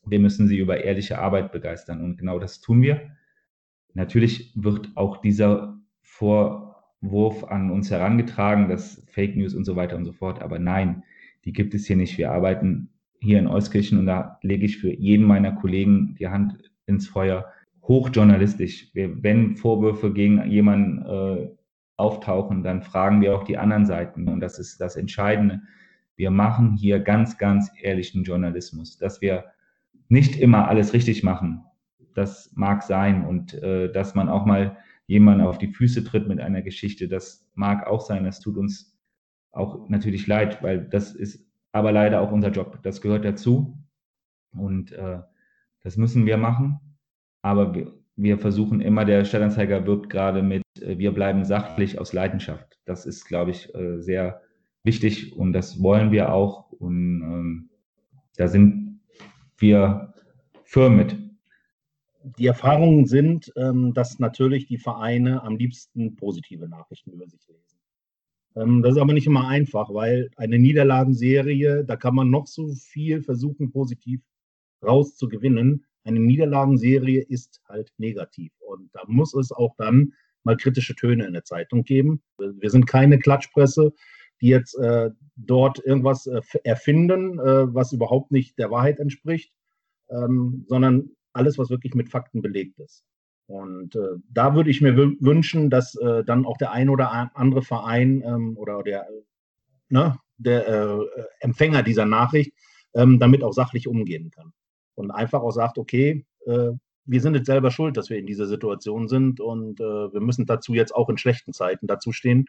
Wir 0.05 0.19
müssen 0.19 0.47
sie 0.47 0.57
über 0.57 0.83
ehrliche 0.83 1.17
Arbeit 1.17 1.51
begeistern 1.51 2.01
und 2.03 2.17
genau 2.17 2.37
das 2.37 2.61
tun 2.61 2.83
wir. 2.83 3.01
Natürlich 3.95 4.53
wird 4.55 4.91
auch 4.95 5.17
dieser 5.17 5.79
Vorwurf 6.01 7.45
an 7.45 7.71
uns 7.71 7.89
herangetragen, 7.89 8.69
dass 8.69 9.03
Fake 9.07 9.35
News 9.35 9.55
und 9.55 9.65
so 9.65 9.75
weiter 9.75 9.95
und 9.95 10.05
so 10.05 10.11
fort. 10.13 10.41
Aber 10.41 10.59
nein, 10.59 11.03
die 11.45 11.53
gibt 11.53 11.73
es 11.73 11.87
hier 11.87 11.95
nicht. 11.95 12.17
Wir 12.19 12.31
arbeiten 12.31 12.89
hier 13.19 13.39
in 13.39 13.47
Euskirchen 13.47 13.97
und 13.97 14.05
da 14.05 14.37
lege 14.43 14.65
ich 14.65 14.77
für 14.77 14.93
jeden 14.93 15.25
meiner 15.25 15.53
Kollegen 15.53 16.15
die 16.19 16.27
Hand 16.27 16.72
ins 16.85 17.07
Feuer. 17.07 17.45
Hochjournalistisch. 17.83 18.91
wenn 18.93 19.57
Vorwürfe 19.57 20.13
gegen 20.13 20.45
jemanden 20.49 21.05
äh, 21.05 21.49
auftauchen, 21.97 22.63
dann 22.63 22.81
fragen 22.81 23.21
wir 23.21 23.35
auch 23.35 23.43
die 23.43 23.57
anderen 23.57 23.85
Seiten. 23.85 24.27
Und 24.27 24.39
das 24.39 24.57
ist 24.57 24.79
das 24.79 24.95
Entscheidende. 24.95 25.61
Wir 26.15 26.31
machen 26.31 26.75
hier 26.77 26.99
ganz, 26.99 27.37
ganz 27.37 27.71
ehrlichen 27.81 28.23
Journalismus. 28.23 28.97
Dass 28.97 29.21
wir 29.21 29.45
nicht 30.07 30.37
immer 30.37 30.67
alles 30.67 30.93
richtig 30.93 31.23
machen, 31.23 31.65
das 32.15 32.51
mag 32.55 32.83
sein. 32.83 33.25
Und 33.25 33.53
äh, 33.55 33.91
dass 33.91 34.15
man 34.15 34.29
auch 34.29 34.45
mal 34.45 34.77
jemanden 35.07 35.45
auf 35.45 35.57
die 35.57 35.67
Füße 35.67 36.03
tritt 36.03 36.27
mit 36.27 36.39
einer 36.39 36.61
Geschichte, 36.61 37.07
das 37.07 37.49
mag 37.55 37.85
auch 37.85 38.01
sein. 38.01 38.23
Das 38.23 38.39
tut 38.39 38.57
uns 38.57 38.97
auch 39.51 39.89
natürlich 39.89 40.25
leid, 40.27 40.63
weil 40.63 40.81
das 40.81 41.13
ist 41.13 41.45
aber 41.71 41.91
leider 41.91 42.21
auch 42.21 42.31
unser 42.31 42.51
Job. 42.51 42.79
Das 42.83 43.01
gehört 43.01 43.25
dazu. 43.25 43.77
Und 44.51 44.91
äh, 44.91 45.19
das 45.83 45.97
müssen 45.97 46.25
wir 46.25 46.37
machen. 46.37 46.79
Aber 47.41 47.73
wir, 47.75 47.93
wir 48.15 48.37
versuchen 48.37 48.81
immer, 48.81 49.05
der 49.05 49.25
Stadtanzeiger 49.25 49.85
wirbt 49.85 50.09
gerade 50.09 50.41
mit, 50.41 50.63
äh, 50.81 50.97
wir 50.97 51.11
bleiben 51.11 51.45
sachlich 51.45 51.99
aus 51.99 52.13
Leidenschaft. 52.13 52.79
Das 52.85 53.05
ist, 53.05 53.25
glaube 53.25 53.51
ich, 53.51 53.73
äh, 53.75 53.99
sehr 53.99 54.41
wichtig 54.83 55.35
und 55.35 55.53
das 55.53 55.81
wollen 55.81 56.11
wir 56.11 56.33
auch. 56.33 56.71
Und 56.71 57.21
ähm, 57.21 57.69
da 58.35 58.47
sind 58.47 59.01
wir 59.57 60.13
firm 60.63 60.97
mit. 60.97 61.17
Die 62.37 62.47
Erfahrungen 62.47 63.05
sind, 63.05 63.51
ähm, 63.57 63.93
dass 63.93 64.19
natürlich 64.19 64.65
die 64.65 64.77
Vereine 64.77 65.43
am 65.43 65.57
liebsten 65.57 66.15
positive 66.15 66.69
Nachrichten 66.69 67.11
über 67.11 67.27
sich 67.27 67.45
lesen. 67.47 67.79
Ähm, 68.55 68.81
das 68.81 68.95
ist 68.95 69.01
aber 69.01 69.13
nicht 69.13 69.27
immer 69.27 69.47
einfach, 69.47 69.93
weil 69.93 70.29
eine 70.37 70.57
Niederlagenserie, 70.57 71.83
da 71.83 71.95
kann 71.97 72.15
man 72.15 72.29
noch 72.29 72.47
so 72.47 72.69
viel 72.69 73.21
versuchen, 73.21 73.71
positiv 73.71 74.21
rauszugewinnen. 74.83 75.85
Eine 76.03 76.19
Niederlagenserie 76.19 77.21
ist 77.21 77.61
halt 77.67 77.91
negativ. 77.97 78.51
Und 78.59 78.89
da 78.93 79.01
muss 79.07 79.33
es 79.33 79.51
auch 79.51 79.75
dann 79.77 80.13
mal 80.43 80.57
kritische 80.57 80.95
Töne 80.95 81.25
in 81.25 81.33
der 81.33 81.45
Zeitung 81.45 81.83
geben. 81.83 82.21
Wir 82.37 82.69
sind 82.69 82.85
keine 82.85 83.19
Klatschpresse, 83.19 83.93
die 84.41 84.47
jetzt 84.47 84.77
äh, 84.77 85.09
dort 85.35 85.79
irgendwas 85.79 86.27
äh, 86.27 86.41
erfinden, 86.63 87.39
äh, 87.39 87.73
was 87.73 87.93
überhaupt 87.93 88.31
nicht 88.31 88.59
der 88.59 88.71
Wahrheit 88.71 88.99
entspricht, 88.99 89.53
ähm, 90.09 90.65
sondern 90.67 91.11
alles, 91.31 91.57
was 91.57 91.69
wirklich 91.69 91.93
mit 91.95 92.09
Fakten 92.09 92.41
belegt 92.41 92.79
ist. 92.79 93.03
Und 93.47 93.95
äh, 93.95 94.17
da 94.29 94.55
würde 94.55 94.69
ich 94.69 94.81
mir 94.81 94.95
wünschen, 94.97 95.69
dass 95.69 95.95
äh, 95.95 96.23
dann 96.23 96.45
auch 96.45 96.57
der 96.57 96.71
ein 96.71 96.89
oder 96.89 97.35
andere 97.35 97.61
Verein 97.61 98.21
ähm, 98.25 98.57
oder 98.57 98.83
der, 98.83 99.07
ne, 99.89 100.17
der 100.37 100.67
äh, 100.67 100.99
Empfänger 101.39 101.83
dieser 101.83 102.05
Nachricht 102.05 102.53
ähm, 102.93 103.19
damit 103.19 103.43
auch 103.43 103.53
sachlich 103.53 103.87
umgehen 103.87 104.31
kann 104.31 104.53
und 104.95 105.11
einfach 105.11 105.41
auch 105.41 105.51
sagt, 105.51 105.77
okay, 105.77 106.25
äh, 106.45 106.71
wir 107.05 107.21
sind 107.21 107.35
jetzt 107.35 107.47
selber 107.47 107.71
schuld, 107.71 107.97
dass 107.97 108.09
wir 108.09 108.17
in 108.17 108.25
dieser 108.25 108.47
Situation 108.47 109.07
sind 109.07 109.39
und 109.39 109.79
äh, 109.79 109.83
wir 109.83 110.21
müssen 110.21 110.45
dazu 110.45 110.73
jetzt 110.73 110.95
auch 110.95 111.09
in 111.09 111.17
schlechten 111.17 111.53
Zeiten 111.53 111.87
dazu 111.87 112.11
stehen 112.11 112.45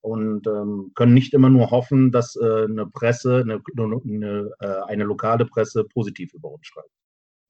und 0.00 0.46
ähm, 0.46 0.92
können 0.94 1.14
nicht 1.14 1.34
immer 1.34 1.50
nur 1.50 1.70
hoffen, 1.70 2.12
dass 2.12 2.36
äh, 2.36 2.64
eine 2.64 2.86
Presse, 2.86 3.42
eine, 3.42 3.60
eine, 3.76 4.50
äh, 4.60 4.66
eine 4.86 5.04
lokale 5.04 5.44
Presse 5.44 5.84
positiv 5.84 6.32
über 6.34 6.50
uns 6.50 6.66
schreibt. 6.66 6.90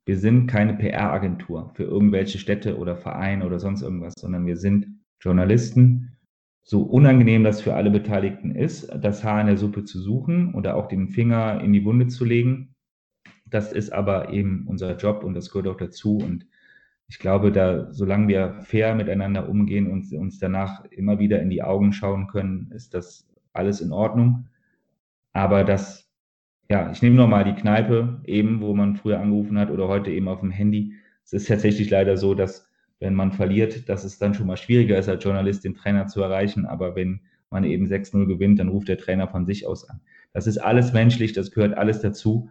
Wir 0.06 0.18
sind 0.18 0.46
keine 0.46 0.74
PR-Agentur 0.74 1.70
für 1.74 1.84
irgendwelche 1.84 2.38
Städte 2.38 2.78
oder 2.78 2.96
Vereine 2.96 3.44
oder 3.44 3.58
sonst 3.58 3.82
irgendwas, 3.82 4.14
sondern 4.18 4.46
wir 4.46 4.56
sind 4.56 4.86
Journalisten. 5.20 6.16
So 6.64 6.82
unangenehm 6.82 7.44
das 7.44 7.60
für 7.60 7.74
alle 7.74 7.90
Beteiligten 7.90 8.50
ist, 8.50 8.90
das 9.02 9.22
Haar 9.22 9.40
in 9.40 9.46
der 9.48 9.58
Suppe 9.58 9.84
zu 9.84 10.00
suchen 10.00 10.54
oder 10.54 10.76
auch 10.76 10.88
den 10.88 11.08
Finger 11.08 11.60
in 11.62 11.72
die 11.72 11.84
Wunde 11.84 12.08
zu 12.08 12.24
legen, 12.24 12.74
das 13.50 13.72
ist 13.72 13.90
aber 13.92 14.32
eben 14.32 14.66
unser 14.66 14.96
Job 14.96 15.24
und 15.24 15.34
das 15.34 15.50
gehört 15.50 15.68
auch 15.68 15.76
dazu. 15.76 16.18
Und 16.18 16.46
ich 17.08 17.18
glaube, 17.18 17.52
da, 17.52 17.92
solange 17.92 18.28
wir 18.28 18.60
fair 18.62 18.94
miteinander 18.94 19.48
umgehen 19.48 19.90
und 19.90 20.12
uns 20.12 20.38
danach 20.38 20.84
immer 20.86 21.18
wieder 21.18 21.40
in 21.40 21.50
die 21.50 21.62
Augen 21.62 21.92
schauen 21.92 22.26
können, 22.28 22.70
ist 22.74 22.94
das 22.94 23.26
alles 23.52 23.80
in 23.80 23.92
Ordnung. 23.92 24.46
Aber 25.32 25.64
das, 25.64 26.10
ja, 26.70 26.90
ich 26.90 27.02
nehme 27.02 27.16
nochmal 27.16 27.44
die 27.44 27.54
Kneipe 27.54 28.20
eben, 28.24 28.60
wo 28.60 28.74
man 28.74 28.96
früher 28.96 29.20
angerufen 29.20 29.58
hat 29.58 29.70
oder 29.70 29.88
heute 29.88 30.10
eben 30.10 30.28
auf 30.28 30.40
dem 30.40 30.50
Handy. 30.50 30.94
Es 31.24 31.32
ist 31.32 31.48
tatsächlich 31.48 31.90
leider 31.90 32.16
so, 32.16 32.34
dass 32.34 32.68
wenn 33.00 33.14
man 33.14 33.32
verliert, 33.32 33.88
dass 33.88 34.04
es 34.04 34.18
dann 34.18 34.34
schon 34.34 34.46
mal 34.46 34.56
schwieriger 34.56 34.98
ist, 34.98 35.08
als 35.08 35.22
Journalist 35.22 35.64
den 35.64 35.74
Trainer 35.74 36.06
zu 36.06 36.20
erreichen. 36.20 36.66
Aber 36.66 36.96
wenn 36.96 37.20
man 37.50 37.64
eben 37.64 37.86
6-0 37.86 38.26
gewinnt, 38.26 38.58
dann 38.58 38.68
ruft 38.68 38.88
der 38.88 38.98
Trainer 38.98 39.28
von 39.28 39.46
sich 39.46 39.66
aus 39.66 39.88
an. 39.88 40.00
Das 40.32 40.46
ist 40.46 40.58
alles 40.58 40.92
menschlich, 40.92 41.32
das 41.32 41.52
gehört 41.52 41.76
alles 41.76 42.00
dazu. 42.00 42.50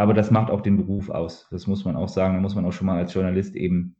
Aber 0.00 0.14
das 0.14 0.30
macht 0.30 0.50
auch 0.50 0.62
den 0.62 0.78
Beruf 0.78 1.10
aus. 1.10 1.46
Das 1.50 1.66
muss 1.66 1.84
man 1.84 1.94
auch 1.94 2.08
sagen. 2.08 2.34
Da 2.34 2.40
muss 2.40 2.54
man 2.54 2.64
auch 2.64 2.72
schon 2.72 2.86
mal 2.86 2.96
als 2.96 3.12
Journalist 3.12 3.54
eben 3.54 3.96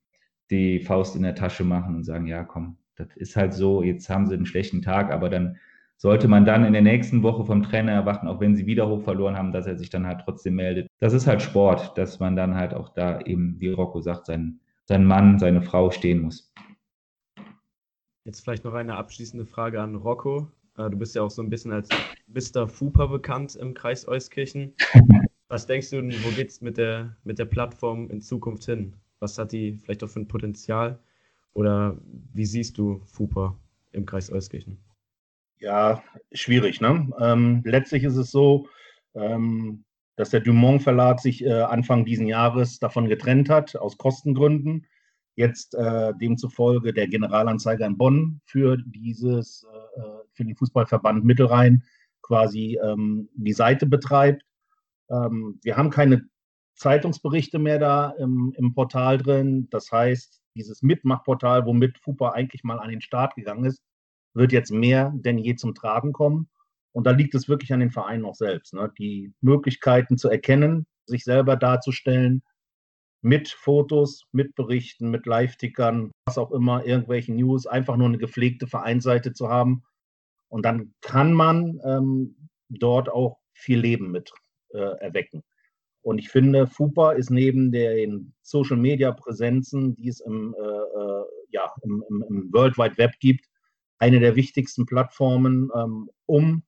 die 0.50 0.80
Faust 0.80 1.14
in 1.14 1.22
der 1.22 1.34
Tasche 1.34 1.62
machen 1.62 1.94
und 1.94 2.04
sagen, 2.04 2.26
ja, 2.26 2.42
komm, 2.42 2.78
das 2.96 3.08
ist 3.16 3.36
halt 3.36 3.52
so, 3.52 3.82
jetzt 3.82 4.08
haben 4.08 4.26
sie 4.26 4.34
einen 4.34 4.46
schlechten 4.46 4.80
Tag, 4.80 5.12
aber 5.12 5.28
dann 5.28 5.58
sollte 5.98 6.26
man 6.26 6.46
dann 6.46 6.64
in 6.64 6.72
der 6.72 6.80
nächsten 6.80 7.22
Woche 7.22 7.44
vom 7.44 7.62
Trainer 7.62 7.92
erwarten, 7.92 8.28
auch 8.28 8.40
wenn 8.40 8.56
sie 8.56 8.64
wieder 8.64 8.88
hoch 8.88 9.02
verloren 9.02 9.36
haben, 9.36 9.52
dass 9.52 9.66
er 9.66 9.76
sich 9.76 9.90
dann 9.90 10.06
halt 10.06 10.22
trotzdem 10.24 10.54
meldet. 10.54 10.88
Das 10.98 11.12
ist 11.12 11.26
halt 11.26 11.42
Sport, 11.42 11.98
dass 11.98 12.18
man 12.18 12.34
dann 12.34 12.54
halt 12.54 12.72
auch 12.72 12.88
da 12.88 13.20
eben, 13.20 13.60
wie 13.60 13.68
Rocco 13.68 14.00
sagt, 14.00 14.24
sein, 14.24 14.60
sein 14.86 15.04
Mann, 15.04 15.38
seine 15.38 15.60
Frau 15.60 15.90
stehen 15.90 16.22
muss. 16.22 16.50
Jetzt 18.24 18.40
vielleicht 18.40 18.64
noch 18.64 18.74
eine 18.74 18.96
abschließende 18.96 19.44
Frage 19.44 19.82
an 19.82 19.96
Rocco. 19.96 20.50
Äh, 20.78 20.88
du 20.88 20.96
bist 20.96 21.14
ja 21.14 21.22
auch 21.22 21.30
so 21.30 21.42
ein 21.42 21.50
bisschen 21.50 21.72
als 21.72 21.90
Mr. 22.26 22.68
Fupa 22.68 23.06
bekannt 23.06 23.54
im 23.54 23.74
Kreis 23.74 24.08
Euskirchen. 24.08 24.74
Was 25.50 25.66
denkst 25.66 25.90
du, 25.90 25.96
wo 25.96 26.30
geht 26.36 26.48
es 26.48 26.60
mit 26.60 26.78
der, 26.78 27.16
mit 27.24 27.40
der 27.40 27.44
Plattform 27.44 28.08
in 28.08 28.20
Zukunft 28.20 28.66
hin? 28.66 28.94
Was 29.18 29.36
hat 29.36 29.50
die 29.50 29.74
vielleicht 29.74 30.04
auch 30.04 30.08
für 30.08 30.20
ein 30.20 30.28
Potenzial? 30.28 31.00
Oder 31.54 31.98
wie 32.32 32.46
siehst 32.46 32.78
du 32.78 33.02
FUPA 33.06 33.58
im 33.90 34.06
Kreis 34.06 34.30
Euskirchen? 34.30 34.78
Ja, 35.58 36.04
schwierig. 36.30 36.80
Ne? 36.80 37.10
Ähm, 37.18 37.62
letztlich 37.64 38.04
ist 38.04 38.14
es 38.14 38.30
so, 38.30 38.68
ähm, 39.14 39.82
dass 40.14 40.30
der 40.30 40.38
Dumont 40.38 40.84
Verlag 40.84 41.18
sich 41.18 41.44
äh, 41.44 41.62
Anfang 41.62 42.04
diesen 42.04 42.28
Jahres 42.28 42.78
davon 42.78 43.08
getrennt 43.08 43.50
hat, 43.50 43.74
aus 43.74 43.98
Kostengründen. 43.98 44.86
Jetzt 45.34 45.74
äh, 45.74 46.12
demzufolge 46.20 46.92
der 46.92 47.08
Generalanzeiger 47.08 47.86
in 47.86 47.98
Bonn 47.98 48.40
für 48.44 48.76
dieses, 48.86 49.66
äh, 49.96 50.00
für 50.32 50.44
den 50.44 50.54
Fußballverband 50.54 51.24
Mittelrhein 51.24 51.82
quasi 52.22 52.78
ähm, 52.84 53.28
die 53.34 53.52
Seite 53.52 53.86
betreibt. 53.86 54.44
Ähm, 55.10 55.58
wir 55.62 55.76
haben 55.76 55.90
keine 55.90 56.28
Zeitungsberichte 56.74 57.58
mehr 57.58 57.78
da 57.78 58.10
im, 58.18 58.54
im 58.56 58.74
Portal 58.74 59.18
drin. 59.18 59.68
Das 59.70 59.90
heißt, 59.92 60.40
dieses 60.56 60.82
Mitmachportal, 60.82 61.66
womit 61.66 61.98
FUPA 61.98 62.30
eigentlich 62.30 62.64
mal 62.64 62.78
an 62.78 62.90
den 62.90 63.00
Start 63.00 63.34
gegangen 63.34 63.64
ist, 63.64 63.82
wird 64.34 64.52
jetzt 64.52 64.70
mehr 64.70 65.12
denn 65.14 65.38
je 65.38 65.56
zum 65.56 65.74
Tragen 65.74 66.12
kommen. 66.12 66.48
Und 66.92 67.06
da 67.06 67.12
liegt 67.12 67.34
es 67.34 67.48
wirklich 67.48 67.72
an 67.72 67.80
den 67.80 67.90
Vereinen 67.90 68.24
auch 68.24 68.34
selbst, 68.34 68.74
ne? 68.74 68.92
die 68.98 69.32
Möglichkeiten 69.40 70.18
zu 70.18 70.28
erkennen, 70.28 70.86
sich 71.06 71.24
selber 71.24 71.56
darzustellen, 71.56 72.42
mit 73.22 73.48
Fotos, 73.48 74.24
mit 74.32 74.54
Berichten, 74.54 75.10
mit 75.10 75.26
Live-Tickern, 75.26 76.10
was 76.26 76.38
auch 76.38 76.50
immer, 76.52 76.84
irgendwelchen 76.86 77.36
News, 77.36 77.66
einfach 77.66 77.96
nur 77.96 78.08
eine 78.08 78.18
gepflegte 78.18 78.66
Vereinsseite 78.66 79.32
zu 79.32 79.48
haben. 79.48 79.84
Und 80.48 80.64
dann 80.64 80.94
kann 81.00 81.32
man 81.32 81.78
ähm, 81.84 82.48
dort 82.70 83.08
auch 83.08 83.38
viel 83.52 83.78
Leben 83.78 84.10
mit 84.10 84.32
äh, 84.72 84.98
erwecken. 85.00 85.42
Und 86.02 86.18
ich 86.18 86.30
finde, 86.30 86.66
FUPA 86.66 87.12
ist 87.12 87.30
neben 87.30 87.72
den 87.72 88.32
Social-Media-Präsenzen, 88.42 89.94
die 89.96 90.08
es 90.08 90.20
im, 90.20 90.54
äh, 90.58 90.66
äh, 90.66 91.24
ja, 91.50 91.70
im, 91.82 92.02
im, 92.08 92.24
im, 92.28 92.52
World 92.52 92.78
Wide 92.78 92.96
Web 92.96 93.12
gibt, 93.20 93.44
eine 93.98 94.18
der 94.18 94.34
wichtigsten 94.34 94.86
Plattformen, 94.86 95.70
ähm, 95.76 96.08
um 96.26 96.62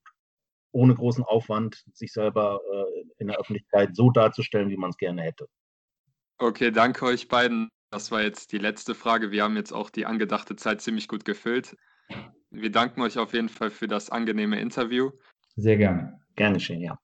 ohne 0.71 0.95
großen 0.95 1.23
Aufwand 1.23 1.83
sich 1.93 2.13
selber 2.13 2.61
äh, 2.71 3.05
in 3.19 3.27
der 3.27 3.37
Öffentlichkeit 3.37 3.95
so 3.95 4.11
darzustellen, 4.11 4.69
wie 4.69 4.77
man 4.77 4.91
es 4.91 4.97
gerne 4.97 5.23
hätte. 5.23 5.47
Okay, 6.37 6.71
danke 6.71 7.05
euch 7.05 7.27
beiden. 7.27 7.69
Das 7.91 8.11
war 8.11 8.23
jetzt 8.23 8.51
die 8.51 8.57
letzte 8.57 8.95
Frage. 8.95 9.31
Wir 9.31 9.43
haben 9.43 9.55
jetzt 9.55 9.71
auch 9.71 9.89
die 9.89 10.05
angedachte 10.05 10.55
Zeit 10.55 10.81
ziemlich 10.81 11.07
gut 11.07 11.25
gefüllt. 11.25 11.75
Wir 12.49 12.71
danken 12.71 13.01
euch 13.01 13.17
auf 13.17 13.33
jeden 13.33 13.49
Fall 13.49 13.69
für 13.69 13.87
das 13.87 14.09
angenehme 14.09 14.59
Interview. 14.59 15.11
Sehr 15.55 15.77
gerne. 15.77 16.19
Gerne 16.35 16.59
schön, 16.59 16.81
ja. 16.81 16.97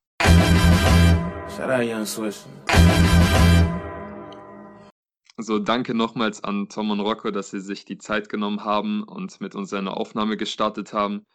Shout 1.55 1.69
out 1.69 1.83
Young 1.83 2.05
Swiss. 2.05 2.45
So, 5.37 5.57
danke 5.57 5.93
nochmals 5.93 6.43
an 6.43 6.67
Tom 6.69 6.91
und 6.91 6.99
Rocco, 6.99 7.31
dass 7.31 7.49
sie 7.49 7.61
sich 7.61 7.85
die 7.85 7.97
Zeit 7.97 8.29
genommen 8.29 8.63
haben 8.65 9.03
und 9.03 9.39
mit 9.41 9.55
uns 9.55 9.73
eine 9.73 9.95
Aufnahme 9.95 10.37
gestartet 10.37 10.93
haben. 10.93 11.25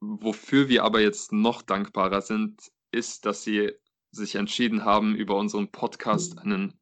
Wofür 0.00 0.68
wir 0.68 0.84
aber 0.84 1.00
jetzt 1.00 1.32
noch 1.32 1.62
dankbarer 1.62 2.20
sind, 2.20 2.70
ist, 2.92 3.26
dass 3.26 3.42
sie 3.42 3.72
sich 4.10 4.34
entschieden 4.34 4.84
haben, 4.84 5.14
über 5.14 5.36
unseren 5.36 5.70
Podcast 5.70 6.38
einen 6.38 6.74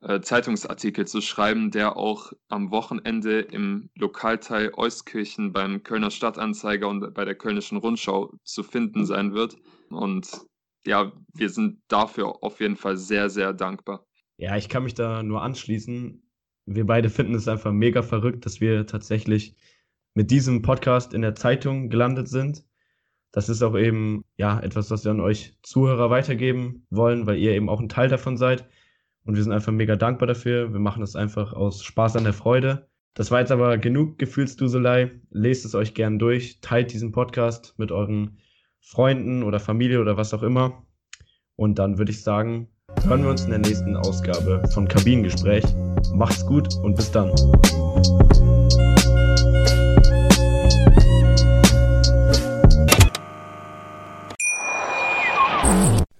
äh, 0.00 0.20
Zeitungsartikel 0.20 1.06
zu 1.06 1.20
schreiben, 1.20 1.70
der 1.70 1.96
auch 1.96 2.32
am 2.48 2.70
Wochenende 2.70 3.40
im 3.40 3.90
Lokalteil 3.94 4.72
Euskirchen 4.74 5.52
beim 5.52 5.82
Kölner 5.82 6.10
Stadtanzeiger 6.10 6.88
und 6.88 7.12
bei 7.12 7.24
der 7.24 7.34
Kölnischen 7.34 7.78
Rundschau 7.78 8.32
zu 8.42 8.62
finden 8.62 9.04
sein 9.04 9.34
wird. 9.34 9.56
Und 9.90 10.46
ja, 10.86 11.12
wir 11.34 11.50
sind 11.50 11.80
dafür 11.88 12.42
auf 12.42 12.60
jeden 12.60 12.76
Fall 12.76 12.96
sehr, 12.96 13.30
sehr 13.30 13.52
dankbar. 13.52 14.06
Ja, 14.36 14.56
ich 14.56 14.68
kann 14.68 14.84
mich 14.84 14.94
da 14.94 15.22
nur 15.22 15.42
anschließen. 15.42 16.22
Wir 16.66 16.86
beide 16.86 17.10
finden 17.10 17.34
es 17.34 17.48
einfach 17.48 17.72
mega 17.72 18.02
verrückt, 18.02 18.46
dass 18.46 18.60
wir 18.60 18.86
tatsächlich 18.86 19.56
mit 20.14 20.30
diesem 20.30 20.62
Podcast 20.62 21.14
in 21.14 21.22
der 21.22 21.34
Zeitung 21.34 21.90
gelandet 21.90 22.28
sind. 22.28 22.64
Das 23.32 23.48
ist 23.48 23.62
auch 23.62 23.76
eben 23.76 24.24
ja 24.36 24.58
etwas, 24.60 24.90
was 24.90 25.04
wir 25.04 25.12
an 25.12 25.20
euch 25.20 25.56
Zuhörer 25.62 26.10
weitergeben 26.10 26.86
wollen, 26.90 27.26
weil 27.26 27.38
ihr 27.38 27.52
eben 27.52 27.68
auch 27.68 27.80
ein 27.80 27.88
Teil 27.88 28.08
davon 28.08 28.36
seid. 28.36 28.68
Und 29.24 29.36
wir 29.36 29.42
sind 29.42 29.52
einfach 29.52 29.72
mega 29.72 29.96
dankbar 29.96 30.26
dafür. 30.26 30.72
Wir 30.72 30.80
machen 30.80 31.00
das 31.00 31.14
einfach 31.14 31.52
aus 31.52 31.84
Spaß 31.84 32.16
an 32.16 32.24
der 32.24 32.32
Freude. 32.32 32.88
Das 33.14 33.30
war 33.30 33.40
jetzt 33.40 33.52
aber 33.52 33.78
genug 33.78 34.18
Gefühlsduselei. 34.18 35.20
Lest 35.30 35.64
es 35.64 35.74
euch 35.74 35.94
gern 35.94 36.18
durch, 36.18 36.60
teilt 36.60 36.92
diesen 36.92 37.12
Podcast 37.12 37.74
mit 37.76 37.92
euren 37.92 38.38
Freunden 38.80 39.42
oder 39.42 39.60
Familie 39.60 40.00
oder 40.00 40.16
was 40.16 40.34
auch 40.34 40.42
immer. 40.42 40.82
Und 41.54 41.78
dann 41.78 41.98
würde 41.98 42.10
ich 42.10 42.22
sagen, 42.22 42.68
hören 43.04 43.22
wir 43.22 43.30
uns 43.30 43.44
in 43.44 43.50
der 43.50 43.58
nächsten 43.58 43.96
Ausgabe 43.96 44.62
von 44.72 44.88
Kabinengespräch. 44.88 45.64
Macht's 46.14 46.44
gut 46.46 46.74
und 46.82 46.96
bis 46.96 47.10
dann. 47.12 47.30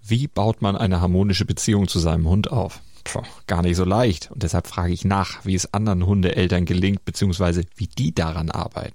Wie 0.02 0.28
baut 0.28 0.60
man 0.60 0.76
eine 0.76 1.00
harmonische 1.00 1.44
Beziehung 1.44 1.88
zu 1.88 1.98
seinem 1.98 2.28
Hund 2.28 2.52
auf? 2.52 2.80
Puh, 3.04 3.22
gar 3.46 3.62
nicht 3.62 3.76
so 3.76 3.84
leicht. 3.84 4.30
Und 4.30 4.42
deshalb 4.42 4.66
frage 4.66 4.92
ich 4.92 5.04
nach, 5.04 5.44
wie 5.44 5.54
es 5.54 5.72
anderen 5.72 6.04
Hundeeltern 6.04 6.66
gelingt, 6.66 7.04
beziehungsweise 7.04 7.64
wie 7.76 7.86
die 7.86 8.14
daran 8.14 8.50
arbeiten. 8.50 8.94